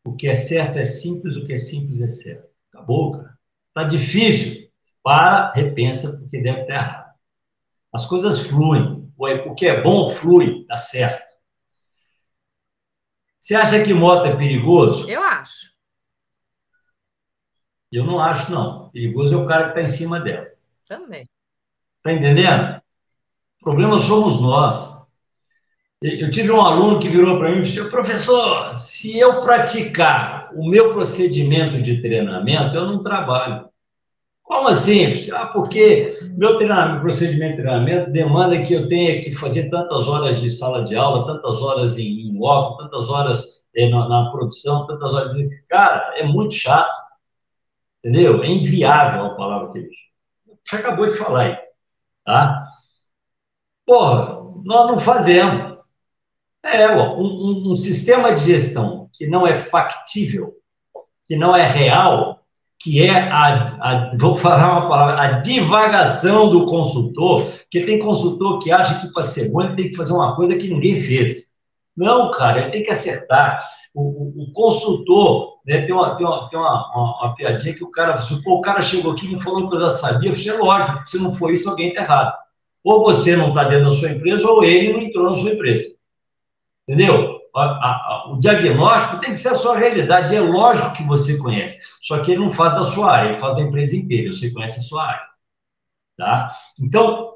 O 0.03 0.15
que 0.15 0.27
é 0.27 0.33
certo 0.33 0.77
é 0.77 0.85
simples, 0.85 1.35
o 1.35 1.45
que 1.45 1.53
é 1.53 1.57
simples 1.57 2.01
é 2.01 2.07
certo. 2.07 2.49
Acabou, 2.71 3.13
cara. 3.13 3.37
Tá 3.73 3.83
difícil 3.83 4.58
para, 5.03 5.51
repensa, 5.53 6.17
porque 6.17 6.41
deve 6.41 6.61
estar 6.61 6.73
errado. 6.73 7.13
As 7.93 8.05
coisas 8.05 8.47
fluem. 8.47 9.11
O 9.17 9.55
que 9.55 9.67
é 9.67 9.81
bom 9.81 10.07
flui, 10.07 10.65
dá 10.67 10.77
certo. 10.77 11.27
Você 13.39 13.55
acha 13.55 13.83
que 13.83 13.93
moto 13.93 14.25
é 14.25 14.35
perigoso? 14.35 15.09
Eu 15.09 15.21
acho. 15.23 15.69
Eu 17.91 18.05
não 18.05 18.19
acho, 18.19 18.51
não. 18.51 18.89
Perigoso 18.89 19.33
é 19.33 19.37
o 19.37 19.47
cara 19.47 19.63
que 19.63 19.69
está 19.69 19.81
em 19.81 19.87
cima 19.87 20.19
dela. 20.19 20.47
Também. 20.87 21.29
Está 21.97 22.13
entendendo? 22.13 22.81
O 23.59 23.63
problema 23.63 23.97
somos 23.97 24.39
nós. 24.41 24.99
Eu 26.01 26.31
tive 26.31 26.51
um 26.51 26.61
aluno 26.61 26.99
que 26.99 27.09
virou 27.09 27.37
para 27.37 27.51
mim 27.51 27.59
e 27.59 27.63
disse: 27.63 27.89
professor, 27.89 28.77
se 28.77 29.19
eu 29.19 29.41
praticar 29.41 30.49
o 30.53 30.69
meu 30.69 30.93
procedimento 30.93 31.81
de 31.81 32.01
treinamento, 32.01 32.75
eu 32.75 32.85
não 32.85 33.01
trabalho. 33.01 33.68
Como 34.49 34.67
assim? 34.67 35.29
Ah, 35.31 35.45
porque 35.45 36.17
meu 36.35 36.57
treinamento, 36.57 37.01
procedimento 37.01 37.57
de 37.57 37.61
treinamento 37.61 38.09
demanda 38.09 38.59
que 38.59 38.73
eu 38.73 38.87
tenha 38.87 39.21
que 39.21 39.31
fazer 39.31 39.69
tantas 39.69 40.07
horas 40.07 40.41
de 40.41 40.49
sala 40.49 40.83
de 40.83 40.95
aula, 40.95 41.23
tantas 41.23 41.61
horas 41.61 41.99
em, 41.99 42.31
em 42.31 42.39
tantas 42.79 43.09
horas 43.09 43.63
eh, 43.75 43.87
na, 43.89 44.09
na, 44.09 44.31
produção, 44.31 44.87
tantas 44.87 45.13
horas. 45.13 45.33
De... 45.33 45.47
Cara, 45.67 46.17
é 46.17 46.23
muito 46.23 46.55
chato. 46.55 46.89
Entendeu? 48.03 48.43
É 48.43 48.47
inviável 48.47 49.27
a 49.27 49.35
palavra 49.35 49.71
que 49.71 49.77
ele 49.77 49.89
Você 50.63 50.77
acabou 50.77 51.07
de 51.07 51.15
falar 51.15 51.41
aí. 51.41 51.57
Tá? 52.25 52.67
Porra, 53.85 54.39
nós 54.63 54.87
não 54.89 54.97
fazemos. 54.97 55.77
É, 56.63 56.89
um, 56.89 57.21
um, 57.21 57.71
um 57.73 57.75
sistema 57.75 58.33
de 58.33 58.45
gestão 58.45 59.11
que 59.13 59.27
não 59.27 59.45
é 59.45 59.53
factível, 59.53 60.55
que 61.23 61.35
não 61.35 61.55
é 61.55 61.67
real, 61.67 62.38
que 62.79 63.01
é 63.03 63.11
a, 63.11 63.77
a, 63.81 64.11
vou 64.17 64.33
falar 64.33 64.71
uma 64.71 64.87
palavra, 64.87 65.21
a 65.21 65.39
divagação 65.39 66.49
do 66.49 66.65
consultor, 66.65 67.51
que 67.69 67.81
tem 67.81 67.99
consultor 67.99 68.57
que 68.59 68.71
acha 68.71 68.99
que 68.99 69.11
para 69.11 69.23
bom 69.51 69.61
ele 69.61 69.75
tem 69.75 69.89
que 69.89 69.95
fazer 69.95 70.13
uma 70.13 70.33
coisa 70.33 70.57
que 70.57 70.69
ninguém 70.69 70.95
fez. 71.01 71.49
Não, 71.95 72.31
cara, 72.31 72.59
ele 72.59 72.71
tem 72.71 72.83
que 72.83 72.91
acertar. 72.91 73.61
O, 73.93 74.01
o, 74.01 74.43
o 74.43 74.53
consultor, 74.53 75.59
né, 75.65 75.81
tem, 75.81 75.93
uma, 75.93 76.15
tem, 76.15 76.25
uma, 76.25 76.47
tem 76.47 76.57
uma, 76.57 76.95
uma, 76.95 77.19
uma, 77.19 77.35
piadinha 77.35 77.73
que 77.73 77.83
o 77.83 77.91
cara, 77.91 78.15
pô, 78.45 78.55
o 78.55 78.61
cara 78.61 78.81
chegou 78.81 79.11
aqui 79.11 79.25
e 79.25 79.33
me 79.33 79.41
falou 79.41 79.69
que 79.69 79.75
eu 79.75 79.81
já 79.81 79.91
sabia, 79.91 80.29
eu 80.29 80.33
falei, 80.33 80.49
é 80.49 80.53
lógico, 80.53 81.07
se 81.07 81.17
não 81.17 81.31
for 81.31 81.51
isso, 81.51 81.69
alguém 81.69 81.89
está 81.89 82.03
errado. 82.03 82.33
Ou 82.81 83.01
você 83.03 83.35
não 83.35 83.49
está 83.49 83.65
dentro 83.65 83.89
da 83.89 83.95
sua 83.95 84.11
empresa, 84.11 84.47
ou 84.47 84.63
ele 84.63 84.93
não 84.93 84.99
entrou 85.01 85.29
na 85.29 85.33
sua 85.33 85.51
empresa. 85.51 85.89
Entendeu? 86.87 87.38
A, 87.59 87.89
a, 87.89 88.31
o 88.31 88.39
diagnóstico 88.39 89.21
tem 89.21 89.31
que 89.31 89.39
ser 89.39 89.49
a 89.49 89.55
sua 89.55 89.77
realidade. 89.77 90.35
É 90.35 90.41
lógico 90.41 90.93
que 90.93 91.03
você 91.03 91.37
conhece. 91.37 91.77
Só 92.01 92.19
que 92.19 92.31
ele 92.31 92.41
não 92.41 92.51
faz 92.51 92.73
da 92.73 92.83
sua 92.83 93.11
área, 93.11 93.29
ele 93.29 93.37
faz 93.37 93.55
da 93.55 93.61
empresa 93.61 93.95
inteira. 93.95 94.31
Você 94.31 94.51
conhece 94.51 94.79
a 94.79 94.83
sua 94.83 95.07
área. 95.07 95.29
Tá? 96.17 96.51
Então, 96.79 97.33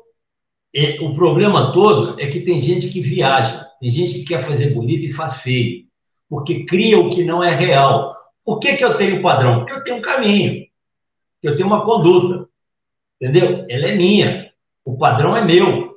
é, 0.76 1.00
o 1.02 1.14
problema 1.14 1.72
todo 1.72 2.20
é 2.20 2.28
que 2.28 2.40
tem 2.42 2.60
gente 2.60 2.90
que 2.90 3.00
viaja, 3.00 3.70
tem 3.80 3.92
gente 3.92 4.16
que 4.16 4.26
quer 4.26 4.42
fazer 4.42 4.74
bonito 4.74 5.06
e 5.06 5.14
faz 5.14 5.38
feio, 5.38 5.86
porque 6.28 6.66
cria 6.66 6.98
o 6.98 7.10
que 7.10 7.24
não 7.24 7.44
é 7.44 7.54
real. 7.54 8.16
Por 8.44 8.60
que, 8.60 8.76
que 8.76 8.84
eu 8.84 8.98
tenho 8.98 9.22
padrão? 9.22 9.60
Porque 9.60 9.74
eu 9.74 9.84
tenho 9.84 9.98
um 9.98 10.02
caminho, 10.02 10.66
eu 11.44 11.56
tenho 11.56 11.68
uma 11.68 11.86
conduta, 11.86 12.50
entendeu? 13.22 13.66
Ela 13.70 13.88
é 13.88 13.96
minha, 13.96 14.52
o 14.84 14.98
padrão 14.98 15.38
é 15.38 15.46
meu, 15.46 15.96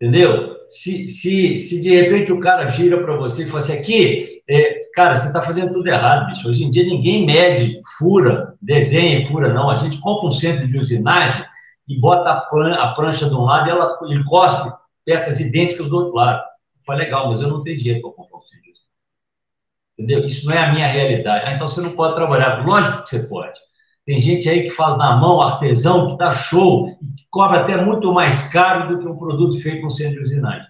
entendeu? 0.00 0.49
Se, 0.70 1.08
se, 1.08 1.58
se 1.58 1.82
de 1.82 1.90
repente 1.90 2.32
o 2.32 2.38
cara 2.38 2.68
gira 2.68 3.02
para 3.02 3.16
você 3.16 3.42
e 3.42 3.46
fala 3.46 3.58
assim, 3.58 3.76
aqui, 3.76 4.42
é, 4.48 4.78
cara, 4.94 5.16
você 5.16 5.26
está 5.26 5.42
fazendo 5.42 5.72
tudo 5.72 5.88
errado, 5.88 6.28
bicho. 6.28 6.48
Hoje 6.48 6.64
em 6.64 6.70
dia 6.70 6.84
ninguém 6.84 7.26
mede, 7.26 7.80
fura, 7.98 8.54
desenha 8.62 9.18
e 9.18 9.24
fura, 9.24 9.52
não. 9.52 9.68
A 9.68 9.74
gente 9.74 10.00
compra 10.00 10.28
um 10.28 10.30
centro 10.30 10.66
de 10.68 10.78
usinagem 10.78 11.44
e 11.88 11.98
bota 11.98 12.30
a, 12.30 12.84
a 12.84 12.94
prancha 12.94 13.28
de 13.28 13.34
um 13.34 13.42
lado 13.42 13.66
e 13.66 13.70
ela, 13.70 13.98
ele 14.04 14.22
cospe 14.22 14.72
peças 15.04 15.40
idênticas 15.40 15.88
do 15.88 15.96
outro 15.96 16.14
lado. 16.14 16.40
Foi 16.86 16.94
legal, 16.94 17.28
mas 17.28 17.40
eu 17.40 17.48
não 17.48 17.64
tenho 17.64 17.76
dinheiro 17.76 18.00
para 18.00 18.12
comprar 18.12 18.38
um 18.38 18.42
centro 18.42 18.62
de 18.62 18.70
usinagem. 18.70 18.88
Entendeu? 19.98 20.24
Isso 20.24 20.46
não 20.46 20.54
é 20.54 20.58
a 20.58 20.72
minha 20.72 20.86
realidade. 20.86 21.46
Ah, 21.46 21.52
então 21.52 21.66
você 21.66 21.80
não 21.80 21.96
pode 21.96 22.14
trabalhar. 22.14 22.64
Lógico 22.64 23.02
que 23.02 23.08
você 23.08 23.24
pode. 23.24 23.58
Tem 24.10 24.18
gente 24.18 24.48
aí 24.48 24.64
que 24.64 24.70
faz 24.70 24.98
na 24.98 25.14
mão, 25.18 25.40
artesão, 25.40 26.08
que 26.10 26.18
dá 26.18 26.32
show, 26.32 26.98
e 27.00 27.14
que 27.14 27.26
cobra 27.30 27.60
até 27.60 27.76
muito 27.76 28.12
mais 28.12 28.48
caro 28.48 28.88
do 28.88 28.98
que 29.00 29.06
um 29.06 29.16
produto 29.16 29.56
feito 29.60 29.84
no 29.84 29.90
centro 29.90 30.18
de 30.18 30.24
usinagem. 30.24 30.66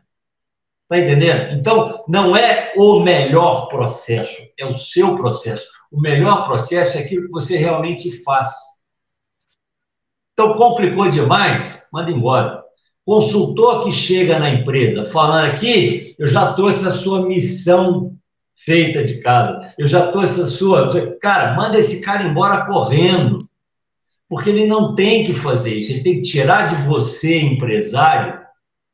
Está 0.83 0.99
entendendo? 0.99 1.59
Então, 1.59 2.05
não 2.07 2.37
é 2.37 2.75
o 2.77 3.01
melhor 3.01 3.69
processo, 3.69 4.37
é 4.59 4.67
o 4.67 4.75
seu 4.75 5.17
processo. 5.17 5.65
O 5.91 5.99
melhor 5.99 6.45
processo 6.45 6.99
é 6.99 7.01
aquilo 7.01 7.29
que 7.29 7.33
você 7.33 7.57
realmente 7.57 8.11
faz. 8.23 8.51
Então, 10.35 10.53
complicou 10.53 11.09
demais? 11.09 11.89
Manda 11.91 12.11
embora. 12.11 12.63
Consultor 13.07 13.85
que 13.85 13.91
chega 13.91 14.39
na 14.39 14.51
empresa 14.51 15.07
falando 15.07 15.47
aqui, 15.47 16.15
eu 16.19 16.27
já 16.27 16.53
trouxe 16.53 16.87
a 16.87 16.93
sua 16.93 17.27
missão 17.27 18.15
feita 18.65 19.05
de 19.05 19.21
casa. 19.21 19.75
Eu 19.79 19.87
já 19.87 20.07
estou 20.07 20.23
essa 20.23 20.47
sua. 20.47 20.89
Cara, 21.21 21.55
manda 21.55 21.79
esse 21.79 22.01
cara 22.01 22.23
embora 22.23 22.67
correndo. 22.67 23.49
Porque 24.29 24.49
ele 24.49 24.67
não 24.67 24.95
tem 24.95 25.25
que 25.25 25.35
fazer 25.35 25.75
isso. 25.75 25.91
Ele 25.91 26.03
tem 26.03 26.17
que 26.17 26.23
tirar 26.23 26.65
de 26.65 26.77
você, 26.87 27.41
empresário, 27.41 28.41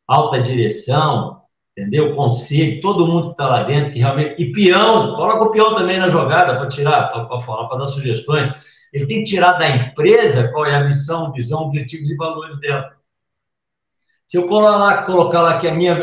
alta 0.09 0.41
direção, 0.41 1.43
entendeu? 1.77 2.13
Conselho, 2.13 2.81
todo 2.81 3.07
mundo 3.07 3.27
que 3.27 3.31
está 3.33 3.47
lá 3.47 3.63
dentro, 3.65 3.93
que 3.93 3.99
realmente. 3.99 4.41
E 4.41 4.51
peão, 4.51 5.13
coloca 5.15 5.45
o 5.45 5.51
peão 5.51 5.75
também 5.75 5.99
na 5.99 6.09
jogada 6.09 6.57
para 6.57 6.69
tirar, 6.69 7.09
para 7.09 7.41
falar, 7.43 7.69
para 7.69 7.79
dar 7.81 7.87
sugestões. 7.87 8.49
Ele 8.95 9.07
tem 9.07 9.19
que 9.19 9.31
tirar 9.31 9.53
da 9.53 9.69
empresa 9.69 10.51
qual 10.53 10.65
é 10.65 10.75
a 10.75 10.85
missão, 10.85 11.33
visão, 11.33 11.65
objetivos 11.65 12.09
e 12.09 12.17
valores 12.17 12.59
dela. 12.59 12.97
Se 14.27 14.39
eu 14.39 14.49
colocar 14.49 14.77
lá, 14.77 15.03
colocar 15.03 15.43
lá 15.43 15.59
que 15.59 15.69
a 15.69 15.75
minha, 15.75 15.95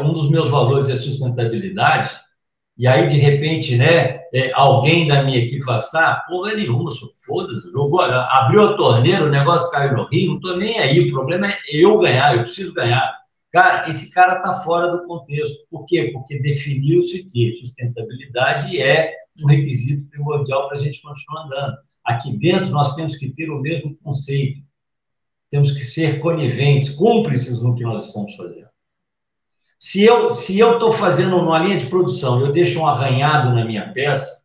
um 0.00 0.12
dos 0.12 0.28
meus 0.28 0.48
valores 0.48 0.88
é 0.88 0.96
sustentabilidade, 0.96 2.10
e 2.80 2.86
aí, 2.86 3.06
de 3.06 3.18
repente, 3.18 3.76
né, 3.76 4.22
é, 4.32 4.52
alguém 4.54 5.06
da 5.06 5.22
minha 5.22 5.36
equipe 5.36 5.62
passar, 5.66 6.12
ah, 6.12 6.24
porra 6.26 6.54
nenhuma, 6.54 6.90
sou 6.90 7.10
foda-se, 7.26 7.70
jogou, 7.70 8.00
abriu 8.00 8.62
a 8.62 8.72
torneira, 8.74 9.26
o 9.26 9.28
negócio 9.28 9.70
caiu 9.70 9.94
no 9.94 10.08
rio, 10.08 10.32
não 10.32 10.40
tô 10.40 10.56
nem 10.56 10.78
aí, 10.78 10.98
o 10.98 11.12
problema 11.12 11.48
é 11.48 11.58
eu 11.70 11.98
ganhar, 11.98 12.34
eu 12.34 12.44
preciso 12.44 12.72
ganhar. 12.72 13.14
Cara, 13.52 13.86
esse 13.86 14.14
cara 14.14 14.36
está 14.38 14.54
fora 14.62 14.90
do 14.92 15.06
contexto. 15.06 15.58
Por 15.70 15.84
quê? 15.84 16.08
Porque 16.10 16.38
definiu-se 16.38 17.22
que 17.24 17.52
sustentabilidade 17.52 18.80
é 18.80 19.12
um 19.42 19.46
requisito 19.46 20.08
primordial 20.08 20.66
para 20.66 20.78
a 20.78 20.80
gente 20.80 21.02
continuar 21.02 21.44
andando. 21.44 21.76
Aqui 22.02 22.34
dentro 22.38 22.70
nós 22.70 22.94
temos 22.94 23.14
que 23.14 23.28
ter 23.28 23.50
o 23.50 23.60
mesmo 23.60 23.94
conceito. 24.02 24.62
Temos 25.50 25.72
que 25.72 25.84
ser 25.84 26.18
coniventes, 26.18 26.88
cúmplices 26.88 27.60
no 27.60 27.74
que 27.74 27.82
nós 27.82 28.06
estamos 28.06 28.34
fazendo. 28.36 28.69
Se 29.82 30.04
eu 30.04 30.30
se 30.30 30.58
eu 30.58 30.74
estou 30.74 30.92
fazendo 30.92 31.38
uma 31.38 31.58
linha 31.58 31.78
de 31.78 31.86
produção, 31.86 32.38
eu 32.38 32.52
deixo 32.52 32.80
um 32.80 32.86
arranhado 32.86 33.54
na 33.54 33.64
minha 33.64 33.90
peça, 33.94 34.42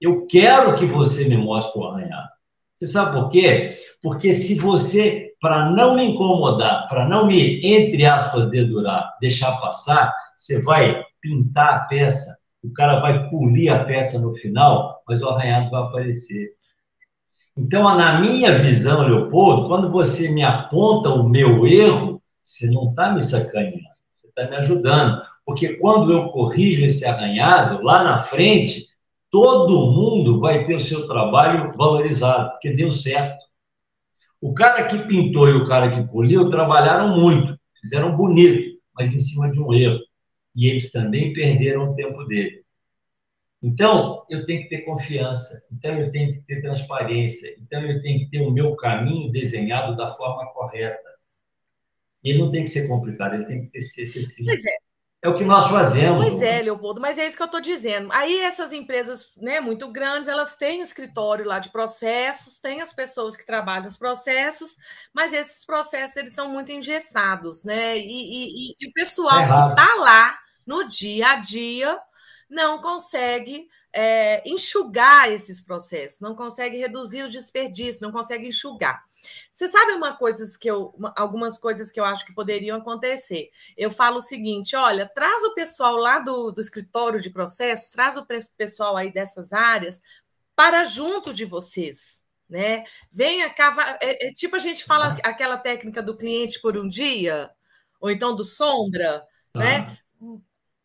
eu 0.00 0.26
quero 0.26 0.76
que 0.76 0.86
você 0.86 1.28
me 1.28 1.36
mostre 1.36 1.78
o 1.78 1.84
arranhado. 1.84 2.30
Você 2.74 2.86
sabe 2.86 3.20
por 3.20 3.28
quê? 3.28 3.76
Porque 4.02 4.32
se 4.32 4.58
você, 4.58 5.34
para 5.42 5.68
não 5.68 5.94
me 5.94 6.04
incomodar, 6.04 6.88
para 6.88 7.06
não 7.06 7.26
me, 7.26 7.60
entre 7.62 8.06
aspas, 8.06 8.48
dedurar, 8.48 9.14
deixar 9.20 9.60
passar, 9.60 10.10
você 10.34 10.62
vai 10.62 11.04
pintar 11.20 11.74
a 11.74 11.80
peça, 11.80 12.38
o 12.64 12.72
cara 12.72 12.98
vai 13.00 13.28
polir 13.28 13.70
a 13.70 13.84
peça 13.84 14.18
no 14.18 14.34
final, 14.36 15.02
mas 15.06 15.20
o 15.20 15.28
arranhado 15.28 15.70
vai 15.70 15.82
aparecer. 15.82 16.54
Então, 17.54 17.82
na 17.94 18.22
minha 18.22 18.52
visão, 18.52 19.06
Leopoldo, 19.06 19.68
quando 19.68 19.90
você 19.90 20.30
me 20.30 20.42
aponta 20.42 21.10
o 21.10 21.28
meu 21.28 21.66
erro, 21.66 22.22
você 22.42 22.70
não 22.70 22.88
está 22.88 23.12
me 23.12 23.20
sacaneando 23.20 23.97
está 24.38 24.50
me 24.50 24.56
ajudando. 24.56 25.22
Porque 25.44 25.74
quando 25.74 26.12
eu 26.12 26.28
corrijo 26.28 26.84
esse 26.84 27.04
arranhado, 27.04 27.82
lá 27.82 28.04
na 28.04 28.18
frente, 28.18 28.86
todo 29.30 29.92
mundo 29.92 30.40
vai 30.40 30.64
ter 30.64 30.74
o 30.74 30.80
seu 30.80 31.06
trabalho 31.06 31.72
valorizado, 31.76 32.50
porque 32.50 32.70
deu 32.70 32.92
certo. 32.92 33.42
O 34.40 34.54
cara 34.54 34.86
que 34.86 34.98
pintou 34.98 35.48
e 35.48 35.52
o 35.52 35.66
cara 35.66 35.90
que 35.90 36.10
poliu 36.10 36.48
trabalharam 36.48 37.18
muito, 37.18 37.58
fizeram 37.80 38.16
bonito, 38.16 38.78
mas 38.94 39.12
em 39.12 39.18
cima 39.18 39.50
de 39.50 39.60
um 39.60 39.72
erro. 39.72 39.98
E 40.54 40.68
eles 40.68 40.92
também 40.92 41.32
perderam 41.32 41.90
o 41.90 41.94
tempo 41.94 42.24
dele. 42.24 42.62
Então, 43.60 44.24
eu 44.30 44.46
tenho 44.46 44.62
que 44.62 44.68
ter 44.68 44.82
confiança, 44.82 45.66
então 45.72 45.92
eu 45.98 46.12
tenho 46.12 46.32
que 46.32 46.40
ter 46.42 46.62
transparência, 46.62 47.56
então 47.58 47.80
eu 47.82 48.00
tenho 48.00 48.20
que 48.20 48.30
ter 48.30 48.40
o 48.40 48.52
meu 48.52 48.76
caminho 48.76 49.32
desenhado 49.32 49.96
da 49.96 50.08
forma 50.08 50.46
correta. 50.52 51.17
Ele 52.28 52.38
não 52.38 52.50
tem 52.50 52.64
que 52.64 52.70
ser 52.70 52.88
complicado, 52.88 53.34
ele 53.34 53.44
tem 53.44 53.68
que 53.68 53.80
ser, 53.80 54.06
ser 54.06 54.22
simples. 54.22 54.62
Pois 54.62 54.64
é. 54.64 54.88
É 55.20 55.28
o 55.28 55.34
que 55.34 55.44
nós 55.44 55.68
fazemos. 55.68 56.24
Pois 56.24 56.40
é, 56.40 56.62
Leopoldo, 56.62 57.00
mas 57.00 57.18
é 57.18 57.26
isso 57.26 57.36
que 57.36 57.42
eu 57.42 57.46
estou 57.46 57.60
dizendo. 57.60 58.08
Aí 58.12 58.38
essas 58.38 58.72
empresas 58.72 59.32
né, 59.36 59.58
muito 59.58 59.88
grandes, 59.88 60.28
elas 60.28 60.54
têm 60.54 60.80
escritório 60.80 61.44
lá 61.44 61.58
de 61.58 61.70
processos, 61.70 62.60
têm 62.60 62.80
as 62.80 62.92
pessoas 62.92 63.36
que 63.36 63.44
trabalham 63.44 63.88
os 63.88 63.96
processos, 63.96 64.76
mas 65.12 65.32
esses 65.32 65.64
processos 65.64 66.16
eles 66.16 66.32
são 66.32 66.48
muito 66.48 66.70
engessados, 66.70 67.64
né? 67.64 67.98
E, 67.98 68.04
e, 68.06 68.74
e 68.78 68.88
o 68.88 68.92
pessoal 68.92 69.40
é 69.40 69.46
que 69.46 69.70
está 69.70 69.94
lá 69.96 70.38
no 70.64 70.88
dia 70.88 71.30
a 71.30 71.36
dia 71.36 71.98
não 72.48 72.80
consegue 72.80 73.68
é, 74.00 74.48
enxugar 74.48 75.28
esses 75.28 75.60
processos, 75.60 76.20
não 76.20 76.32
consegue 76.32 76.76
reduzir 76.76 77.24
o 77.24 77.28
desperdício, 77.28 78.00
não 78.00 78.12
consegue 78.12 78.46
enxugar. 78.46 79.02
Você 79.52 79.68
sabe 79.68 79.90
uma 79.90 80.16
coisa 80.16 80.46
que 80.56 80.70
eu, 80.70 80.94
algumas 81.16 81.58
coisas 81.58 81.90
que 81.90 81.98
eu 81.98 82.04
acho 82.04 82.24
que 82.24 82.32
poderiam 82.32 82.76
acontecer? 82.78 83.50
Eu 83.76 83.90
falo 83.90 84.18
o 84.18 84.20
seguinte: 84.20 84.76
olha, 84.76 85.10
traz 85.12 85.42
o 85.42 85.52
pessoal 85.52 85.96
lá 85.96 86.20
do, 86.20 86.52
do 86.52 86.60
escritório 86.60 87.20
de 87.20 87.28
processos, 87.28 87.90
traz 87.90 88.16
o 88.16 88.24
pessoal 88.56 88.96
aí 88.96 89.12
dessas 89.12 89.52
áreas 89.52 90.00
para 90.54 90.84
junto 90.84 91.34
de 91.34 91.44
vocês. 91.44 92.24
Né? 92.48 92.84
Venha 93.10 93.50
cá, 93.50 93.98
é, 94.00 94.28
é, 94.28 94.32
tipo 94.32 94.54
a 94.54 94.60
gente 94.60 94.84
fala 94.84 95.08
uhum. 95.08 95.18
aquela 95.24 95.58
técnica 95.58 96.00
do 96.00 96.16
cliente 96.16 96.62
por 96.62 96.78
um 96.78 96.86
dia, 96.86 97.50
ou 98.00 98.12
então 98.12 98.34
do 98.36 98.44
sombra, 98.44 99.26
né? 99.52 99.98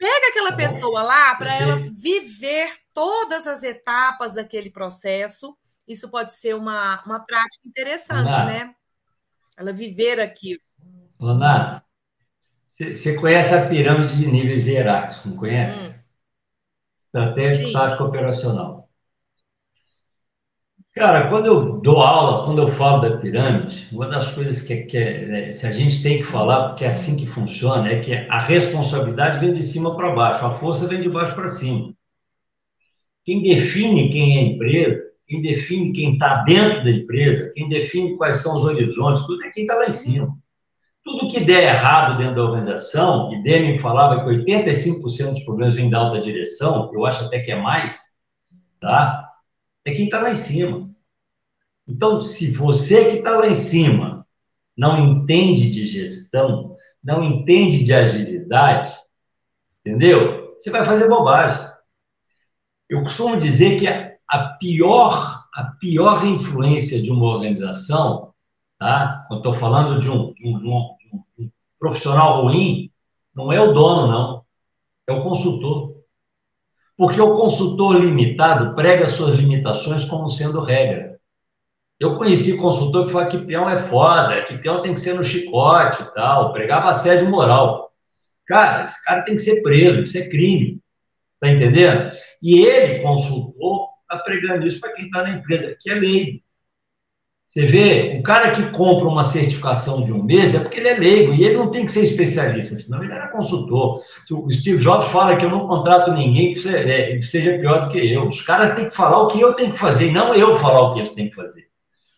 Pega 0.04 0.28
aquela 0.32 0.52
pessoa 0.52 1.02
lá 1.02 1.34
para 1.36 1.54
ela 1.54 1.78
viver 1.90 2.70
todas 2.94 3.48
as 3.48 3.64
etapas 3.64 4.34
daquele 4.34 4.70
processo. 4.70 5.58
Isso 5.88 6.10
pode 6.10 6.34
ser 6.34 6.56
uma, 6.56 7.02
uma 7.06 7.22
prática 7.22 7.66
interessante, 7.66 8.36
né? 8.46 8.76
Ela 9.56 9.72
viver 9.72 10.20
aquilo. 10.20 10.60
Ana, 11.22 11.86
você 12.66 13.16
conhece 13.16 13.56
a 13.56 13.70
pirâmide 13.70 14.18
de 14.18 14.28
níveis 14.28 14.68
hierárquicos, 14.68 15.26
não 15.26 15.38
conhece? 15.38 15.80
Hum. 15.80 15.94
Estratégico, 17.00 17.68
Sim. 17.68 17.74
tático, 17.74 18.04
operacional. 18.04 18.83
Cara, 20.96 21.28
quando 21.28 21.48
eu 21.48 21.82
dou 21.82 22.02
aula, 22.02 22.46
quando 22.46 22.62
eu 22.62 22.68
falo 22.68 23.02
da 23.02 23.18
pirâmide, 23.18 23.88
uma 23.92 24.08
das 24.08 24.32
coisas 24.32 24.62
que, 24.62 24.84
que 24.84 24.96
é, 24.96 25.52
se 25.52 25.66
a 25.66 25.72
gente 25.72 26.04
tem 26.04 26.20
que 26.20 26.24
falar, 26.24 26.70
porque 26.70 26.86
é 26.86 26.90
assim 26.90 27.18
que 27.18 27.26
funciona, 27.26 27.90
é 27.90 28.00
que 28.00 28.14
a 28.14 28.38
responsabilidade 28.38 29.40
vem 29.40 29.54
de 29.54 29.64
cima 29.64 29.96
para 29.98 30.14
baixo, 30.14 30.46
a 30.46 30.52
força 30.52 30.88
vem 30.88 31.02
de 31.02 31.10
baixo 31.10 31.34
para 31.34 31.48
cima. 31.48 31.92
Quem 33.26 33.42
define 33.42 34.12
quem 34.12 34.38
é 34.38 34.40
a 34.40 34.44
empresa, 34.44 35.02
quem 35.28 35.42
define 35.42 35.92
quem 35.94 36.14
está 36.14 36.44
dentro 36.44 36.84
da 36.84 36.92
empresa, 36.92 37.50
quem 37.56 37.68
define 37.68 38.16
quais 38.16 38.38
são 38.38 38.56
os 38.56 38.64
horizontes, 38.64 39.26
tudo 39.26 39.44
é 39.44 39.50
quem 39.50 39.64
está 39.64 39.74
lá 39.74 39.88
em 39.88 39.92
cima. 39.92 40.38
Tudo 41.04 41.28
que 41.28 41.40
der 41.40 41.74
errado 41.74 42.20
dentro 42.20 42.36
da 42.36 42.44
organização, 42.44 43.34
e 43.34 43.42
Deming 43.42 43.80
falava 43.80 44.24
que 44.24 44.30
85% 44.30 45.32
dos 45.32 45.44
problemas 45.44 45.74
vêm 45.74 45.90
da 45.90 45.98
alta 45.98 46.22
direção, 46.22 46.92
eu 46.94 47.04
acho 47.04 47.26
até 47.26 47.40
que 47.40 47.52
é 47.52 47.60
mais, 47.60 48.00
tá? 48.80 49.33
É 49.86 49.92
quem 49.92 50.06
está 50.06 50.22
lá 50.22 50.32
em 50.32 50.36
cima. 50.36 50.90
Então, 51.88 52.20
se 52.20 52.56
você 52.56 53.12
que 53.12 53.18
está 53.18 53.38
lá 53.38 53.48
em 53.48 53.54
cima 53.54 54.26
não 54.76 54.98
entende 54.98 55.70
de 55.70 55.86
gestão, 55.86 56.76
não 57.04 57.24
entende 57.24 57.84
de 57.84 57.94
agilidade, 57.94 58.96
entendeu? 59.80 60.54
Você 60.58 60.72
vai 60.72 60.84
fazer 60.86 61.08
bobagem. 61.08 61.68
Eu 62.90 63.04
costumo 63.04 63.38
dizer 63.38 63.80
que 63.80 63.88
a 63.88 64.40
pior, 64.60 65.46
a 65.54 65.64
pior 65.80 66.26
influência 66.26 67.02
de 67.02 67.12
uma 67.12 67.26
organização 67.26 68.34
Tá? 68.84 69.26
Eu 69.32 69.38
estou 69.38 69.54
falando 69.54 69.98
de 69.98 70.10
um, 70.10 70.34
de, 70.34 70.46
um, 70.46 70.60
de, 70.60 70.68
um, 70.68 70.98
de 71.38 71.46
um, 71.46 71.52
profissional 71.80 72.44
ruim, 72.44 72.92
não 73.34 73.50
é 73.50 73.62
o 73.62 73.72
dono, 73.72 74.12
não. 74.12 74.46
É 75.08 75.14
o 75.14 75.24
consultor. 75.24 76.03
Porque 77.04 77.20
o 77.20 77.34
consultor 77.34 78.00
limitado 78.00 78.74
prega 78.76 79.10
suas 79.10 79.34
limitações 79.34 80.06
como 80.06 80.30
sendo 80.30 80.62
regra. 80.62 81.20
Eu 82.00 82.16
conheci 82.16 82.56
consultor 82.58 83.06
que 83.06 83.12
falava 83.12 83.30
que 83.30 83.46
peão 83.46 83.70
é 83.70 83.76
foda, 83.76 84.42
que 84.44 84.58
peão 84.58 84.82
tem 84.82 84.94
que 84.94 85.02
ser 85.02 85.14
no 85.16 85.24
chicote 85.24 86.02
e 86.02 86.14
tal, 86.14 86.54
pregava 86.54 86.88
assédio 86.88 87.30
moral. 87.30 87.92
Cara, 88.48 88.86
esse 88.86 89.04
cara 89.04 89.22
tem 89.24 89.36
que 89.36 89.42
ser 89.42 89.62
preso, 89.62 90.02
isso 90.02 90.18
é 90.18 90.30
crime. 90.30 90.80
Tá 91.42 91.50
entendendo? 91.50 92.10
E 92.42 92.66
ele, 92.66 93.04
consultor, 93.04 93.90
está 94.04 94.24
pregando 94.24 94.66
isso 94.66 94.80
para 94.80 94.94
quem 94.94 95.08
está 95.08 95.24
na 95.24 95.32
empresa, 95.32 95.76
que 95.78 95.90
é 95.90 95.96
lei. 95.96 96.42
Você 97.54 97.68
vê, 97.68 98.18
o 98.20 98.24
cara 98.24 98.50
que 98.50 98.72
compra 98.72 99.08
uma 99.08 99.24
certificação 99.24 100.04
de 100.04 100.12
um 100.12 100.24
mês 100.24 100.56
é 100.56 100.60
porque 100.60 100.80
ele 100.80 100.88
é 100.88 100.98
leigo 100.98 101.36
e 101.36 101.44
ele 101.44 101.54
não 101.56 101.70
tem 101.70 101.86
que 101.86 101.92
ser 101.92 102.02
especialista, 102.02 102.76
senão 102.76 103.04
ele 103.04 103.14
era 103.14 103.28
consultor. 103.28 104.00
O 104.32 104.52
Steve 104.52 104.80
Jobs 104.80 105.10
fala 105.10 105.38
que 105.38 105.46
eu 105.46 105.52
não 105.52 105.68
contrato 105.68 106.12
ninguém 106.14 106.52
que 106.52 106.68
é, 106.68 107.22
seja 107.22 107.60
pior 107.60 107.84
do 107.84 107.90
que 107.90 108.12
eu. 108.12 108.28
Os 108.28 108.42
caras 108.42 108.74
têm 108.74 108.90
que 108.90 108.96
falar 108.96 109.20
o 109.20 109.28
que 109.28 109.40
eu 109.40 109.54
tenho 109.54 109.72
que 109.72 109.78
fazer, 109.78 110.12
não 110.12 110.34
eu 110.34 110.58
falar 110.58 110.82
o 110.82 110.94
que 110.94 111.02
eles 111.02 111.12
têm 111.12 111.30
que 111.30 111.36
fazer. 111.36 111.68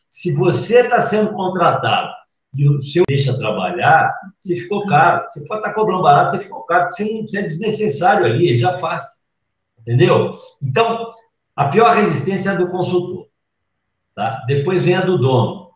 Se 0.09 0.33
você 0.37 0.79
está 0.79 1.01
sendo 1.01 1.33
contratado 1.33 2.13
e 2.55 2.69
o 2.69 2.79
seu 2.79 3.03
deixa 3.05 3.37
trabalhar, 3.37 4.09
você 4.39 4.55
ficou 4.55 4.87
caro. 4.87 5.25
Você 5.27 5.45
pode 5.45 5.59
estar 5.59 5.73
tá 5.73 5.75
cobrando 5.75 6.01
barato, 6.01 6.31
você 6.31 6.43
ficou 6.43 6.63
caro, 6.63 6.85
porque 6.85 7.27
você 7.27 7.39
é 7.39 7.41
desnecessário 7.41 8.25
ali, 8.25 8.47
ele 8.47 8.57
já 8.57 8.71
faz. 8.71 9.03
Entendeu? 9.81 10.33
Então, 10.63 11.11
a 11.53 11.65
pior 11.65 11.93
resistência 11.93 12.51
é 12.51 12.55
do 12.55 12.71
consultor. 12.71 13.27
Tá? 14.15 14.45
Depois 14.47 14.85
vem 14.85 14.95
a 14.95 15.01
do 15.01 15.17
dono, 15.17 15.71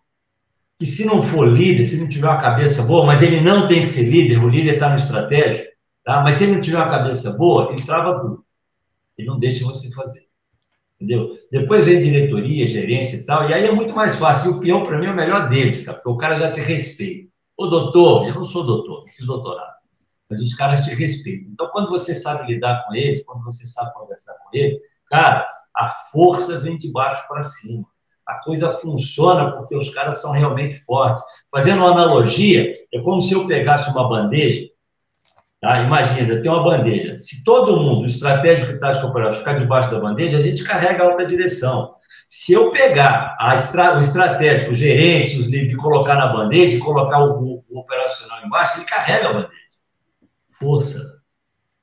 que 0.80 0.86
se 0.86 1.06
não 1.06 1.22
for 1.22 1.46
líder, 1.46 1.84
se 1.84 2.00
não 2.00 2.08
tiver 2.08 2.28
uma 2.28 2.40
cabeça 2.40 2.84
boa, 2.84 3.06
mas 3.06 3.22
ele 3.22 3.42
não 3.42 3.68
tem 3.68 3.82
que 3.82 3.88
ser 3.88 4.04
líder, 4.04 4.42
o 4.42 4.48
líder 4.48 4.76
está 4.76 4.90
no 4.90 4.96
estratégia, 4.96 5.70
tá? 6.06 6.22
mas 6.22 6.36
se 6.36 6.46
ele 6.46 6.54
não 6.54 6.62
tiver 6.62 6.78
uma 6.78 6.90
cabeça 6.90 7.32
boa, 7.38 7.74
ele 7.74 7.84
trava 7.84 8.22
tudo. 8.22 8.46
Ele 9.18 9.28
não 9.28 9.38
deixa 9.38 9.66
você 9.66 9.94
fazer. 9.94 10.22
Entendeu? 10.96 11.38
Depois 11.52 11.86
vem 11.86 12.00
diretoria, 12.00 12.66
gerência 12.66 13.18
e 13.18 13.26
tal, 13.26 13.50
e 13.50 13.54
aí 13.54 13.66
é 13.66 13.72
muito 13.74 13.94
mais 13.94 14.16
fácil. 14.16 14.52
E 14.52 14.54
o 14.56 14.60
peão, 14.62 14.84
para 14.84 14.98
mim, 14.98 15.08
é 15.08 15.12
o 15.12 15.16
melhor 15.16 15.50
deles, 15.50 15.86
cara, 15.86 15.98
porque 15.98 16.10
o 16.10 16.18
cara 16.18 16.38
já 16.38 16.50
te 16.50 16.62
respeita. 16.62 17.30
Ô, 17.58 17.68
doutor, 17.68 18.26
eu 18.26 18.36
não 18.36 18.46
sou 18.46 18.66
doutor, 18.66 19.02
não 19.02 19.08
fiz 19.10 19.26
doutorado, 19.26 19.76
mas 20.30 20.42
os 20.42 20.54
caras 20.54 20.86
te 20.86 20.96
respeitam. 20.96 21.52
Então, 21.52 21.68
quando 21.74 21.90
você 21.90 22.16
sabe 22.16 22.54
lidar 22.54 22.86
com 22.86 22.96
eles, 22.96 23.22
quando 23.26 23.44
você 23.44 23.66
sabe 23.66 23.94
conversar 23.94 24.34
com 24.36 24.50
eles, 24.54 24.74
cara, 25.10 25.46
a 25.76 25.88
força 25.90 26.60
vem 26.60 26.78
de 26.78 26.90
baixo 26.90 27.28
para 27.28 27.44
cima 27.44 27.86
a 28.30 28.40
coisa 28.44 28.70
funciona 28.70 29.52
porque 29.54 29.76
os 29.76 29.90
caras 29.90 30.22
são 30.22 30.32
realmente 30.32 30.76
fortes. 30.86 31.22
Fazendo 31.52 31.80
uma 31.80 31.92
analogia, 31.92 32.72
é 32.94 33.00
como 33.02 33.20
se 33.20 33.34
eu 33.34 33.48
pegasse 33.48 33.90
uma 33.90 34.08
bandeja, 34.08 34.68
tá? 35.60 35.82
imagina, 35.82 36.40
tem 36.40 36.52
uma 36.52 36.64
bandeja. 36.64 37.18
Se 37.18 37.44
todo 37.44 37.78
mundo, 37.78 38.06
estratégico 38.06 38.72
e 38.72 38.80
tático 38.80 39.08
operativo, 39.08 39.40
ficar 39.40 39.54
debaixo 39.54 39.90
da 39.90 40.00
bandeja, 40.00 40.38
a 40.38 40.40
gente 40.40 40.64
carrega 40.64 41.04
a 41.04 41.08
alta 41.08 41.26
direção. 41.26 41.96
Se 42.28 42.54
eu 42.54 42.70
pegar 42.70 43.36
a 43.40 43.56
estra, 43.56 43.98
o 43.98 44.00
estratégico, 44.00 44.72
os 44.72 44.78
gerentes, 44.78 45.36
os 45.40 45.48
líderes, 45.48 45.72
e 45.72 45.76
colocar 45.76 46.14
na 46.14 46.28
bandeja, 46.28 46.78
e 46.78 46.80
colocar 46.80 47.24
o, 47.24 47.64
o 47.68 47.80
operacional 47.80 48.46
embaixo, 48.46 48.78
ele 48.78 48.86
carrega 48.86 49.30
a 49.30 49.34
bandeja. 49.34 49.54
Força. 50.52 51.20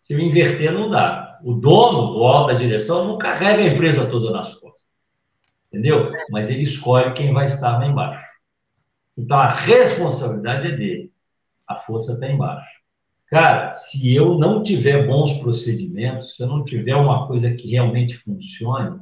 Se 0.00 0.14
eu 0.14 0.20
inverter, 0.20 0.72
não 0.72 0.88
dá. 0.88 1.40
O 1.42 1.54
dono, 1.54 2.16
o 2.16 2.24
alta 2.24 2.54
direção, 2.54 3.08
não 3.08 3.18
carrega 3.18 3.64
a 3.64 3.66
empresa 3.66 4.06
toda 4.06 4.30
nas 4.30 4.54
costas 4.54 4.75
entendeu? 5.76 6.10
Mas 6.30 6.48
ele 6.48 6.62
escolhe 6.62 7.12
quem 7.12 7.32
vai 7.32 7.44
estar 7.44 7.78
lá 7.78 7.86
embaixo. 7.86 8.24
Então 9.16 9.38
a 9.38 9.48
responsabilidade 9.48 10.68
é 10.68 10.72
dele, 10.72 11.12
a 11.66 11.74
força 11.74 12.14
está 12.14 12.26
embaixo. 12.28 12.80
Cara, 13.26 13.72
se 13.72 14.14
eu 14.14 14.38
não 14.38 14.62
tiver 14.62 15.06
bons 15.06 15.34
procedimentos, 15.40 16.36
se 16.36 16.42
eu 16.42 16.46
não 16.46 16.64
tiver 16.64 16.94
uma 16.94 17.26
coisa 17.26 17.52
que 17.54 17.70
realmente 17.70 18.14
funcione, 18.14 19.00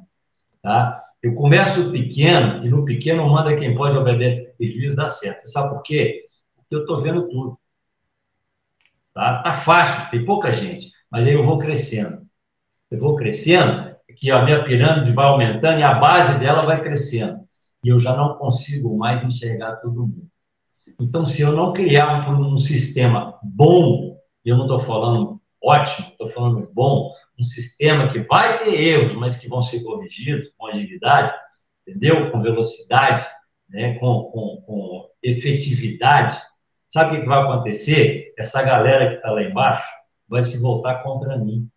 tá? 0.62 0.98
Eu 1.22 1.34
começo 1.34 1.90
pequeno 1.90 2.64
e 2.64 2.70
no 2.70 2.84
pequeno 2.84 3.28
manda 3.28 3.56
quem 3.56 3.74
pode 3.74 3.96
obedecer 3.96 4.54
juiz 4.60 4.94
dá 4.94 5.08
certo. 5.08 5.40
Você 5.40 5.48
sabe 5.48 5.74
por 5.74 5.82
quê? 5.82 6.24
Porque 6.56 6.74
eu 6.74 6.80
estou 6.80 7.00
vendo 7.00 7.28
tudo. 7.28 7.58
Tá? 9.12 9.42
tá 9.42 9.52
fácil, 9.52 10.10
tem 10.10 10.24
pouca 10.24 10.50
gente, 10.50 10.90
mas 11.08 11.24
aí 11.24 11.34
eu 11.34 11.42
vou 11.42 11.58
crescendo. 11.58 12.26
Eu 12.90 12.98
vou 12.98 13.14
crescendo, 13.14 13.93
que 14.16 14.30
a 14.30 14.44
minha 14.44 14.64
pirâmide 14.64 15.12
vai 15.12 15.26
aumentando 15.26 15.80
e 15.80 15.82
a 15.82 15.94
base 15.94 16.38
dela 16.38 16.64
vai 16.64 16.82
crescendo. 16.82 17.40
E 17.84 17.88
eu 17.88 17.98
já 17.98 18.16
não 18.16 18.34
consigo 18.34 18.96
mais 18.96 19.22
enxergar 19.22 19.76
todo 19.76 20.06
mundo. 20.06 20.28
Então, 21.00 21.24
se 21.24 21.42
eu 21.42 21.52
não 21.52 21.72
criar 21.72 22.28
um, 22.30 22.54
um 22.54 22.58
sistema 22.58 23.38
bom, 23.42 24.16
eu 24.44 24.56
não 24.56 24.64
estou 24.64 24.78
falando 24.78 25.40
ótimo, 25.62 26.08
estou 26.08 26.26
falando 26.28 26.70
bom, 26.72 27.10
um 27.38 27.42
sistema 27.42 28.08
que 28.08 28.20
vai 28.20 28.62
ter 28.62 28.74
erros, 28.74 29.14
mas 29.14 29.36
que 29.36 29.48
vão 29.48 29.62
ser 29.62 29.82
corrigidos 29.82 30.50
com 30.56 30.66
agilidade, 30.66 31.34
entendeu? 31.86 32.30
Com 32.30 32.42
velocidade, 32.42 33.26
né? 33.68 33.98
com, 33.98 34.24
com, 34.24 34.62
com 34.66 35.08
efetividade. 35.22 36.40
Sabe 36.86 37.16
o 37.16 37.20
que 37.20 37.26
vai 37.26 37.42
acontecer? 37.42 38.32
Essa 38.38 38.62
galera 38.62 39.10
que 39.10 39.16
está 39.16 39.30
lá 39.30 39.42
embaixo 39.42 39.88
vai 40.28 40.42
se 40.42 40.60
voltar 40.60 41.02
contra 41.02 41.36
mim. 41.36 41.68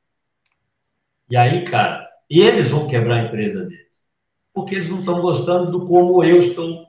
E 1.29 1.35
aí, 1.35 1.63
cara, 1.65 2.06
e 2.29 2.41
eles 2.41 2.69
vão 2.69 2.87
quebrar 2.87 3.15
a 3.15 3.25
empresa 3.25 3.63
deles. 3.65 3.87
Porque 4.53 4.75
eles 4.75 4.89
não 4.89 4.99
estão 4.99 5.21
gostando 5.21 5.71
do 5.71 5.85
como 5.85 6.23
eu 6.23 6.39
estou 6.39 6.87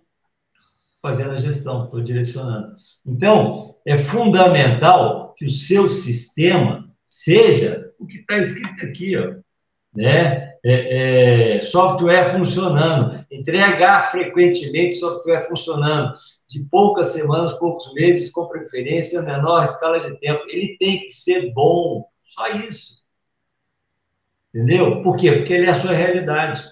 fazendo 1.01 1.33
a 1.33 1.37
gestão, 1.37 1.85
estou 1.85 2.03
direcionando. 2.03 2.75
Então, 3.07 3.77
é 3.87 3.97
fundamental 3.97 5.35
que 5.37 5.45
o 5.45 5.51
seu 5.51 5.89
sistema 5.89 6.93
seja 7.07 7.93
o 7.99 8.07
que 8.07 8.19
está 8.19 8.39
escrito 8.39 8.85
aqui, 8.85 9.17
ó, 9.17 9.35
né? 9.95 10.49
É, 10.65 11.57
é, 11.57 11.61
software 11.61 12.25
funcionando, 12.25 13.25
entregar 13.31 14.11
frequentemente 14.11 14.97
software 14.97 15.43
funcionando, 15.43 16.13
de 16.49 16.69
poucas 16.69 17.09
semanas, 17.09 17.53
poucos 17.55 17.93
meses, 17.95 18.31
com 18.31 18.49
preferência 18.49 19.23
menor 19.23 19.63
escala 19.63 20.01
de 20.01 20.19
tempo. 20.19 20.43
Ele 20.49 20.77
tem 20.79 21.01
que 21.01 21.09
ser 21.09 21.53
bom, 21.53 22.05
só 22.25 22.49
isso. 22.49 23.05
Entendeu? 24.55 25.03
Por 25.03 25.17
quê? 25.17 25.33
Porque 25.33 25.53
ele 25.53 25.67
é 25.67 25.71
a 25.71 25.75
sua 25.75 25.93
realidade. 25.93 26.65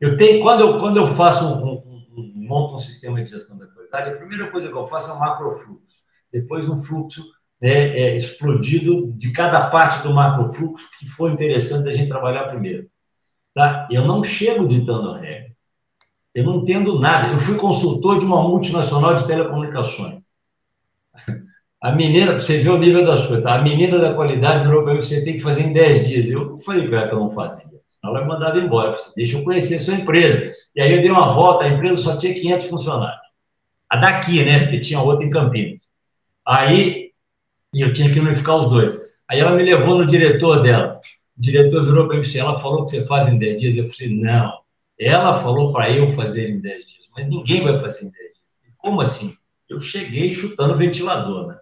Eu 0.00 0.16
tenho, 0.16 0.42
quando 0.42 0.60
eu, 0.60 0.78
quando 0.78 0.96
eu 0.98 1.06
faço 1.06 1.46
um, 1.46 1.64
um, 1.64 2.06
um, 2.16 2.32
monto 2.48 2.74
um 2.74 2.78
sistema 2.78 3.22
de 3.22 3.30
gestão 3.30 3.56
da 3.56 3.66
qualidade, 3.66 4.10
a 4.10 4.16
primeira 4.16 4.50
coisa 4.50 4.68
que 4.68 4.74
eu 4.74 4.84
faço 4.84 5.10
é 5.10 5.14
um 5.14 5.18
macrofluxo. 5.18 5.96
Depois 6.32 6.68
um 6.68 6.76
fluxo 6.76 7.24
né, 7.60 7.98
é, 7.98 8.16
explodido 8.16 9.12
de 9.12 9.32
cada 9.32 9.70
parte 9.70 10.06
do 10.06 10.14
macrofluxo 10.14 10.88
que 10.98 11.06
for 11.06 11.30
interessante 11.30 11.88
a 11.88 11.92
gente 11.92 12.08
trabalhar 12.08 12.48
primeiro. 12.48 12.88
Tá? 13.54 13.88
Eu 13.90 14.06
não 14.06 14.22
chego 14.22 14.66
ditando 14.66 15.12
a 15.12 15.18
regra. 15.18 15.56
Eu 16.34 16.44
não 16.44 16.56
entendo 16.56 17.00
nada. 17.00 17.32
Eu 17.32 17.38
fui 17.38 17.56
consultor 17.56 18.18
de 18.18 18.26
uma 18.26 18.42
multinacional 18.42 19.14
de 19.14 19.26
telecomunicações. 19.26 20.22
A 21.82 21.92
menina, 21.92 22.32
você 22.32 22.58
vê 22.58 22.68
o 22.68 22.78
nível 22.78 23.04
das 23.04 23.26
coisas, 23.26 23.44
tá? 23.44 23.54
a 23.54 23.62
menina 23.62 23.98
da 23.98 24.14
qualidade 24.14 24.66
virou 24.66 24.82
para 24.82 24.94
você 24.94 25.22
tem 25.22 25.34
que 25.34 25.40
fazer 25.40 25.62
em 25.62 25.72
10 25.72 26.08
dias. 26.08 26.26
Eu 26.26 26.46
não 26.46 26.58
falei 26.58 26.88
para 26.88 27.00
ela 27.00 27.08
que 27.08 27.14
eu 27.14 27.20
não 27.20 27.28
fazia. 27.28 27.76
Ela 28.02 28.22
me 28.22 28.28
mandava 28.28 28.58
embora. 28.58 28.92
Disse, 28.92 29.14
Deixa 29.16 29.38
eu 29.38 29.44
conhecer 29.44 29.76
a 29.76 29.78
sua 29.78 29.94
empresa. 29.94 30.52
E 30.74 30.80
aí 30.80 30.92
eu 30.92 31.00
dei 31.00 31.10
uma 31.10 31.32
volta, 31.32 31.64
a 31.64 31.68
empresa 31.68 31.96
só 31.96 32.16
tinha 32.16 32.34
500 32.34 32.66
funcionários. 32.66 33.26
A 33.90 33.96
daqui, 33.96 34.44
né? 34.44 34.60
Porque 34.60 34.80
tinha 34.80 35.00
outra 35.00 35.26
em 35.26 35.30
Campinas. 35.30 35.80
Aí, 36.46 37.10
e 37.74 37.80
eu 37.80 37.92
tinha 37.92 38.10
que 38.10 38.20
unificar 38.20 38.56
os 38.56 38.68
dois. 38.68 38.98
Aí 39.28 39.40
ela 39.40 39.54
me 39.54 39.62
levou 39.62 39.98
no 39.98 40.06
diretor 40.06 40.62
dela. 40.62 41.00
O 41.36 41.40
diretor 41.40 41.84
virou 41.84 42.06
para 42.06 42.16
mim 42.16 42.22
e 42.24 42.38
ela 42.38 42.58
falou 42.58 42.84
que 42.84 42.90
você 42.90 43.04
faz 43.04 43.26
em 43.26 43.38
10 43.38 43.60
dias. 43.60 43.76
Eu 43.76 43.84
falei, 43.84 44.16
não, 44.16 44.52
Ela 44.98 45.34
falou 45.34 45.72
para 45.72 45.90
eu 45.90 46.06
fazer 46.08 46.48
em 46.48 46.60
10 46.60 46.86
dias, 46.86 47.08
mas 47.14 47.28
ninguém 47.28 47.62
vai 47.62 47.78
fazer 47.78 48.06
em 48.06 48.10
10 48.10 48.14
dias. 48.14 48.36
Como 48.78 49.00
assim? 49.00 49.34
Eu 49.68 49.80
cheguei 49.80 50.30
chutando 50.30 50.78
ventilador, 50.78 51.48
né? 51.48 51.58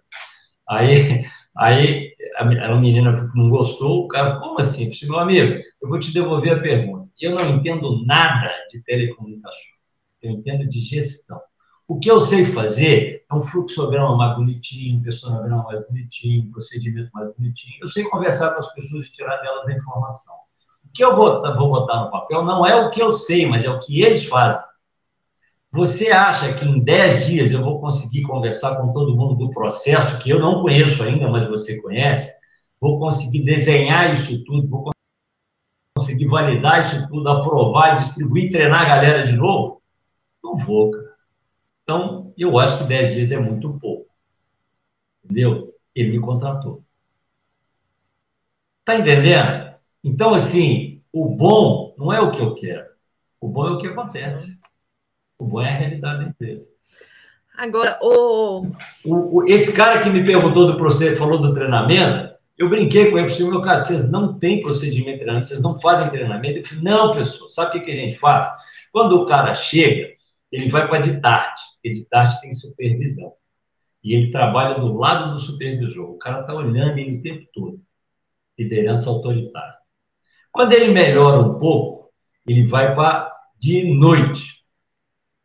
Aí, 0.68 1.24
aí 1.57 2.14
a, 2.36 2.74
menina 2.76 3.12
não 3.34 3.50
gostou, 3.50 4.05
o 4.05 4.09
cara, 4.09 4.38
como 4.38 4.61
assim? 4.61 4.90
Meu 5.07 5.18
amigo, 5.18 5.62
eu 5.80 5.88
vou 5.88 5.98
te 5.98 6.12
devolver 6.12 6.59
a 6.59 6.61
pergunta. 6.61 7.09
Eu 7.20 7.34
não 7.34 7.57
entendo 7.57 8.05
nada 8.05 8.50
de 8.70 8.82
telecomunicação. 8.82 9.72
Eu 10.22 10.32
entendo 10.32 10.68
de 10.68 10.80
gestão. 10.80 11.40
O 11.86 11.98
que 11.98 12.11
eu 12.11 12.18
sei 12.18 12.46
fazer 12.46 13.24
é 13.30 13.34
um 13.34 13.42
fluxograma 13.42 14.16
mais 14.16 14.36
bonitinho, 14.36 14.98
um 14.98 15.02
personograma 15.02 15.64
mais 15.64 15.86
bonitinho, 15.86 16.44
um 16.44 16.50
procedimento 16.50 17.11
mais 17.12 17.34
bonitinho. 17.34 17.76
Eu 17.80 17.88
sei 17.88 18.05
conversar 18.05 18.55
com 18.55 18.61
as 18.61 18.72
pessoas 18.72 19.07
e 19.07 19.12
tirar 19.12 19.36
delas 19.36 19.68
a 19.68 19.74
informação. 19.74 20.34
O 20.82 20.88
que 20.94 21.05
eu 21.05 21.14
vou, 21.14 21.42
vou 21.55 21.68
botar 21.68 22.05
no 22.05 22.11
papel 22.11 22.42
não 22.42 22.66
é 22.66 22.74
o 22.74 22.90
que 22.90 23.02
eu 23.02 23.12
sei, 23.12 23.46
mas 23.46 23.64
é 23.64 23.70
o 23.70 23.80
que 23.80 24.02
eles 24.02 24.24
fazem. 24.24 24.62
Você 25.74 26.12
acha 26.12 26.54
que 26.54 26.64
em 26.64 26.78
10 26.78 27.26
dias 27.26 27.50
eu 27.50 27.60
vou 27.60 27.80
conseguir 27.80 28.22
conversar 28.22 28.76
com 28.76 28.92
todo 28.92 29.16
mundo 29.16 29.34
do 29.34 29.50
processo, 29.50 30.20
que 30.20 30.30
eu 30.30 30.38
não 30.38 30.62
conheço 30.62 31.02
ainda, 31.02 31.28
mas 31.28 31.48
você 31.48 31.82
conhece? 31.82 32.32
Vou 32.80 33.00
conseguir 33.00 33.44
desenhar 33.44 34.14
isso 34.14 34.44
tudo, 34.44 34.68
vou 34.68 34.92
conseguir 35.98 36.26
validar 36.26 36.78
isso 36.78 37.08
tudo, 37.08 37.28
aprovar, 37.28 37.96
distribuir, 37.96 38.52
treinar 38.52 38.82
a 38.82 38.88
galera 38.88 39.24
de 39.24 39.32
novo? 39.32 39.82
Não 40.44 40.54
vou, 40.54 40.92
cara. 40.92 41.16
Então, 41.82 42.32
eu 42.38 42.56
acho 42.56 42.78
que 42.78 42.84
10 42.84 43.12
dias 43.12 43.32
é 43.32 43.40
muito 43.40 43.76
pouco. 43.80 44.08
Entendeu? 45.24 45.74
Ele 45.92 46.12
me 46.12 46.20
contratou. 46.20 46.84
Tá 48.84 48.94
entendendo? 48.94 49.74
Então, 50.04 50.34
assim, 50.34 51.02
o 51.12 51.34
bom 51.34 51.96
não 51.98 52.12
é 52.12 52.20
o 52.20 52.30
que 52.30 52.40
eu 52.40 52.54
quero. 52.54 52.86
O 53.40 53.48
bom 53.48 53.66
é 53.66 53.72
o 53.72 53.78
que 53.78 53.88
acontece. 53.88 54.62
O 55.39 55.47
bom 55.47 55.62
é 55.62 55.68
a 55.68 55.72
realidade 55.72 56.24
da 56.24 56.30
empresa. 56.30 56.68
Agora, 57.57 57.99
o... 58.03 58.66
o, 59.05 59.39
o 59.39 59.47
esse 59.47 59.76
cara 59.76 60.01
que 60.01 60.11
me 60.11 60.24
perguntou 60.24 60.66
do 60.66 60.76
processo, 60.76 61.18
falou 61.18 61.41
do 61.41 61.53
treinamento, 61.53 62.35
eu 62.57 62.68
brinquei 62.68 63.11
com 63.11 63.18
ele, 63.18 63.28
falei, 63.28 63.51
meu 63.51 63.62
cara, 63.62 63.78
vocês 63.78 64.11
não 64.11 64.39
têm 64.39 64.62
procedimento 64.62 65.12
de 65.12 65.18
treinamento, 65.18 65.47
vocês 65.47 65.62
não 65.62 65.78
fazem 65.80 66.11
treinamento. 66.11 66.59
Ele 66.59 66.64
falou, 66.64 66.85
não, 66.85 67.12
professor, 67.12 67.51
sabe 67.51 67.68
o 67.68 67.72
que, 67.72 67.80
que 67.80 67.91
a 67.91 67.95
gente 67.95 68.16
faz? 68.16 68.47
Quando 68.93 69.20
o 69.20 69.24
cara 69.24 69.55
chega, 69.55 70.14
ele 70.53 70.68
vai 70.68 70.87
para 70.87 70.99
a 70.99 71.01
DITART, 71.01 71.55
porque 71.74 71.91
DITART 71.91 72.41
tem 72.41 72.53
supervisão. 72.53 73.32
E 74.05 74.14
ele 74.14 74.30
trabalha 74.30 74.78
do 74.78 74.97
lado 74.97 75.32
do 75.32 75.39
supervisor. 75.41 76.11
O 76.11 76.18
cara 76.18 76.43
está 76.43 76.55
olhando 76.55 76.99
ele 76.99 77.18
o 77.18 77.22
tempo 77.22 77.49
todo. 77.53 77.80
Liderança 78.57 79.09
autoritária. 79.11 79.74
Quando 80.53 80.74
ele 80.74 80.93
melhora 80.93 81.41
um 81.41 81.59
pouco, 81.59 82.12
ele 82.47 82.66
vai 82.66 82.95
para 82.95 83.32
de 83.59 83.93
noite. 83.95 84.53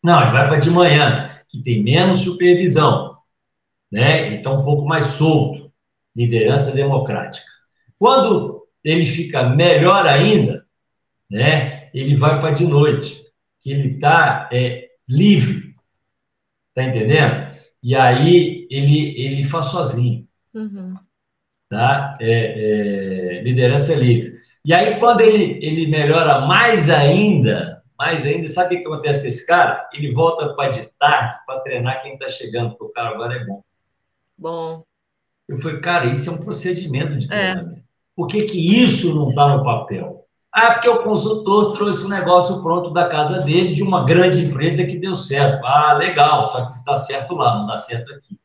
Não, 0.04 0.22
ele 0.22 0.32
vai 0.32 0.48
para 0.48 0.58
de 0.58 0.70
manhã, 0.70 1.38
que 1.48 1.62
tem 1.62 1.84
menos 1.84 2.22
supervisão. 2.22 3.18
Né? 3.92 4.28
Ele 4.28 4.38
está 4.38 4.52
um 4.52 4.64
pouco 4.64 4.86
mais 4.86 5.06
solto. 5.06 5.72
Liderança 6.16 6.74
democrática. 6.74 7.46
Quando 7.98 8.68
ele 8.84 9.06
fica 9.06 9.44
melhor 9.50 10.06
ainda, 10.08 10.66
né, 11.30 11.90
ele 11.94 12.16
vai 12.16 12.40
para 12.40 12.52
de 12.52 12.66
noite, 12.66 13.24
que 13.60 13.72
ele 13.72 13.96
está 13.96 14.50
é, 14.52 14.90
livre. 15.08 15.76
Tá 16.74 16.84
entendendo? 16.84 17.56
E 17.82 17.96
aí 17.96 18.68
ele, 18.70 19.22
ele 19.22 19.44
faz 19.44 19.68
sozinho. 19.68 20.28
Uhum. 20.54 20.94
Tá? 21.70 22.14
É, 22.20 23.38
é, 23.38 23.44
liderança 23.44 23.94
livre. 23.94 24.40
E 24.66 24.74
aí, 24.74 25.00
quando 25.00 25.22
ele, 25.22 25.58
ele 25.66 25.88
melhora 25.88 26.46
mais 26.46 26.90
ainda, 26.90 27.79
mais 28.00 28.26
ainda, 28.26 28.48
sabe 28.48 28.78
o 28.78 28.82
que 28.82 28.88
acontece 28.88 29.20
com 29.20 29.28
esse 29.28 29.46
cara? 29.46 29.90
Ele 29.94 30.14
volta 30.14 30.54
para 30.54 30.72
ditar, 30.72 31.44
para 31.46 31.60
treinar 31.60 32.02
quem 32.02 32.14
está 32.14 32.30
chegando, 32.30 32.70
porque 32.70 32.86
o 32.86 32.94
cara 32.94 33.10
agora 33.10 33.36
é 33.36 33.46
bom. 33.46 33.62
Bom. 34.38 34.84
Eu 35.50 35.58
falei, 35.58 35.82
cara, 35.82 36.06
isso 36.06 36.30
é 36.30 36.34
um 36.34 36.46
procedimento 36.46 37.18
de 37.18 37.26
é. 37.26 37.28
treinamento. 37.28 37.80
É. 37.80 37.84
Por 38.16 38.28
que, 38.28 38.44
que 38.44 38.82
isso 38.82 39.14
não 39.14 39.30
está 39.30 39.56
no 39.56 39.66
papel? 39.66 40.26
Ah, 40.52 40.72
porque 40.72 40.90
o 40.90 41.04
consultor 41.04 41.74
trouxe 41.74 42.06
um 42.06 42.10
negócio 42.10 42.62
pronto 42.62 42.92
da 42.92 43.08
casa 43.08 43.42
dele, 43.42 43.74
de 43.74 43.84
uma 43.84 44.06
grande 44.06 44.46
empresa 44.46 44.86
que 44.86 44.98
deu 44.98 45.16
certo. 45.16 45.66
Ah, 45.66 45.94
legal, 45.94 46.46
só 46.46 46.66
que 46.66 46.76
está 46.76 46.96
certo 46.96 47.36
lá, 47.36 47.60
não 47.60 47.68
dá 47.68 47.78
certo 47.78 48.14
aqui. 48.14 48.40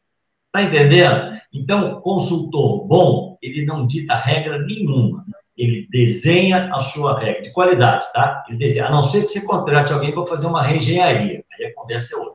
Está 0.46 0.62
entendendo? 0.62 1.38
Então, 1.52 2.00
consultor 2.00 2.86
bom, 2.86 3.38
ele 3.40 3.64
não 3.64 3.86
dita 3.86 4.14
regra 4.14 4.58
nenhuma. 4.58 5.24
Ele 5.56 5.86
desenha 5.90 6.74
a 6.74 6.80
sua 6.80 7.18
regra, 7.18 7.42
de 7.42 7.52
qualidade, 7.52 8.12
tá? 8.12 8.44
Ele 8.48 8.58
desenha, 8.58 8.86
a 8.86 8.90
não 8.90 9.02
ser 9.02 9.22
que 9.22 9.28
você 9.28 9.40
contrate 9.42 9.92
alguém 9.92 10.12
para 10.12 10.24
fazer 10.24 10.46
uma 10.46 10.62
reengenharia. 10.62 11.44
Aí 11.52 11.66
a 11.66 11.74
conversa 11.74 12.16
é 12.16 12.18
outra. 12.18 12.34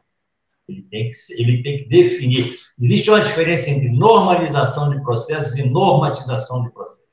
Ele 0.69 0.83
tem, 0.83 1.07
que, 1.07 1.41
ele 1.41 1.63
tem 1.63 1.77
que 1.77 1.89
definir. 1.89 2.55
Existe 2.79 3.09
uma 3.09 3.19
diferença 3.19 3.69
entre 3.69 3.89
normalização 3.89 4.89
de 4.91 5.01
processos 5.01 5.57
e 5.57 5.67
normatização 5.67 6.63
de 6.63 6.71
processos. 6.71 7.09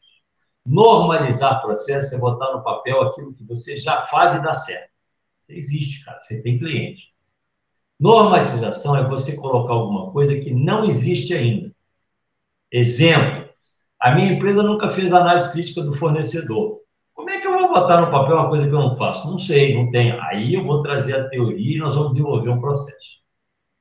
Normalizar 0.65 1.63
processo 1.63 2.15
é 2.15 2.19
botar 2.19 2.53
no 2.53 2.63
papel 2.63 3.01
aquilo 3.03 3.33
que 3.33 3.45
você 3.45 3.79
já 3.79 3.99
faz 4.01 4.35
e 4.35 4.43
dá 4.43 4.53
certo. 4.53 4.91
Você 5.41 5.55
existe, 5.55 6.05
cara. 6.05 6.19
Você 6.21 6.43
tem 6.43 6.59
cliente. 6.59 7.15
Normatização 7.99 8.97
é 8.97 9.09
você 9.09 9.37
colocar 9.37 9.73
alguma 9.73 10.11
coisa 10.11 10.39
que 10.39 10.53
não 10.53 10.85
existe 10.85 11.33
ainda. 11.33 11.75
Exemplo: 12.71 13.46
a 14.07 14.15
minha 14.15 14.33
empresa 14.33 14.63
nunca 14.63 14.89
fez 14.89 15.13
análise 15.13 15.51
crítica 15.53 15.83
do 15.83 15.93
fornecedor. 15.93 16.81
Como 17.13 17.31
é 17.31 17.41
que 17.41 17.47
eu 17.47 17.59
vou 17.59 17.69
botar 17.69 18.01
no 18.01 18.11
papel 18.11 18.37
uma 18.37 18.49
coisa 18.49 18.69
que 18.69 18.75
eu 18.75 18.81
não 18.81 18.91
faço? 18.93 19.29
Não 19.29 19.37
sei, 19.37 19.75
não 19.75 19.91
tenho. 19.91 20.21
Aí 20.23 20.55
eu 20.55 20.63
vou 20.63 20.81
trazer 20.81 21.17
a 21.17 21.29
teoria 21.29 21.77
e 21.77 21.81
nós 21.81 21.95
vamos 21.95 22.11
desenvolver 22.11 22.51
um 22.51 22.61
processo. 22.61 23.17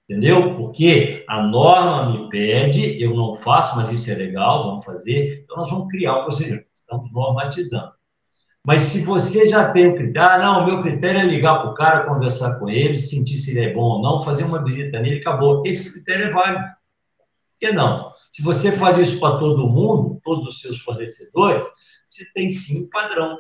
Entendeu? 0.10 0.56
Porque 0.56 1.24
a 1.28 1.42
norma 1.44 2.12
me 2.12 2.30
pede, 2.30 3.02
eu 3.02 3.16
não 3.16 3.36
faço, 3.36 3.76
mas 3.76 3.92
isso 3.92 4.12
é 4.12 4.16
legal, 4.16 4.66
vamos 4.66 4.84
fazer. 4.84 5.44
Então 5.44 5.58
nós 5.58 5.70
vamos 5.70 5.90
criar 5.90 6.20
um 6.20 6.24
procedimento 6.24 6.66
estamos 6.74 7.12
normatizando. 7.12 7.92
Mas 8.66 8.82
se 8.82 9.06
você 9.06 9.48
já 9.48 9.72
tem 9.72 9.88
o 9.88 9.96
critério, 9.96 10.32
ah, 10.32 10.38
não, 10.40 10.64
o 10.64 10.66
meu 10.66 10.82
critério 10.82 11.22
é 11.22 11.26
ligar 11.26 11.62
para 11.62 11.72
o 11.72 11.74
cara, 11.76 12.08
conversar 12.08 12.58
com 12.58 12.68
ele, 12.68 12.96
sentir 12.96 13.38
se 13.38 13.52
ele 13.52 13.70
é 13.70 13.74
bom 13.74 13.98
ou 13.98 14.02
não, 14.02 14.22
fazer 14.22 14.44
uma 14.44 14.64
visita 14.64 15.00
nele, 15.00 15.20
acabou. 15.20 15.62
Esse 15.66 15.94
critério 15.94 16.26
é 16.26 16.32
válido. 16.32 16.75
Que 17.66 17.72
não? 17.72 18.12
Se 18.30 18.44
você 18.44 18.72
faz 18.72 18.96
isso 19.00 19.20
para 19.20 19.40
todo 19.40 19.68
mundo, 19.68 20.22
todos 20.24 20.48
os 20.48 20.62
seus 20.62 20.80
fornecedores, 20.82 21.66
você 22.06 22.24
tem 22.32 22.48
sim 22.48 22.84
um 22.84 22.90
padrão 22.92 23.40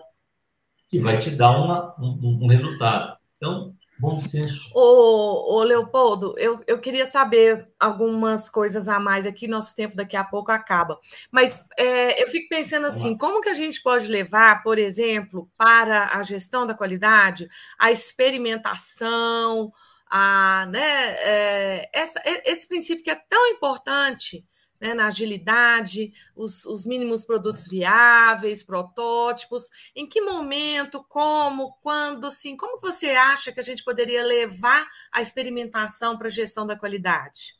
que 0.90 0.98
vai 0.98 1.20
te 1.20 1.30
dar 1.30 1.52
uma, 1.52 1.96
um, 2.00 2.40
um 2.42 2.48
resultado. 2.48 3.16
Então, 3.38 3.76
Bom 3.98 4.20
senso. 4.20 4.70
Ô, 4.74 5.56
ô 5.56 5.64
Leopoldo, 5.64 6.36
eu, 6.38 6.62
eu 6.68 6.78
queria 6.80 7.06
saber 7.06 7.66
algumas 7.80 8.50
coisas 8.50 8.90
a 8.90 9.00
mais 9.00 9.26
aqui, 9.26 9.48
nosso 9.48 9.74
tempo 9.74 9.96
daqui 9.96 10.18
a 10.18 10.24
pouco 10.24 10.52
acaba. 10.52 11.00
Mas 11.32 11.64
é, 11.78 12.22
eu 12.22 12.28
fico 12.28 12.50
pensando 12.50 12.88
assim, 12.88 13.16
como 13.16 13.40
que 13.40 13.48
a 13.48 13.54
gente 13.54 13.82
pode 13.82 14.08
levar, 14.08 14.64
por 14.64 14.78
exemplo, 14.78 15.50
para 15.56 16.10
a 16.18 16.22
gestão 16.24 16.68
da 16.68 16.74
qualidade, 16.74 17.48
a 17.80 17.90
experimentação, 17.90 19.72
a, 20.10 20.68
né, 20.68 21.10
é, 21.20 21.90
essa, 21.94 22.22
esse 22.46 22.68
princípio 22.68 23.04
que 23.04 23.12
é 23.12 23.16
tão 23.16 23.48
importante 23.48 24.46
né, 24.80 24.94
na 24.94 25.08
agilidade, 25.08 26.14
os, 26.36 26.66
os, 26.66 26.86
mínimos 26.86 27.24
produtos 27.24 27.68
viáveis, 27.68 28.64
protótipos. 28.64 29.70
Em 29.96 30.08
que 30.08 30.22
momento, 30.22 31.04
como, 31.08 31.74
quando, 31.82 32.28
assim, 32.28 32.56
como 32.58 32.80
você 32.80 33.12
acha 33.12 33.52
que 33.52 33.60
a 33.60 33.64
gente 33.64 33.84
poderia 33.84 34.24
levar 34.24 34.86
a 35.12 35.22
experimentação 35.22 36.18
para 36.18 36.28
a 36.28 36.32
gestão 36.32 36.68
da 36.68 36.78
qualidade? 36.78 37.56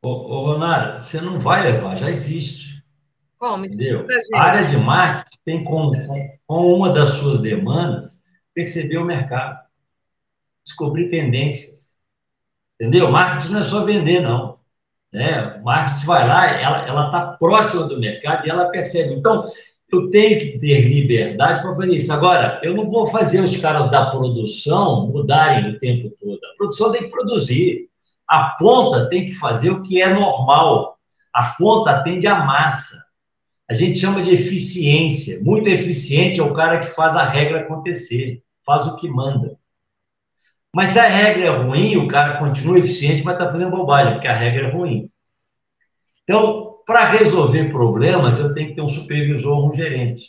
Ô, 0.00 0.08
ô 0.08 0.46
Ronara, 0.46 1.00
você 1.00 1.20
não 1.20 1.38
vai 1.38 1.72
levar, 1.72 1.96
já 1.96 2.10
existe. 2.10 2.82
Como? 3.36 3.64
Entendeu? 3.64 4.06
A 4.34 4.42
área 4.42 4.66
de 4.66 4.76
marketing 4.76 5.38
tem 5.44 5.64
como, 5.64 5.92
com 6.46 6.74
uma 6.74 6.90
das 6.90 7.10
suas 7.10 7.40
demandas 7.40 8.18
perceber 8.52 8.98
o 8.98 9.04
mercado, 9.04 9.67
descobrir 10.68 11.08
tendências. 11.08 11.88
Entendeu? 12.80 13.10
Marketing 13.10 13.52
não 13.52 13.60
é 13.60 13.62
só 13.62 13.84
vender, 13.84 14.20
não. 14.20 14.58
Né? 15.12 15.58
O 15.60 15.64
marketing 15.64 16.06
vai 16.06 16.28
lá, 16.28 16.46
ela 16.60 17.06
está 17.06 17.36
próxima 17.38 17.84
do 17.84 17.98
mercado 17.98 18.46
e 18.46 18.50
ela 18.50 18.70
percebe. 18.70 19.14
Então, 19.14 19.50
eu 19.90 20.10
tenho 20.10 20.38
que 20.38 20.58
ter 20.58 20.82
liberdade 20.82 21.62
para 21.62 21.74
fazer 21.74 21.94
isso. 21.94 22.12
Agora, 22.12 22.60
eu 22.62 22.74
não 22.74 22.90
vou 22.90 23.06
fazer 23.06 23.40
os 23.40 23.56
caras 23.56 23.90
da 23.90 24.10
produção 24.10 25.08
mudarem 25.08 25.70
o 25.70 25.78
tempo 25.78 26.14
todo. 26.20 26.38
A 26.44 26.56
produção 26.56 26.92
tem 26.92 27.04
que 27.04 27.10
produzir. 27.10 27.88
A 28.28 28.50
ponta 28.58 29.08
tem 29.08 29.24
que 29.24 29.32
fazer 29.32 29.70
o 29.70 29.82
que 29.82 30.02
é 30.02 30.12
normal. 30.12 30.98
A 31.32 31.54
ponta 31.58 31.90
atende 31.90 32.26
a 32.26 32.44
massa. 32.44 32.96
A 33.68 33.72
gente 33.72 33.98
chama 33.98 34.22
de 34.22 34.30
eficiência. 34.30 35.42
Muito 35.42 35.68
eficiente 35.68 36.38
é 36.38 36.42
o 36.42 36.54
cara 36.54 36.80
que 36.80 36.86
faz 36.86 37.16
a 37.16 37.24
regra 37.24 37.60
acontecer, 37.60 38.42
faz 38.64 38.86
o 38.86 38.96
que 38.96 39.08
manda. 39.08 39.57
Mas 40.74 40.90
se 40.90 40.98
a 40.98 41.08
regra 41.08 41.44
é 41.44 41.50
ruim, 41.50 41.96
o 41.96 42.08
cara 42.08 42.38
continua 42.38 42.78
eficiente, 42.78 43.24
mas 43.24 43.34
está 43.34 43.48
fazendo 43.50 43.70
bobagem, 43.70 44.14
porque 44.14 44.28
a 44.28 44.34
regra 44.34 44.68
é 44.68 44.70
ruim. 44.70 45.10
Então, 46.24 46.76
para 46.86 47.04
resolver 47.04 47.70
problemas, 47.70 48.38
eu 48.38 48.52
tenho 48.54 48.68
que 48.68 48.74
ter 48.74 48.82
um 48.82 48.88
supervisor 48.88 49.58
ou 49.58 49.68
um 49.68 49.72
gerente. 49.72 50.24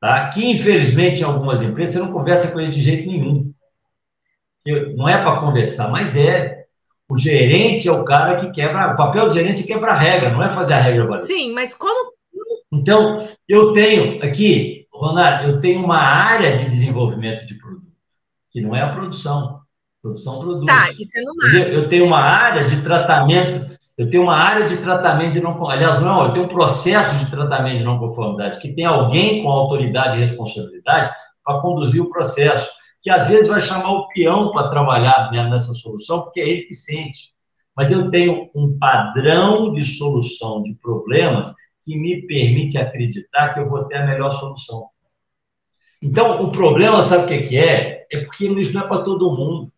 tá? 0.00 0.28
que 0.28 0.50
infelizmente 0.50 1.20
em 1.20 1.24
algumas 1.24 1.62
empresas 1.62 1.94
você 1.94 2.00
não 2.00 2.12
conversa 2.12 2.52
com 2.52 2.60
eles 2.60 2.74
de 2.74 2.80
jeito 2.80 3.06
nenhum. 3.08 3.52
Não 4.96 5.08
é 5.08 5.16
para 5.22 5.40
conversar, 5.40 5.88
mas 5.90 6.16
é. 6.16 6.64
O 7.08 7.16
gerente 7.16 7.86
é 7.88 7.92
o 7.92 8.04
cara 8.04 8.34
que 8.34 8.50
quebra. 8.50 8.92
O 8.92 8.96
papel 8.96 9.28
do 9.28 9.34
gerente 9.34 9.62
é 9.62 9.66
quebrar 9.66 9.92
a 9.92 9.96
regra, 9.98 10.30
não 10.30 10.42
é 10.42 10.48
fazer 10.48 10.74
a 10.74 10.80
regra 10.80 11.06
valer. 11.06 11.24
Sim, 11.24 11.52
mas 11.54 11.72
como. 11.72 12.12
Então, 12.72 13.24
eu 13.48 13.72
tenho 13.72 14.20
aqui, 14.24 14.86
Ronaldo, 14.92 15.50
eu 15.50 15.60
tenho 15.60 15.84
uma 15.84 15.98
área 15.98 16.56
de 16.56 16.64
desenvolvimento 16.68 17.46
de 17.46 17.54
que 18.56 18.62
não 18.62 18.74
é 18.74 18.80
a 18.80 18.94
produção. 18.94 19.60
Produção 20.00 20.40
produz. 20.40 20.64
Tá, 20.64 20.90
isso 20.92 21.18
é 21.18 21.22
no 21.22 21.34
mar. 21.36 21.68
Eu 21.74 21.88
tenho 21.88 22.06
uma 22.06 22.20
área 22.20 22.64
de 22.64 22.80
tratamento, 22.80 23.78
eu 23.98 24.08
tenho 24.08 24.22
uma 24.22 24.34
área 24.34 24.64
de 24.64 24.78
tratamento 24.78 25.32
de 25.32 25.40
não 25.42 25.68
aliás, 25.68 26.00
não, 26.00 26.24
eu 26.24 26.32
tenho 26.32 26.46
um 26.46 26.48
processo 26.48 27.22
de 27.22 27.30
tratamento 27.30 27.76
de 27.76 27.84
não 27.84 27.98
conformidade, 27.98 28.58
que 28.58 28.72
tem 28.72 28.86
alguém 28.86 29.42
com 29.42 29.50
autoridade 29.50 30.16
e 30.16 30.20
responsabilidade 30.20 31.14
para 31.44 31.60
conduzir 31.60 32.00
o 32.00 32.08
processo, 32.08 32.70
que 33.02 33.10
às 33.10 33.28
vezes 33.28 33.48
vai 33.48 33.60
chamar 33.60 33.92
o 33.92 34.08
peão 34.08 34.52
para 34.52 34.70
trabalhar 34.70 35.30
né, 35.30 35.46
nessa 35.50 35.74
solução, 35.74 36.22
porque 36.22 36.40
é 36.40 36.48
ele 36.48 36.62
que 36.62 36.74
sente. 36.74 37.34
Mas 37.76 37.92
eu 37.92 38.08
tenho 38.08 38.48
um 38.54 38.78
padrão 38.78 39.70
de 39.70 39.84
solução 39.84 40.62
de 40.62 40.72
problemas 40.76 41.52
que 41.84 41.94
me 41.94 42.26
permite 42.26 42.78
acreditar 42.78 43.52
que 43.52 43.60
eu 43.60 43.68
vou 43.68 43.84
ter 43.84 43.96
a 43.96 44.06
melhor 44.06 44.30
solução. 44.30 44.86
Então, 46.00 46.42
o 46.42 46.50
problema, 46.52 47.02
sabe 47.02 47.24
o 47.24 47.46
que 47.46 47.58
é? 47.58 47.95
É 48.10 48.20
porque 48.20 48.46
isso 48.46 48.74
não 48.74 48.84
é 48.84 48.88
para 48.88 49.02
todo 49.02 49.34
mundo. 49.34 49.72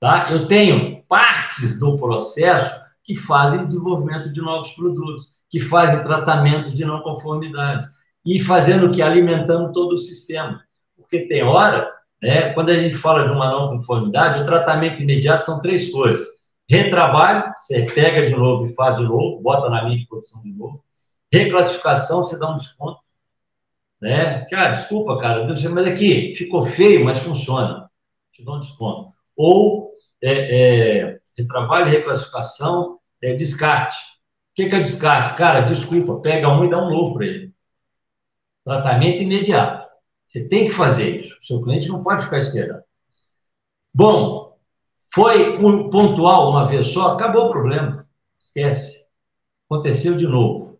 Tá? 0.00 0.30
Eu 0.30 0.46
tenho 0.46 1.02
partes 1.08 1.78
do 1.78 1.96
processo 1.96 2.82
que 3.02 3.14
fazem 3.14 3.64
desenvolvimento 3.64 4.32
de 4.32 4.40
novos 4.40 4.72
produtos, 4.72 5.32
que 5.48 5.60
fazem 5.60 6.02
tratamento 6.02 6.70
de 6.74 6.84
não 6.84 7.00
conformidades, 7.00 7.86
e 8.24 8.42
fazendo 8.42 8.86
o 8.86 8.90
que? 8.90 9.02
Alimentando 9.02 9.72
todo 9.72 9.92
o 9.92 9.98
sistema. 9.98 10.62
Porque 10.96 11.20
tem 11.26 11.42
hora, 11.42 11.90
né, 12.22 12.52
quando 12.54 12.70
a 12.70 12.76
gente 12.76 12.96
fala 12.96 13.26
de 13.26 13.32
uma 13.32 13.50
não 13.50 13.68
conformidade, 13.68 14.40
o 14.40 14.46
tratamento 14.46 15.02
imediato 15.02 15.44
são 15.44 15.60
três 15.60 15.90
coisas. 15.90 16.26
Retrabalho, 16.68 17.52
você 17.54 17.84
pega 17.84 18.24
de 18.26 18.34
novo 18.34 18.66
e 18.66 18.74
faz 18.74 18.98
de 18.98 19.04
novo, 19.04 19.42
bota 19.42 19.68
na 19.68 19.82
linha 19.82 19.98
de 19.98 20.06
produção 20.06 20.42
de 20.42 20.52
novo. 20.52 20.82
Reclassificação, 21.30 22.24
você 22.24 22.38
dá 22.38 22.50
um 22.50 22.56
desconto. 22.56 23.03
Né? 24.04 24.44
Cara, 24.50 24.72
desculpa, 24.72 25.16
cara, 25.18 25.46
mas 25.46 25.86
aqui 25.86 26.34
ficou 26.34 26.60
feio, 26.60 27.06
mas 27.06 27.20
funciona. 27.20 27.90
Te 28.30 28.44
dou 28.44 28.56
um 28.56 28.60
desconto. 28.60 29.14
Ou 29.34 29.92
é, 30.22 31.06
é, 31.06 31.20
retrabalho, 31.38 31.90
reclassificação, 31.90 32.98
é, 33.22 33.32
descarte. 33.32 33.96
O 33.96 34.56
que, 34.56 34.68
que 34.68 34.74
é 34.74 34.80
descarte? 34.80 35.34
Cara, 35.38 35.62
desculpa, 35.62 36.20
pega 36.20 36.50
um 36.50 36.66
e 36.66 36.68
dá 36.68 36.84
um 36.84 36.90
novo 36.90 37.14
para 37.14 37.24
ele. 37.24 37.54
Tratamento 38.62 39.22
imediato. 39.22 39.88
Você 40.26 40.46
tem 40.50 40.64
que 40.66 40.70
fazer 40.70 41.20
isso. 41.20 41.38
O 41.42 41.46
seu 41.46 41.62
cliente 41.62 41.88
não 41.88 42.02
pode 42.02 42.24
ficar 42.24 42.36
esperando. 42.36 42.82
Bom, 43.94 44.58
foi 45.14 45.56
um 45.64 45.88
pontual 45.88 46.50
uma 46.50 46.66
vez 46.66 46.88
só, 46.88 47.12
acabou 47.12 47.46
o 47.46 47.52
problema. 47.52 48.06
Esquece. 48.38 49.06
Aconteceu 49.66 50.14
de 50.14 50.26
novo. 50.26 50.73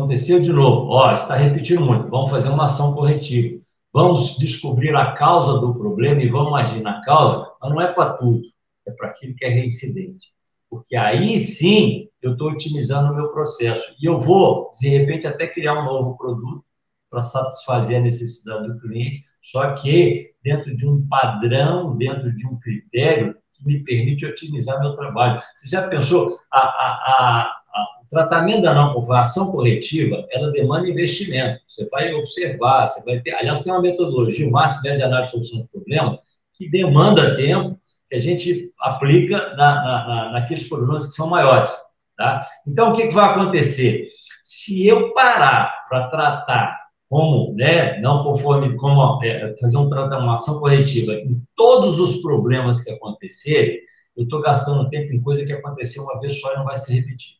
Aconteceu 0.00 0.40
de 0.40 0.50
novo. 0.50 0.88
Ó, 0.88 1.12
está 1.12 1.34
repetindo 1.34 1.84
muito. 1.84 2.08
Vamos 2.08 2.30
fazer 2.30 2.48
uma 2.48 2.64
ação 2.64 2.94
corretiva. 2.94 3.60
Vamos 3.92 4.38
descobrir 4.38 4.96
a 4.96 5.12
causa 5.12 5.58
do 5.60 5.74
problema 5.74 6.22
e 6.22 6.28
vamos 6.28 6.58
agir 6.58 6.80
na 6.80 7.02
causa, 7.02 7.50
mas 7.60 7.70
não 7.70 7.80
é 7.80 7.92
para 7.92 8.14
tudo, 8.14 8.40
é 8.86 8.92
para 8.92 9.08
aquilo 9.08 9.34
que 9.34 9.44
é 9.44 9.50
reincidente. 9.50 10.28
Porque 10.70 10.96
aí 10.96 11.38
sim 11.38 12.08
eu 12.22 12.32
estou 12.32 12.50
otimizando 12.50 13.12
o 13.12 13.16
meu 13.16 13.28
processo. 13.28 13.94
E 14.00 14.06
eu 14.06 14.18
vou, 14.18 14.70
de 14.80 14.88
repente, 14.88 15.26
até 15.26 15.46
criar 15.46 15.82
um 15.82 15.84
novo 15.84 16.16
produto 16.16 16.64
para 17.10 17.20
satisfazer 17.20 17.98
a 17.98 18.02
necessidade 18.02 18.68
do 18.68 18.80
cliente, 18.80 19.22
só 19.42 19.74
que 19.74 20.30
dentro 20.42 20.74
de 20.74 20.88
um 20.88 21.06
padrão, 21.08 21.94
dentro 21.98 22.34
de 22.34 22.46
um 22.46 22.58
critério 22.58 23.36
que 23.52 23.66
me 23.66 23.84
permite 23.84 24.24
otimizar 24.24 24.80
meu 24.80 24.96
trabalho. 24.96 25.42
Você 25.56 25.68
já 25.68 25.86
pensou? 25.88 26.38
A, 26.50 26.58
a, 26.58 26.62
a, 26.62 27.59
o 28.02 28.08
tratamento 28.08 28.62
da 28.62 28.74
não 28.74 28.92
conformação 28.92 29.52
corretiva, 29.52 30.26
ela 30.30 30.50
demanda 30.50 30.88
investimento. 30.88 31.60
Você 31.66 31.88
vai 31.88 32.12
observar, 32.14 32.86
você 32.86 33.04
vai 33.04 33.20
ter. 33.20 33.34
Aliás, 33.34 33.60
tem 33.60 33.72
uma 33.72 33.82
metodologia, 33.82 34.48
o 34.48 34.50
máximo 34.50 34.82
de 34.82 35.02
análise 35.02 35.30
de 35.30 35.30
solução 35.30 35.60
de 35.60 35.70
problemas, 35.70 36.18
que 36.54 36.68
demanda 36.68 37.36
tempo, 37.36 37.78
que 38.08 38.16
a 38.16 38.18
gente 38.18 38.72
aplica 38.80 39.54
na, 39.54 39.74
na, 39.74 40.08
na, 40.08 40.32
naqueles 40.32 40.68
problemas 40.68 41.06
que 41.06 41.12
são 41.12 41.28
maiores. 41.28 41.72
Tá? 42.16 42.44
Então, 42.66 42.90
o 42.90 42.92
que, 42.92 43.06
que 43.06 43.14
vai 43.14 43.30
acontecer? 43.30 44.08
Se 44.42 44.86
eu 44.86 45.14
parar 45.14 45.84
para 45.88 46.08
tratar 46.08 46.80
como, 47.08 47.54
né, 47.54 48.00
não 48.00 48.22
conforme, 48.22 48.76
como 48.76 49.22
é, 49.24 49.56
fazer 49.60 49.76
um 49.76 49.88
tratamento, 49.88 50.22
uma 50.22 50.34
ação 50.34 50.60
corretiva 50.60 51.12
em 51.14 51.42
todos 51.56 51.98
os 51.98 52.20
problemas 52.22 52.82
que 52.82 52.90
acontecerem, 52.90 53.78
eu 54.16 54.24
estou 54.24 54.40
gastando 54.40 54.88
tempo 54.88 55.12
em 55.12 55.20
coisa 55.20 55.44
que 55.44 55.52
aconteceu 55.52 56.02
uma 56.02 56.20
vez 56.20 56.40
só 56.40 56.52
e 56.52 56.56
não 56.56 56.64
vai 56.64 56.78
se 56.78 56.92
repetir. 56.92 57.39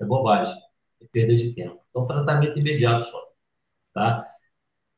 É 0.00 0.04
bobagem, 0.04 0.56
é 1.00 1.06
perda 1.12 1.36
de 1.36 1.52
tempo. 1.52 1.78
Então, 1.90 2.06
tratamento 2.06 2.58
imediato 2.58 3.06
só, 3.06 3.22
tá? 3.92 4.26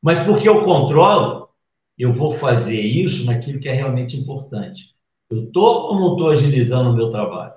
Mas 0.01 0.19
porque 0.25 0.47
eu 0.47 0.61
controlo, 0.61 1.49
eu 1.97 2.11
vou 2.11 2.31
fazer 2.31 2.81
isso 2.81 3.25
naquilo 3.25 3.59
que 3.59 3.69
é 3.69 3.73
realmente 3.73 4.17
importante. 4.17 4.95
Eu 5.29 5.45
estou 5.45 5.87
ou 5.87 5.99
não 5.99 6.11
estou 6.13 6.29
agilizando 6.29 6.89
o 6.91 6.93
meu 6.93 7.09
trabalho? 7.09 7.53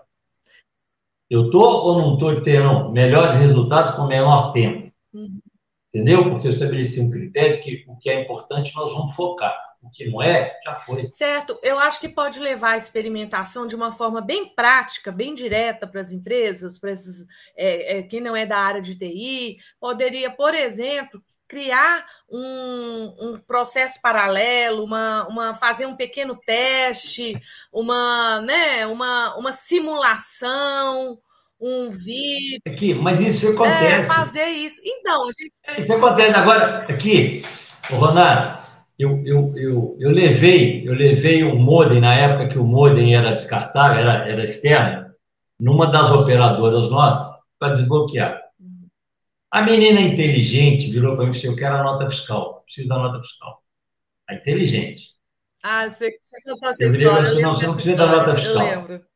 Eu 1.28 1.46
estou 1.46 1.62
ou 1.62 1.98
não 1.98 2.14
estou 2.14 2.40
tendo 2.42 2.90
melhores 2.90 3.34
resultados 3.34 3.94
com 3.94 4.06
menor 4.06 4.52
tempo? 4.52 4.92
Uhum. 5.12 5.40
Entendeu? 5.92 6.30
Porque 6.30 6.46
eu 6.46 6.50
estabeleci 6.50 7.00
um 7.00 7.10
critério 7.10 7.60
que 7.62 7.84
o 7.88 7.96
que 7.96 8.10
é 8.10 8.22
importante 8.22 8.74
nós 8.76 8.92
vamos 8.92 9.14
focar. 9.14 9.56
O 9.86 9.90
que 9.90 10.10
não 10.10 10.22
é, 10.22 10.58
já 10.64 10.74
foi. 10.74 11.08
Certo. 11.12 11.58
Eu 11.62 11.78
acho 11.78 12.00
que 12.00 12.08
pode 12.08 12.40
levar 12.40 12.72
a 12.72 12.76
experimentação 12.76 13.66
de 13.66 13.76
uma 13.76 13.92
forma 13.92 14.20
bem 14.20 14.52
prática, 14.54 15.12
bem 15.12 15.34
direta 15.34 15.86
para 15.86 16.00
as 16.00 16.10
empresas, 16.10 16.78
para 16.78 16.90
esses, 16.90 17.24
é, 17.56 17.98
é, 17.98 18.02
quem 18.02 18.20
não 18.20 18.34
é 18.34 18.44
da 18.44 18.58
área 18.58 18.80
de 18.80 18.96
TI. 18.96 19.58
Poderia, 19.80 20.30
por 20.30 20.54
exemplo, 20.54 21.22
criar 21.48 22.04
um, 22.28 23.14
um, 23.20 23.36
processo 23.36 24.00
paralelo, 24.02 24.84
uma, 24.84 25.26
uma, 25.28 25.54
fazer 25.54 25.86
um 25.86 25.94
pequeno 25.94 26.36
teste, 26.44 27.40
uma, 27.72 28.40
né, 28.40 28.86
uma, 28.86 29.36
uma 29.36 29.52
simulação, 29.52 31.18
um 31.60 31.90
vídeo. 31.90 32.60
Aqui, 32.66 32.94
mas 32.94 33.20
isso 33.20 33.48
acontece. 33.48 33.84
É, 33.84 34.02
fazer 34.02 34.46
isso. 34.46 34.80
Então, 34.84 35.26
gente... 35.38 35.52
É, 35.64 35.80
isso 35.80 35.94
acontece. 35.94 36.34
Agora, 36.34 36.84
aqui, 36.88 37.42
o 37.90 37.94
Ronaldo, 37.94 38.66
eu, 38.98 39.22
eu, 39.26 39.56
eu, 39.56 39.96
eu 40.00 40.10
levei, 40.10 40.88
eu 40.88 40.94
levei 40.94 41.44
um 41.44 41.58
modem, 41.58 42.00
na 42.00 42.14
época 42.14 42.48
que 42.48 42.58
o 42.58 42.64
modem 42.64 43.14
era 43.14 43.34
descartável, 43.34 43.98
era, 43.98 44.28
era 44.28 44.44
externo, 44.44 45.10
numa 45.58 45.86
das 45.86 46.10
operadoras 46.10 46.90
nossas, 46.90 47.38
para 47.58 47.72
desbloquear. 47.72 48.42
A 49.50 49.62
menina 49.62 50.00
inteligente 50.00 50.90
virou 50.90 51.14
para 51.14 51.24
mim 51.24 51.30
e 51.30 51.34
disse: 51.34 51.46
Eu 51.46 51.56
quero 51.56 51.76
a 51.76 51.82
nota 51.82 52.08
fiscal, 52.10 52.62
preciso 52.64 52.88
da 52.88 52.98
nota 52.98 53.20
fiscal. 53.20 53.62
A 54.28 54.34
inteligente. 54.34 55.14
Ah, 55.62 55.88
você, 55.88 56.18
você 56.22 56.42
contou 56.42 56.68
essa 56.68 56.84
eu 56.84 56.90
história. 56.90 57.28
Eu 57.28 57.42
não, 57.42 57.54
você 57.54 57.66
não 57.66 57.74
precisa 57.74 57.96
da 57.96 58.06
nota 58.06 58.36
fiscal. 58.36 58.66
Eu 58.66 58.80
lembro. 58.80 59.06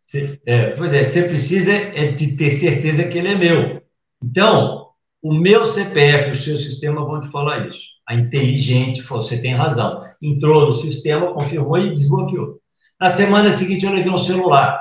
Você, 0.00 0.40
é, 0.46 0.70
pois 0.70 0.92
é, 0.92 1.02
você 1.02 1.22
precisa 1.22 1.72
é 1.72 2.12
de 2.12 2.36
ter 2.36 2.50
certeza 2.50 3.04
que 3.04 3.18
ele 3.18 3.28
é 3.28 3.34
meu. 3.34 3.82
Então, 4.22 4.90
o 5.20 5.32
meu 5.32 5.64
CPF 5.64 6.30
o 6.30 6.34
seu 6.34 6.56
sistema 6.56 7.04
vão 7.04 7.20
te 7.20 7.30
falar 7.30 7.68
isso. 7.68 7.91
A 8.12 8.14
inteligente 8.14 9.02
falou: 9.02 9.22
Você 9.22 9.40
tem 9.40 9.54
razão. 9.54 10.04
Entrou 10.20 10.66
no 10.66 10.72
sistema, 10.72 11.32
confirmou 11.32 11.78
e 11.78 11.94
desbloqueou. 11.94 12.60
Na 13.00 13.08
semana 13.08 13.52
seguinte, 13.52 13.84
eu 13.84 13.92
levei 13.92 14.12
um 14.12 14.16
celular. 14.16 14.80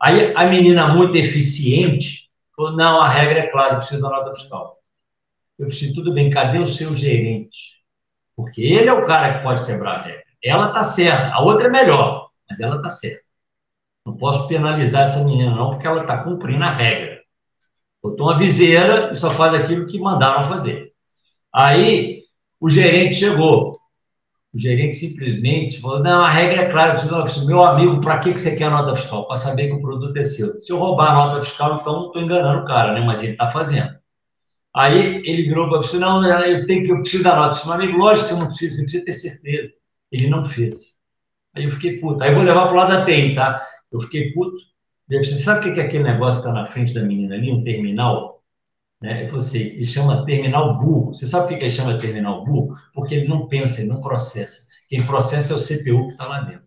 Aí 0.00 0.34
a 0.36 0.46
menina, 0.46 0.88
muito 0.88 1.16
eficiente, 1.16 2.22
Falou, 2.56 2.72
não, 2.72 3.00
a 3.00 3.08
regra 3.08 3.40
é 3.40 3.46
clara, 3.46 3.76
precisa 3.76 4.00
da 4.00 4.10
nota 4.10 4.34
fiscal. 4.34 4.78
Eu 5.58 5.66
disse, 5.66 5.94
tudo 5.94 6.12
bem, 6.12 6.30
cadê 6.30 6.58
o 6.58 6.66
seu 6.66 6.94
gerente? 6.94 7.82
Porque 8.36 8.60
ele 8.62 8.88
é 8.88 8.92
o 8.92 9.06
cara 9.06 9.38
que 9.38 9.42
pode 9.42 9.64
quebrar 9.64 10.00
a 10.00 10.02
regra. 10.02 10.24
Ela 10.44 10.68
está 10.68 10.84
certa, 10.84 11.34
a 11.34 11.40
outra 11.40 11.68
é 11.68 11.70
melhor, 11.70 12.30
mas 12.48 12.60
ela 12.60 12.76
está 12.76 12.88
certa. 12.88 13.24
Não 14.04 14.16
posso 14.16 14.48
penalizar 14.48 15.04
essa 15.04 15.24
menina, 15.24 15.54
não, 15.54 15.70
porque 15.70 15.86
ela 15.86 16.02
está 16.02 16.22
cumprindo 16.22 16.64
a 16.64 16.70
regra. 16.70 17.22
Botou 18.02 18.26
uma 18.26 18.38
viseira 18.38 19.12
e 19.12 19.16
só 19.16 19.30
faz 19.30 19.54
aquilo 19.54 19.86
que 19.86 19.98
mandaram 19.98 20.44
fazer. 20.44 20.92
Aí, 21.52 22.22
o 22.62 22.68
gerente 22.68 23.16
chegou. 23.16 23.76
O 24.54 24.58
gerente 24.58 24.96
simplesmente 24.96 25.80
falou: 25.80 25.98
não, 25.98 26.22
a 26.22 26.28
regra 26.28 26.62
é 26.62 26.70
clara, 26.70 27.02
eu 27.02 27.22
preciso, 27.22 27.44
meu 27.44 27.60
amigo, 27.64 28.00
para 28.00 28.20
que, 28.20 28.32
que 28.32 28.40
você 28.40 28.54
quer 28.54 28.66
a 28.66 28.70
nota 28.70 28.94
fiscal? 28.94 29.26
Para 29.26 29.36
saber 29.36 29.66
que 29.66 29.72
o 29.72 29.82
produto 29.82 30.16
é 30.16 30.22
seu. 30.22 30.60
Se 30.60 30.72
eu 30.72 30.78
roubar 30.78 31.10
a 31.10 31.14
nota 31.14 31.42
fiscal, 31.42 31.74
então 31.74 31.92
não 31.92 32.06
estou 32.06 32.22
enganando 32.22 32.62
o 32.62 32.64
cara, 32.64 32.92
né? 32.94 33.00
Mas 33.04 33.20
ele 33.20 33.32
está 33.32 33.50
fazendo. 33.50 33.90
Aí 34.74 35.22
ele 35.26 35.42
virou 35.42 35.68
para 35.68 35.78
você, 35.78 35.98
não, 35.98 36.24
eu 36.24 36.64
tenho 36.66 36.84
que 36.84 36.92
eu 36.92 37.00
preciso 37.00 37.24
da 37.24 37.34
nota 37.34 37.56
fiscal. 37.56 37.76
Meu 37.76 37.84
amigo, 37.84 37.98
lógico 37.98 38.28
que 38.28 38.34
você 38.34 38.40
não 38.40 38.46
precisa, 38.46 38.76
você 38.76 38.82
precisa 38.82 39.04
ter 39.04 39.12
certeza. 39.12 39.74
Ele 40.12 40.30
não 40.30 40.44
fez. 40.44 40.92
Aí 41.56 41.64
eu 41.64 41.70
fiquei 41.72 41.98
puto. 41.98 42.22
Aí 42.22 42.30
eu 42.30 42.34
vou 42.34 42.44
levar 42.44 42.66
para 42.66 42.72
o 42.72 42.76
lado 42.76 42.92
da 42.92 43.04
TI, 43.04 43.34
tá? 43.34 43.66
Eu 43.90 44.00
fiquei 44.00 44.32
puto. 44.32 44.56
Deve 45.08 45.24
ser, 45.24 45.38
sabe 45.40 45.68
o 45.68 45.74
que 45.74 45.80
é 45.80 45.84
aquele 45.84 46.04
negócio 46.04 46.40
que 46.40 46.46
está 46.46 46.52
na 46.52 46.66
frente 46.66 46.94
da 46.94 47.02
menina 47.02 47.34
ali, 47.34 47.50
um 47.50 47.64
terminal? 47.64 48.41
Né? 49.02 49.26
Você, 49.26 49.58
ele 49.58 49.84
chama 49.84 50.24
terminal 50.24 50.78
burro. 50.78 51.14
Você 51.14 51.26
sabe 51.26 51.48
por 51.48 51.58
que 51.58 51.64
ele 51.64 51.70
chama 51.70 51.98
terminal 51.98 52.44
burro? 52.44 52.76
Porque 52.94 53.14
ele 53.16 53.26
não 53.26 53.48
pensa, 53.48 53.80
ele 53.80 53.90
não 53.90 54.00
processa. 54.00 54.66
Quem 54.88 55.04
processa 55.04 55.52
é 55.52 55.56
o 55.56 55.60
CPU 55.60 56.06
que 56.06 56.12
está 56.12 56.26
lá 56.26 56.40
dentro. 56.40 56.62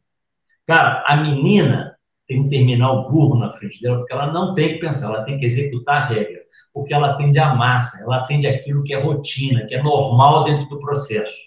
Cara, 0.67 1.03
a 1.07 1.15
menina 1.15 1.95
tem 2.27 2.41
um 2.41 2.49
terminal 2.49 3.09
burro 3.09 3.37
na 3.37 3.51
frente 3.51 3.81
dela, 3.81 3.99
porque 3.99 4.13
ela 4.13 4.31
não 4.31 4.53
tem 4.53 4.73
que 4.73 4.79
pensar, 4.79 5.07
ela 5.07 5.23
tem 5.23 5.37
que 5.37 5.45
executar 5.45 6.01
a 6.01 6.05
regra, 6.07 6.41
porque 6.73 6.93
ela 6.93 7.11
atende 7.11 7.37
a 7.39 7.53
massa, 7.53 8.03
ela 8.03 8.17
atende 8.17 8.47
aquilo 8.47 8.83
que 8.83 8.93
é 8.93 8.99
rotina, 8.99 9.65
que 9.65 9.75
é 9.75 9.83
normal 9.83 10.43
dentro 10.43 10.67
do 10.67 10.79
processo. 10.79 11.45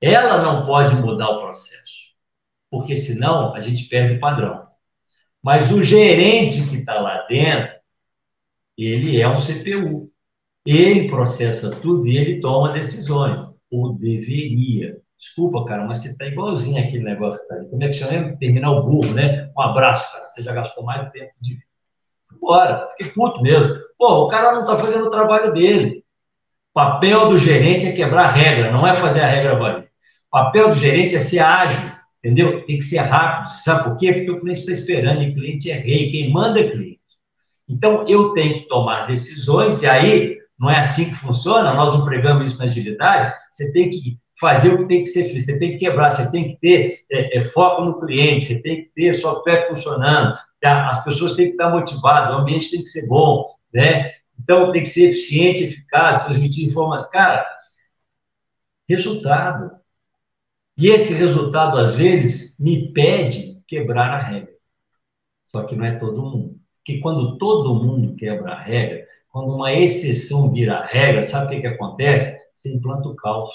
Ela 0.00 0.42
não 0.42 0.64
pode 0.66 0.94
mudar 0.96 1.28
o 1.28 1.40
processo, 1.42 2.14
porque 2.70 2.96
senão 2.96 3.54
a 3.54 3.60
gente 3.60 3.84
perde 3.84 4.14
o 4.14 4.20
padrão. 4.20 4.66
Mas 5.42 5.70
o 5.70 5.82
gerente 5.82 6.66
que 6.68 6.76
está 6.78 6.98
lá 6.98 7.26
dentro, 7.28 7.79
ele 8.76 9.20
é 9.20 9.28
um 9.28 9.34
CPU. 9.34 10.10
Ele 10.66 11.08
processa 11.08 11.70
tudo 11.70 12.06
e 12.06 12.16
ele 12.16 12.40
toma 12.40 12.72
decisões, 12.72 13.40
ou 13.70 13.94
deveria. 13.94 14.96
Desculpa, 15.18 15.64
cara, 15.64 15.86
mas 15.86 15.98
você 15.98 16.08
está 16.08 16.26
igualzinho 16.26 16.82
aquele 16.82 17.04
negócio 17.04 17.38
que 17.38 17.44
está 17.44 17.56
aí. 17.56 17.68
Como 17.68 17.82
é 17.82 17.88
que 17.88 17.92
chama? 17.94 18.36
Terminal 18.38 18.84
burro, 18.86 19.12
né? 19.12 19.50
Um 19.56 19.60
abraço, 19.60 20.10
cara. 20.12 20.28
Você 20.28 20.42
já 20.42 20.52
gastou 20.52 20.84
mais 20.84 21.10
tempo 21.10 21.32
de. 21.40 21.58
Bora, 22.40 22.88
fiquei 22.96 23.12
puto 23.12 23.42
mesmo. 23.42 23.74
Pô, 23.98 24.24
o 24.24 24.28
cara 24.28 24.52
não 24.52 24.62
está 24.62 24.76
fazendo 24.76 25.06
o 25.06 25.10
trabalho 25.10 25.52
dele. 25.52 26.04
O 26.70 26.74
papel 26.74 27.28
do 27.28 27.36
gerente 27.36 27.86
é 27.86 27.92
quebrar 27.92 28.26
a 28.26 28.30
regra, 28.30 28.72
não 28.72 28.86
é 28.86 28.94
fazer 28.94 29.20
a 29.20 29.26
regra 29.26 29.58
valer. 29.58 29.90
O 30.28 30.30
papel 30.30 30.68
do 30.68 30.76
gerente 30.76 31.16
é 31.16 31.18
ser 31.18 31.40
ágil, 31.40 31.90
entendeu? 32.18 32.64
Tem 32.64 32.78
que 32.78 32.84
ser 32.84 32.98
rápido. 32.98 33.50
Sabe 33.50 33.84
por 33.84 33.96
quê? 33.96 34.12
Porque 34.12 34.30
o 34.30 34.40
cliente 34.40 34.60
está 34.60 34.72
esperando 34.72 35.22
e 35.22 35.30
o 35.30 35.34
cliente 35.34 35.70
é 35.70 35.74
rei. 35.74 36.08
Quem 36.08 36.32
manda 36.32 36.60
é 36.60 36.70
cliente. 36.70 36.99
Então, 37.70 38.04
eu 38.08 38.34
tenho 38.34 38.54
que 38.54 38.68
tomar 38.68 39.06
decisões, 39.06 39.80
e 39.80 39.86
aí, 39.86 40.36
não 40.58 40.68
é 40.68 40.78
assim 40.78 41.04
que 41.04 41.14
funciona, 41.14 41.72
nós 41.72 41.92
não 41.92 42.04
pregamos 42.04 42.50
isso 42.50 42.58
na 42.58 42.64
agilidade, 42.64 43.32
você 43.48 43.70
tem 43.72 43.88
que 43.88 44.18
fazer 44.40 44.70
o 44.70 44.78
que 44.78 44.88
tem 44.88 45.02
que 45.02 45.08
ser 45.08 45.24
feito, 45.24 45.44
você 45.44 45.58
tem 45.58 45.72
que 45.72 45.78
quebrar, 45.78 46.10
você 46.10 46.30
tem 46.32 46.48
que 46.48 46.56
ter 46.56 46.98
é, 47.12 47.38
é, 47.38 47.40
foco 47.42 47.84
no 47.84 48.00
cliente, 48.00 48.46
você 48.46 48.60
tem 48.60 48.80
que 48.80 48.88
ter 48.88 49.14
software 49.14 49.68
funcionando, 49.68 50.34
tá? 50.60 50.88
as 50.88 51.04
pessoas 51.04 51.36
têm 51.36 51.46
que 51.46 51.52
estar 51.52 51.70
motivadas, 51.70 52.30
o 52.30 52.38
ambiente 52.38 52.70
tem 52.70 52.82
que 52.82 52.88
ser 52.88 53.06
bom, 53.06 53.54
né? 53.72 54.10
Então, 54.42 54.72
tem 54.72 54.82
que 54.82 54.88
ser 54.88 55.10
eficiente, 55.10 55.64
eficaz, 55.64 56.24
transmitir 56.24 56.66
informação. 56.66 57.08
Cara, 57.10 57.46
resultado. 58.88 59.70
E 60.76 60.88
esse 60.88 61.14
resultado, 61.14 61.78
às 61.78 61.94
vezes, 61.94 62.58
me 62.58 62.90
pede 62.92 63.62
quebrar 63.68 64.10
a 64.10 64.18
regra. 64.18 64.50
Só 65.46 65.62
que 65.64 65.76
não 65.76 65.84
é 65.84 65.96
todo 65.96 66.22
mundo. 66.22 66.59
Porque 66.84 67.00
quando 67.00 67.38
todo 67.38 67.74
mundo 67.74 68.16
quebra 68.16 68.52
a 68.52 68.62
regra, 68.62 69.06
quando 69.28 69.54
uma 69.54 69.72
exceção 69.72 70.52
vira 70.52 70.84
regra, 70.84 71.22
sabe 71.22 71.46
o 71.46 71.50
que, 71.50 71.60
que 71.60 71.66
acontece? 71.66 72.40
Você 72.54 72.74
implanta 72.74 73.08
o 73.08 73.16
caos. 73.16 73.50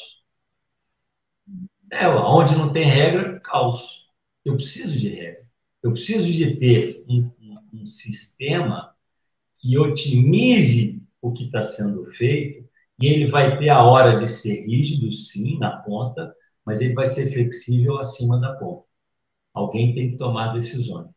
É, 1.92 2.08
onde 2.08 2.56
não 2.56 2.72
tem 2.72 2.86
regra, 2.86 3.40
caos. 3.40 4.06
Eu 4.44 4.56
preciso 4.56 4.98
de 5.00 5.10
regra. 5.10 5.46
Eu 5.84 5.92
preciso 5.92 6.32
de 6.32 6.56
ter 6.58 7.04
um, 7.08 7.32
um, 7.40 7.82
um 7.82 7.86
sistema 7.86 8.96
que 9.62 9.78
otimize 9.78 11.04
o 11.22 11.32
que 11.32 11.46
está 11.46 11.62
sendo 11.62 12.04
feito 12.06 12.68
e 13.00 13.08
ele 13.08 13.28
vai 13.28 13.58
ter 13.58 13.70
a 13.70 13.84
hora 13.84 14.16
de 14.18 14.28
ser 14.28 14.66
rígido, 14.66 15.12
sim, 15.12 15.58
na 15.60 15.78
ponta, 15.78 16.34
mas 16.66 16.82
ele 16.82 16.94
vai 16.94 17.06
ser 17.06 17.32
flexível 17.32 17.98
acima 17.98 18.40
da 18.40 18.54
ponta. 18.56 18.86
Alguém 19.54 19.94
tem 19.96 20.12
que 20.12 20.18
tomar 20.18 20.54
decisões. 20.54 21.15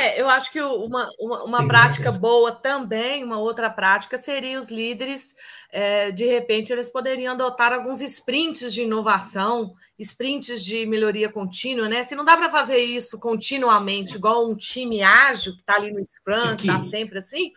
É, 0.00 0.20
eu 0.20 0.30
acho 0.30 0.52
que 0.52 0.62
uma, 0.62 1.10
uma, 1.18 1.42
uma 1.42 1.66
prática 1.66 2.12
boa 2.12 2.52
também, 2.52 3.24
uma 3.24 3.38
outra 3.38 3.68
prática, 3.68 4.16
seria 4.16 4.60
os 4.60 4.70
líderes, 4.70 5.34
é, 5.72 6.12
de 6.12 6.24
repente, 6.24 6.72
eles 6.72 6.88
poderiam 6.88 7.34
adotar 7.34 7.72
alguns 7.72 8.00
sprints 8.00 8.72
de 8.72 8.82
inovação, 8.82 9.74
sprints 9.98 10.64
de 10.64 10.86
melhoria 10.86 11.28
contínua, 11.28 11.88
né? 11.88 12.04
Se 12.04 12.14
não 12.14 12.24
dá 12.24 12.36
para 12.36 12.48
fazer 12.48 12.78
isso 12.78 13.18
continuamente, 13.18 14.14
igual 14.14 14.48
um 14.48 14.56
time 14.56 15.02
ágil 15.02 15.54
que 15.54 15.60
está 15.60 15.74
ali 15.74 15.90
no 15.90 16.04
Scrum, 16.04 16.54
que 16.54 16.68
está 16.68 16.80
sempre 16.82 17.18
assim, 17.18 17.50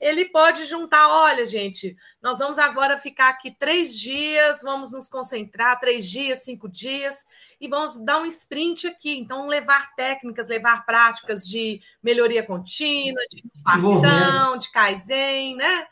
ele 0.00 0.26
pode 0.26 0.64
juntar: 0.66 1.08
olha, 1.08 1.44
gente, 1.44 1.96
nós 2.22 2.38
vamos 2.38 2.58
agora 2.58 2.98
ficar 2.98 3.30
aqui 3.30 3.50
três 3.50 3.98
dias, 3.98 4.62
vamos 4.62 4.92
nos 4.92 5.08
concentrar, 5.08 5.78
três 5.80 6.08
dias, 6.08 6.44
cinco 6.44 6.68
dias, 6.68 7.26
e 7.60 7.68
vamos 7.68 7.96
dar 7.96 8.18
um 8.18 8.26
sprint 8.26 8.86
aqui. 8.86 9.18
Então, 9.18 9.46
levar 9.46 9.94
técnicas, 9.94 10.48
levar 10.48 10.84
práticas 10.86 11.46
de 11.46 11.80
melhoria 12.02 12.44
contínua, 12.44 13.20
de 13.30 13.42
inovação, 13.44 14.56
de 14.58 14.70
Kaizen, 14.70 15.56
né? 15.56 15.86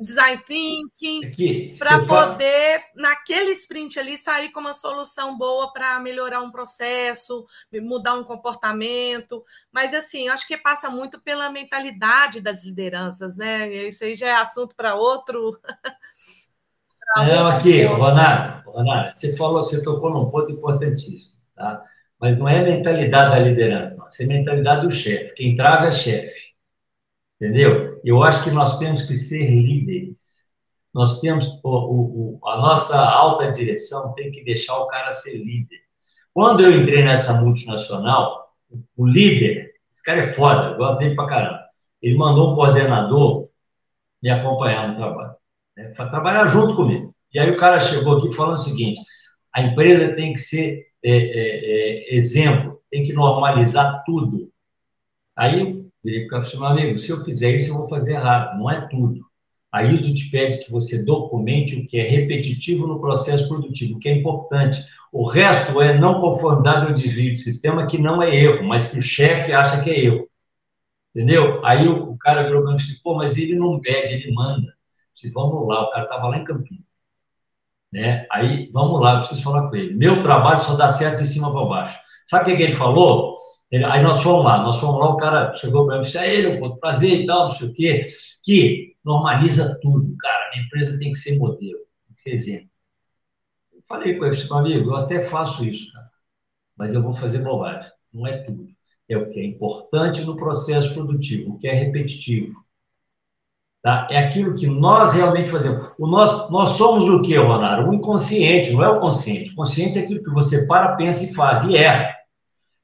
Design 0.00 0.42
thinking, 0.46 1.72
para 1.78 2.04
poder, 2.04 2.82
naquele 2.94 3.50
sprint 3.52 3.98
ali, 3.98 4.16
sair 4.16 4.50
com 4.50 4.60
uma 4.60 4.74
solução 4.74 5.36
boa 5.36 5.72
para 5.72 6.00
melhorar 6.00 6.40
um 6.40 6.50
processo, 6.50 7.44
mudar 7.82 8.14
um 8.14 8.24
comportamento. 8.24 9.44
Mas, 9.72 9.92
assim, 9.92 10.28
acho 10.28 10.46
que 10.46 10.56
passa 10.56 10.88
muito 10.88 11.20
pela 11.20 11.50
mentalidade 11.50 12.40
das 12.40 12.64
lideranças, 12.64 13.36
né? 13.36 13.68
Isso 13.88 14.04
aí 14.04 14.14
já 14.14 14.28
é 14.28 14.34
assunto 14.34 14.74
para 14.74 14.94
outro. 14.94 15.58
Não, 17.16 17.46
aqui, 17.46 17.84
Ronaldo, 17.84 18.70
Ronaldo, 18.70 19.14
você 19.14 19.36
falou, 19.36 19.62
você 19.62 19.80
tocou 19.82 20.10
num 20.10 20.30
ponto 20.30 20.50
importantíssimo, 20.50 21.36
tá? 21.54 21.84
Mas 22.20 22.36
não 22.38 22.48
é 22.48 22.58
a 22.58 22.62
mentalidade 22.64 23.30
da 23.30 23.38
liderança, 23.38 23.96
não. 23.96 24.08
Isso 24.08 24.22
é 24.22 24.24
a 24.24 24.28
mentalidade 24.28 24.82
do 24.82 24.90
chefe. 24.90 25.34
Quem 25.34 25.54
trava 25.54 25.88
é 25.88 25.92
chefe. 25.92 26.43
Entendeu? 27.40 28.00
Eu 28.04 28.22
acho 28.22 28.44
que 28.44 28.50
nós 28.50 28.78
temos 28.78 29.02
que 29.02 29.16
ser 29.16 29.50
líderes. 29.50 30.44
Nós 30.92 31.20
temos, 31.20 31.60
o, 31.64 32.38
o, 32.40 32.48
a 32.48 32.56
nossa 32.58 32.96
alta 32.98 33.50
direção 33.50 34.14
tem 34.14 34.30
que 34.30 34.44
deixar 34.44 34.78
o 34.78 34.86
cara 34.86 35.10
ser 35.12 35.36
líder. 35.36 35.80
Quando 36.32 36.62
eu 36.62 36.72
entrei 36.72 37.02
nessa 37.02 37.40
multinacional, 37.40 38.52
o 38.96 39.06
líder, 39.06 39.72
esse 39.90 40.02
cara 40.02 40.20
é 40.20 40.24
foda, 40.24 40.70
eu 40.70 40.76
gosto 40.76 40.98
dele 40.98 41.14
pra 41.14 41.26
caramba. 41.26 41.64
Ele 42.00 42.16
mandou 42.16 42.52
um 42.52 42.54
coordenador 42.54 43.48
me 44.22 44.30
acompanhar 44.30 44.88
no 44.88 44.96
trabalho, 44.96 45.34
né, 45.76 45.92
para 45.96 46.08
trabalhar 46.08 46.46
junto 46.46 46.76
comigo. 46.76 47.14
E 47.32 47.38
aí 47.38 47.50
o 47.50 47.56
cara 47.56 47.78
chegou 47.78 48.18
aqui 48.18 48.32
falando 48.32 48.54
o 48.56 48.62
seguinte: 48.62 49.00
a 49.52 49.62
empresa 49.62 50.14
tem 50.14 50.32
que 50.32 50.38
ser 50.38 50.86
é, 51.02 51.10
é, 51.10 52.10
é, 52.10 52.14
exemplo, 52.14 52.80
tem 52.90 53.04
que 53.04 53.12
normalizar 53.12 54.02
tudo. 54.06 54.50
Aí 55.36 55.83
Virei 56.04 56.26
para 56.26 56.40
o 56.40 56.58
meu 56.58 56.66
amigo, 56.66 56.98
se 56.98 57.10
eu 57.10 57.24
fizer 57.24 57.56
isso, 57.56 57.70
eu 57.70 57.78
vou 57.78 57.88
fazer 57.88 58.12
errado. 58.12 58.58
Não 58.58 58.70
é 58.70 58.86
tudo. 58.88 59.24
A 59.72 59.82
ISO 59.82 60.14
te 60.14 60.30
pede 60.30 60.58
que 60.58 60.70
você 60.70 61.04
documente 61.04 61.74
o 61.74 61.86
que 61.86 61.98
é 61.98 62.06
repetitivo 62.06 62.86
no 62.86 63.00
processo 63.00 63.48
produtivo, 63.48 63.96
o 63.96 63.98
que 63.98 64.08
é 64.08 64.12
importante. 64.12 64.84
O 65.10 65.26
resto 65.26 65.80
é 65.80 65.98
não 65.98 66.20
conformidade 66.20 66.86
ou 66.86 66.94
desvio 66.94 67.32
de 67.32 67.38
sistema, 67.38 67.86
que 67.86 67.98
não 67.98 68.22
é 68.22 68.36
erro, 68.36 68.64
mas 68.64 68.88
que 68.88 68.98
o 68.98 69.02
chefe 69.02 69.52
acha 69.52 69.82
que 69.82 69.90
é 69.90 70.04
erro. 70.04 70.28
Entendeu? 71.14 71.64
Aí 71.64 71.88
o, 71.88 72.10
o 72.10 72.18
cara 72.18 72.42
virou 72.42 72.70
e 72.70 72.74
disse, 72.74 73.02
pô, 73.02 73.14
mas 73.14 73.36
ele 73.36 73.54
não 73.54 73.80
pede, 73.80 74.14
ele 74.14 74.32
manda. 74.32 74.74
disse, 75.14 75.30
vamos 75.30 75.66
lá, 75.66 75.84
o 75.84 75.90
cara 75.90 76.04
estava 76.04 76.28
lá 76.28 76.38
em 76.38 76.44
Campinas. 76.44 76.84
Né? 77.92 78.26
Aí, 78.30 78.70
vamos 78.72 79.00
lá, 79.00 79.14
eu 79.14 79.18
preciso 79.20 79.42
falar 79.42 79.68
com 79.68 79.76
ele. 79.76 79.94
Meu 79.94 80.20
trabalho 80.20 80.60
só 80.60 80.74
dá 80.74 80.88
certo 80.88 81.22
de 81.22 81.28
cima 81.28 81.52
para 81.52 81.64
baixo. 81.64 81.98
Sabe 82.26 82.42
o 82.42 82.46
que, 82.46 82.56
que 82.56 82.62
ele 82.64 82.72
falou? 82.72 83.33
Ele, 83.74 83.84
aí 83.86 84.00
nós 84.04 84.22
fomos 84.22 84.44
lá, 84.44 84.62
nós 84.62 84.76
fomos 84.78 85.00
lá, 85.00 85.08
o 85.10 85.16
cara 85.16 85.56
chegou 85.56 85.84
para 85.84 85.96
mim 85.96 86.02
e 86.02 86.04
disse, 86.04 86.16
aí, 86.16 86.60
pô, 86.60 86.76
prazer 86.76 87.22
e 87.22 87.26
tal, 87.26 87.46
não 87.46 87.50
sei 87.50 87.66
o 87.66 87.72
quê, 87.72 88.04
que 88.44 88.94
normaliza 89.04 89.80
tudo, 89.82 90.16
cara, 90.16 90.52
a 90.54 90.60
empresa 90.60 90.96
tem 90.96 91.10
que 91.10 91.18
ser 91.18 91.40
modelo, 91.40 91.80
tem 92.06 92.14
que 92.14 92.20
ser 92.20 92.30
exemplo. 92.30 92.68
Eu 93.72 93.82
falei 93.88 94.14
com 94.14 94.26
ele, 94.26 94.44
meu 94.44 94.56
amigo, 94.56 94.90
eu 94.90 94.96
até 94.96 95.20
faço 95.20 95.64
isso, 95.64 95.92
cara, 95.92 96.08
mas 96.76 96.94
eu 96.94 97.02
vou 97.02 97.12
fazer 97.12 97.40
bobagem, 97.40 97.90
não 98.12 98.24
é 98.28 98.44
tudo. 98.44 98.68
É 99.08 99.18
o 99.18 99.28
que 99.28 99.40
é 99.40 99.44
importante 99.44 100.22
no 100.22 100.36
processo 100.36 100.94
produtivo, 100.94 101.50
o 101.50 101.58
que 101.58 101.66
é 101.66 101.74
repetitivo. 101.74 102.64
Tá? 103.82 104.06
É 104.08 104.18
aquilo 104.18 104.54
que 104.54 104.68
nós 104.68 105.12
realmente 105.12 105.50
fazemos. 105.50 105.92
O 105.98 106.06
nós, 106.06 106.48
nós 106.48 106.68
somos 106.70 107.08
o 107.08 107.22
que, 107.22 107.36
Ronaldo? 107.36 107.90
O 107.90 107.94
inconsciente, 107.94 108.72
não 108.72 108.84
é 108.84 108.88
o 108.88 109.00
consciente. 109.00 109.50
O 109.50 109.56
consciente 109.56 109.98
é 109.98 110.02
aquilo 110.02 110.22
que 110.22 110.30
você 110.30 110.64
para, 110.68 110.94
pensa 110.94 111.24
e 111.24 111.34
faz, 111.34 111.64
e 111.64 111.76
erra. 111.76 112.13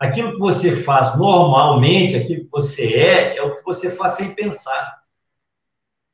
Aquilo 0.00 0.32
que 0.32 0.38
você 0.38 0.82
faz 0.82 1.18
normalmente, 1.18 2.16
aquilo 2.16 2.44
que 2.44 2.50
você 2.50 2.94
é, 2.94 3.36
é 3.36 3.42
o 3.42 3.54
que 3.54 3.62
você 3.62 3.90
faz 3.90 4.12
sem 4.12 4.34
pensar. 4.34 4.98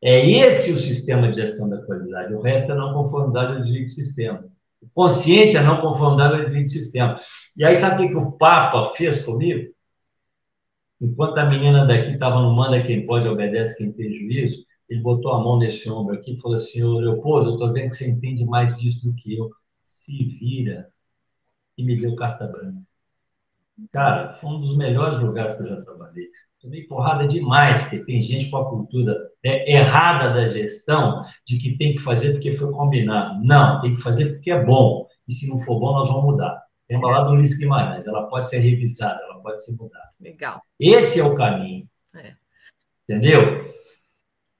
É 0.02 0.28
esse 0.28 0.72
o 0.72 0.76
sistema 0.76 1.30
de 1.30 1.36
gestão 1.36 1.68
da 1.68 1.80
qualidade. 1.82 2.34
O 2.34 2.42
resto 2.42 2.72
é 2.72 2.74
não 2.74 2.92
conformidade 2.92 3.54
ao 3.54 3.60
desvio 3.60 3.86
de 3.86 3.92
sistema. 3.92 4.44
O 4.82 4.88
consciente 4.92 5.56
é 5.56 5.62
não 5.62 5.80
conformidade 5.80 6.34
ao 6.34 6.40
desvio 6.40 6.62
de 6.64 6.68
sistema. 6.68 7.14
E 7.56 7.64
aí, 7.64 7.76
sabe 7.76 7.94
o 7.94 7.98
que, 7.98 8.08
que 8.08 8.18
o 8.18 8.32
Papa 8.32 8.86
fez 8.96 9.24
comigo? 9.24 9.72
Enquanto 11.00 11.38
a 11.38 11.44
menina 11.44 11.86
daqui 11.86 12.10
estava 12.10 12.42
no 12.42 12.54
manda 12.54 12.82
quem 12.82 13.06
pode, 13.06 13.28
obedece 13.28 13.76
quem 13.76 13.92
tem 13.92 14.12
juízo, 14.12 14.64
ele 14.88 15.00
botou 15.00 15.32
a 15.32 15.40
mão 15.40 15.58
nesse 15.58 15.88
ombro 15.90 16.14
aqui 16.14 16.32
e 16.32 16.40
falou 16.40 16.56
assim: 16.56 16.82
Ô 16.82 16.98
Leopoldo, 16.98 17.50
eu 17.50 17.54
estou 17.54 17.72
vendo 17.72 17.90
que 17.90 17.96
você 17.96 18.10
entende 18.10 18.44
mais 18.44 18.76
disso 18.76 19.04
do 19.04 19.14
que 19.14 19.36
eu. 19.36 19.50
Se 19.82 20.24
vira. 20.24 20.88
E 21.76 21.84
me 21.84 22.00
deu 22.00 22.16
carta 22.16 22.46
branca. 22.46 22.85
Cara, 23.92 24.32
foi 24.34 24.50
um 24.50 24.60
dos 24.60 24.76
melhores 24.76 25.18
lugares 25.18 25.54
que 25.54 25.62
eu 25.62 25.68
já 25.68 25.82
trabalhei. 25.82 26.26
Tomei 26.60 26.84
porrada 26.84 27.26
demais, 27.26 27.82
porque 27.82 28.04
tem 28.04 28.22
gente 28.22 28.50
com 28.50 28.56
a 28.56 28.68
cultura 28.68 29.16
é, 29.44 29.74
errada 29.76 30.32
da 30.32 30.48
gestão 30.48 31.22
de 31.46 31.58
que 31.58 31.76
tem 31.76 31.94
que 31.94 32.00
fazer 32.00 32.32
porque 32.32 32.52
foi 32.52 32.72
combinado. 32.72 33.44
Não, 33.44 33.80
tem 33.80 33.94
que 33.94 34.00
fazer 34.00 34.32
porque 34.32 34.50
é 34.50 34.64
bom. 34.64 35.06
E 35.28 35.32
se 35.32 35.48
não 35.48 35.58
for 35.58 35.78
bom, 35.78 35.92
nós 35.92 36.08
vamos 36.08 36.24
mudar. 36.24 36.62
Tem 36.88 37.00
lá 37.00 37.22
do 37.22 37.34
Luiz 37.34 37.58
Guimarães, 37.58 38.06
ela 38.06 38.28
pode 38.28 38.48
ser 38.48 38.58
revisada, 38.58 39.20
ela 39.24 39.40
pode 39.42 39.62
ser 39.64 39.72
mudada. 39.72 40.08
Legal. 40.20 40.62
Esse 40.78 41.20
é 41.20 41.24
o 41.24 41.36
caminho. 41.36 41.88
É. 42.14 42.32
Entendeu? 43.08 43.74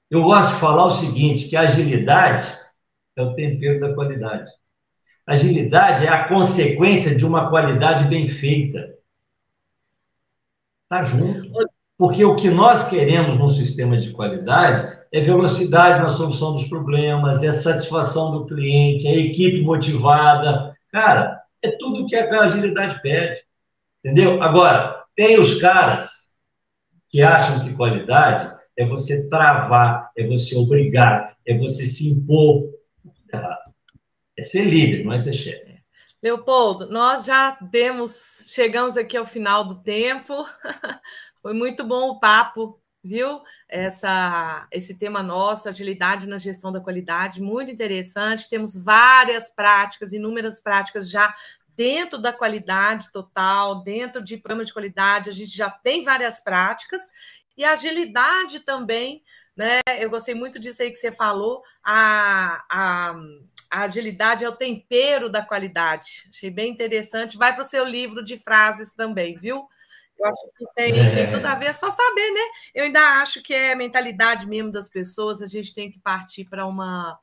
Eu 0.09 0.23
gosto 0.23 0.53
de 0.53 0.59
falar 0.59 0.85
o 0.85 0.91
seguinte, 0.91 1.49
que 1.49 1.55
a 1.55 1.61
agilidade 1.61 2.45
é 3.15 3.21
o 3.21 3.33
tempero 3.33 3.79
da 3.79 3.93
qualidade. 3.93 4.49
Agilidade 5.25 6.05
é 6.05 6.09
a 6.09 6.27
consequência 6.27 7.15
de 7.15 7.25
uma 7.25 7.49
qualidade 7.49 8.05
bem 8.05 8.27
feita. 8.27 8.96
Está 10.89 11.03
junto. 11.03 11.51
Porque 11.97 12.23
o 12.23 12.35
que 12.35 12.49
nós 12.49 12.87
queremos 12.87 13.35
num 13.35 13.49
sistema 13.49 13.97
de 13.97 14.11
qualidade 14.11 14.97
é 15.11 15.19
velocidade 15.19 16.01
na 16.01 16.09
solução 16.09 16.53
dos 16.53 16.65
problemas, 16.65 17.43
é 17.43 17.51
satisfação 17.51 18.31
do 18.31 18.45
cliente, 18.45 19.07
é 19.07 19.17
equipe 19.17 19.61
motivada. 19.61 20.73
Cara, 20.91 21.41
é 21.61 21.71
tudo 21.71 22.05
que 22.05 22.15
a 22.15 22.41
agilidade 22.41 23.01
pede. 23.01 23.41
Entendeu? 24.03 24.41
Agora, 24.41 25.03
tem 25.15 25.37
os 25.39 25.59
caras 25.59 26.33
que 27.09 27.21
acham 27.21 27.65
que 27.65 27.73
qualidade 27.73 28.55
é 28.77 28.85
você 28.85 29.27
travar, 29.27 30.11
é 30.15 30.25
você 30.25 30.55
obrigar, 30.55 31.35
é 31.45 31.57
você 31.57 31.85
se 31.85 32.09
impor. 32.09 32.69
É 34.37 34.43
ser 34.43 34.65
líder, 34.65 35.03
não 35.03 35.13
é 35.13 35.17
ser 35.17 35.33
chefe. 35.33 35.66
Leopoldo, 36.21 36.89
nós 36.89 37.25
já 37.25 37.57
demos, 37.61 38.49
chegamos 38.51 38.97
aqui 38.97 39.15
ao 39.15 39.25
final 39.25 39.63
do 39.63 39.81
tempo. 39.81 40.47
Foi 41.41 41.53
muito 41.53 41.83
bom 41.83 42.09
o 42.09 42.19
papo, 42.19 42.81
viu? 43.03 43.41
Essa, 43.69 44.67
esse 44.71 44.97
tema 44.97 45.21
nosso, 45.21 45.69
agilidade 45.69 46.27
na 46.27 46.37
gestão 46.37 46.71
da 46.71 46.81
qualidade, 46.81 47.41
muito 47.41 47.71
interessante. 47.71 48.49
Temos 48.49 48.75
várias 48.75 49.51
práticas, 49.51 50.11
inúmeras 50.11 50.59
práticas 50.59 51.09
já 51.09 51.35
dentro 51.77 52.17
da 52.17 52.33
qualidade 52.33 53.11
total, 53.11 53.83
dentro 53.83 54.23
de 54.23 54.37
programa 54.37 54.65
de 54.65 54.73
qualidade, 54.73 55.29
a 55.29 55.33
gente 55.33 55.55
já 55.55 55.69
tem 55.69 56.03
várias 56.03 56.39
práticas 56.39 57.03
e 57.55 57.63
agilidade 57.63 58.61
também, 58.61 59.23
né? 59.55 59.79
Eu 59.99 60.09
gostei 60.09 60.33
muito 60.33 60.59
disso 60.59 60.81
aí 60.81 60.89
que 60.89 60.97
você 60.97 61.11
falou, 61.11 61.61
a, 61.83 62.65
a, 62.67 63.15
a 63.69 63.81
agilidade 63.81 64.43
é 64.43 64.49
o 64.49 64.55
tempero 64.55 65.29
da 65.29 65.41
qualidade. 65.41 66.29
Achei 66.29 66.49
bem 66.49 66.71
interessante. 66.71 67.37
Vai 67.37 67.53
para 67.53 67.63
o 67.63 67.67
seu 67.67 67.85
livro 67.85 68.23
de 68.23 68.37
frases 68.37 68.93
também, 68.93 69.37
viu? 69.37 69.67
Eu 70.19 70.25
acho 70.25 70.41
que 70.57 70.65
tem, 70.75 70.99
é. 70.99 71.15
tem, 71.15 71.31
tudo 71.31 71.45
a 71.45 71.55
ver, 71.55 71.67
é 71.67 71.73
só 71.73 71.91
saber, 71.91 72.31
né? 72.31 72.41
Eu 72.73 72.85
ainda 72.85 73.21
acho 73.21 73.41
que 73.43 73.53
é 73.53 73.75
mentalidade 73.75 74.47
mesmo 74.47 74.71
das 74.71 74.89
pessoas, 74.89 75.41
a 75.41 75.45
gente 75.45 75.73
tem 75.73 75.91
que 75.91 75.99
partir 75.99 76.45
para 76.45 76.65
uma, 76.65 77.19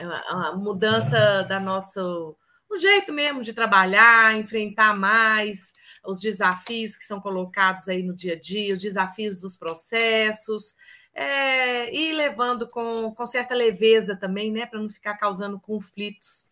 uma, 0.00 0.56
mudança 0.56 1.44
da 1.44 1.60
nossa. 1.60 2.02
o 2.02 2.76
jeito 2.80 3.12
mesmo 3.12 3.42
de 3.42 3.52
trabalhar, 3.52 4.36
enfrentar 4.36 4.94
mais 4.96 5.72
os 6.04 6.20
desafios 6.20 6.96
que 6.96 7.04
são 7.04 7.20
colocados 7.20 7.88
aí 7.88 8.02
no 8.02 8.14
dia 8.14 8.32
a 8.32 8.40
dia, 8.40 8.74
os 8.74 8.80
desafios 8.80 9.40
dos 9.40 9.56
processos, 9.56 10.74
é, 11.14 11.94
e 11.94 12.12
levando 12.12 12.68
com, 12.68 13.14
com 13.14 13.26
certa 13.26 13.54
leveza 13.54 14.16
também, 14.16 14.50
né? 14.50 14.66
Para 14.66 14.80
não 14.80 14.88
ficar 14.88 15.14
causando 15.16 15.60
conflitos. 15.60 16.46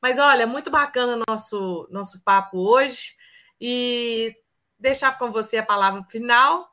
Mas 0.00 0.18
olha, 0.18 0.46
muito 0.46 0.70
bacana 0.70 1.22
nosso 1.28 1.88
nosso 1.90 2.20
papo 2.22 2.58
hoje. 2.58 3.16
E 3.60 4.32
deixar 4.78 5.18
com 5.18 5.32
você 5.32 5.56
a 5.58 5.66
palavra 5.66 6.02
final. 6.04 6.68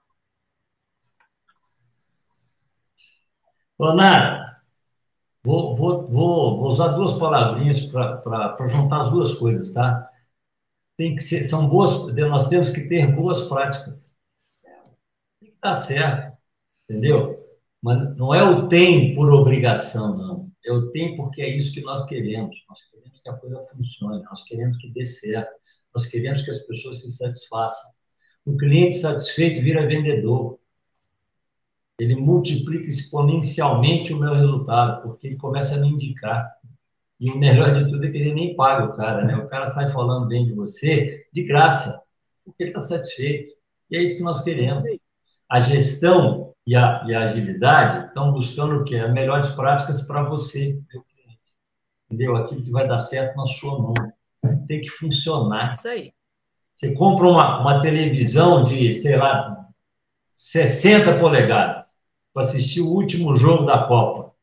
Ana, 3.79 4.55
vou, 5.43 5.75
vou, 5.75 6.07
vou, 6.07 6.67
usar 6.67 6.89
duas 6.89 7.13
palavrinhas 7.13 7.81
para 7.81 8.67
juntar 8.67 9.01
as 9.01 9.09
duas 9.09 9.33
coisas, 9.33 9.71
tá? 9.71 10.07
Tem 10.95 11.15
que 11.15 11.23
ser, 11.23 11.43
são 11.45 11.67
boas, 11.67 12.13
nós 12.13 12.47
temos 12.47 12.69
que 12.69 12.81
ter 12.81 13.07
boas 13.15 13.41
práticas. 13.47 14.15
Tem 15.39 15.49
que 15.49 15.55
estar 15.55 15.73
certo, 15.73 16.37
entendeu? 16.91 17.41
Mas 17.81 18.15
não 18.17 18.33
é 18.33 18.43
o 18.43 18.67
tem 18.67 19.15
por 19.15 19.31
obrigação, 19.31 20.15
não. 20.17 20.51
É 20.63 20.71
o 20.71 20.91
tem 20.91 21.15
porque 21.15 21.41
é 21.41 21.49
isso 21.55 21.73
que 21.73 21.81
nós 21.81 22.05
queremos. 22.05 22.55
Nós 22.69 22.79
queremos 22.91 23.19
que 23.19 23.29
a 23.29 23.33
coisa 23.33 23.61
funcione, 23.61 24.23
nós 24.23 24.43
queremos 24.43 24.77
que 24.77 24.89
dê 24.89 25.03
certo, 25.03 25.51
nós 25.93 26.05
queremos 26.05 26.41
que 26.41 26.51
as 26.51 26.59
pessoas 26.59 27.01
se 27.01 27.09
satisfaçam. 27.09 27.91
O 28.45 28.55
cliente 28.57 28.95
satisfeito 28.95 29.61
vira 29.61 29.87
vendedor. 29.87 30.59
Ele 31.99 32.15
multiplica 32.15 32.89
exponencialmente 32.89 34.13
o 34.13 34.19
meu 34.19 34.33
resultado, 34.33 35.03
porque 35.03 35.27
ele 35.27 35.37
começa 35.37 35.75
a 35.75 35.79
me 35.79 35.89
indicar. 35.89 36.51
E 37.19 37.29
o 37.29 37.37
melhor 37.37 37.71
de 37.71 37.87
tudo 37.89 38.03
é 38.03 38.09
que 38.09 38.17
ele 38.17 38.33
nem 38.33 38.55
paga 38.55 38.85
o 38.85 38.95
cara, 38.95 39.23
né? 39.23 39.35
O 39.35 39.47
cara 39.47 39.67
sai 39.67 39.89
falando 39.89 40.27
bem 40.27 40.45
de 40.45 40.53
você 40.53 41.27
de 41.31 41.43
graça, 41.43 42.03
porque 42.43 42.63
ele 42.63 42.71
está 42.71 42.79
satisfeito. 42.79 43.53
E 43.91 43.97
é 43.97 44.03
isso 44.03 44.17
que 44.17 44.23
nós 44.23 44.43
queremos. 44.43 44.83
A 45.47 45.59
gestão 45.59 46.40
e 46.65 46.75
a, 46.75 47.03
e 47.07 47.15
a 47.15 47.21
agilidade 47.21 48.07
estão 48.07 48.31
buscando 48.31 48.75
o 48.75 48.83
quê? 48.83 48.97
As 48.97 49.11
melhores 49.11 49.49
práticas 49.49 50.01
para 50.01 50.23
você. 50.23 50.79
Entendeu? 52.05 52.35
Aquilo 52.35 52.63
que 52.63 52.71
vai 52.71 52.87
dar 52.87 52.99
certo 52.99 53.35
na 53.35 53.45
sua 53.45 53.79
mão. 53.79 53.93
Tem 54.67 54.81
que 54.81 54.89
funcionar. 54.89 55.73
Isso 55.73 55.87
aí. 55.87 56.13
Você 56.73 56.93
compra 56.93 57.27
uma, 57.27 57.61
uma 57.61 57.81
televisão 57.81 58.61
de, 58.63 58.91
sei 58.93 59.15
lá, 59.15 59.67
60 60.27 61.17
polegadas 61.19 61.85
para 62.33 62.41
assistir 62.41 62.81
o 62.81 62.89
último 62.89 63.35
jogo 63.35 63.65
da 63.65 63.79
Copa. 63.85 64.33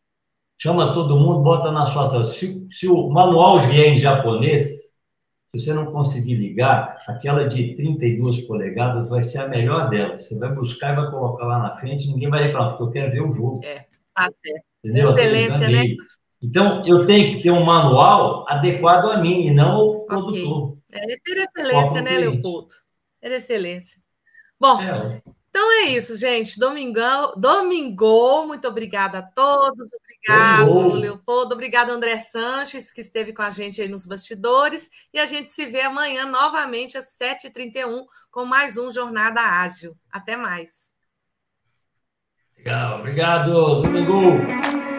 Chama 0.60 0.92
todo 0.92 1.16
mundo, 1.16 1.40
bota 1.40 1.70
na 1.70 1.86
sua 1.86 2.06
sala. 2.06 2.24
Se, 2.24 2.66
se 2.70 2.88
o 2.88 3.08
manual 3.08 3.60
vier 3.66 3.88
em 3.88 3.98
japonês, 3.98 4.87
se 5.50 5.60
você 5.60 5.72
não 5.72 5.86
conseguir 5.92 6.34
ligar, 6.34 7.02
aquela 7.08 7.46
de 7.46 7.74
32 7.74 8.42
polegadas 8.42 9.08
vai 9.08 9.22
ser 9.22 9.38
a 9.38 9.48
melhor 9.48 9.88
delas. 9.88 10.24
Você 10.24 10.36
vai 10.36 10.52
buscar 10.54 10.92
e 10.92 10.96
vai 10.96 11.10
colocar 11.10 11.46
lá 11.46 11.58
na 11.58 11.76
frente, 11.76 12.06
ninguém 12.06 12.28
vai 12.28 12.44
reclamar, 12.44 12.76
porque 12.76 12.98
eu 12.98 13.02
quero 13.02 13.12
ver 13.12 13.22
o 13.22 13.30
jogo. 13.30 13.64
É, 13.64 13.86
tá 14.14 14.28
certo. 14.30 14.64
Entendeu? 14.84 15.10
Excelência, 15.14 15.68
né? 15.68 15.96
Então, 16.40 16.86
eu 16.86 17.04
tenho 17.04 17.28
que 17.28 17.42
ter 17.42 17.50
um 17.50 17.64
manual 17.64 18.48
adequado 18.48 19.06
a 19.06 19.20
mim 19.20 19.46
e 19.46 19.50
não 19.50 19.70
ao 19.70 20.06
produtor. 20.06 20.78
É 20.92 21.16
ter 21.24 21.36
excelência, 21.38 22.02
né, 22.02 22.18
Leopoldo? 22.18 22.74
Ter 23.20 23.32
excelência. 23.32 24.00
Bom, 24.60 24.80
é. 24.80 25.22
Então 25.58 25.72
é 25.72 25.86
isso, 25.86 26.16
gente. 26.16 26.56
Domingão, 26.56 27.32
domingo, 27.36 28.46
muito 28.46 28.68
obrigada 28.68 29.18
a 29.18 29.22
todos. 29.22 29.88
Obrigado, 29.92 30.92
Leopoldo. 30.92 31.52
Obrigado, 31.52 31.90
André 31.90 32.16
Sanches, 32.20 32.92
que 32.92 33.00
esteve 33.00 33.32
com 33.32 33.42
a 33.42 33.50
gente 33.50 33.82
aí 33.82 33.88
nos 33.88 34.06
bastidores. 34.06 34.88
E 35.12 35.18
a 35.18 35.26
gente 35.26 35.50
se 35.50 35.66
vê 35.66 35.80
amanhã 35.80 36.26
novamente 36.26 36.96
às 36.96 37.06
7h31 37.18 38.04
com 38.30 38.44
mais 38.44 38.78
um 38.78 38.88
Jornada 38.88 39.40
Ágil. 39.40 39.96
Até 40.12 40.36
mais. 40.36 40.92
Legal, 42.56 43.00
obrigado. 43.00 43.82
Domingo. 43.82 44.97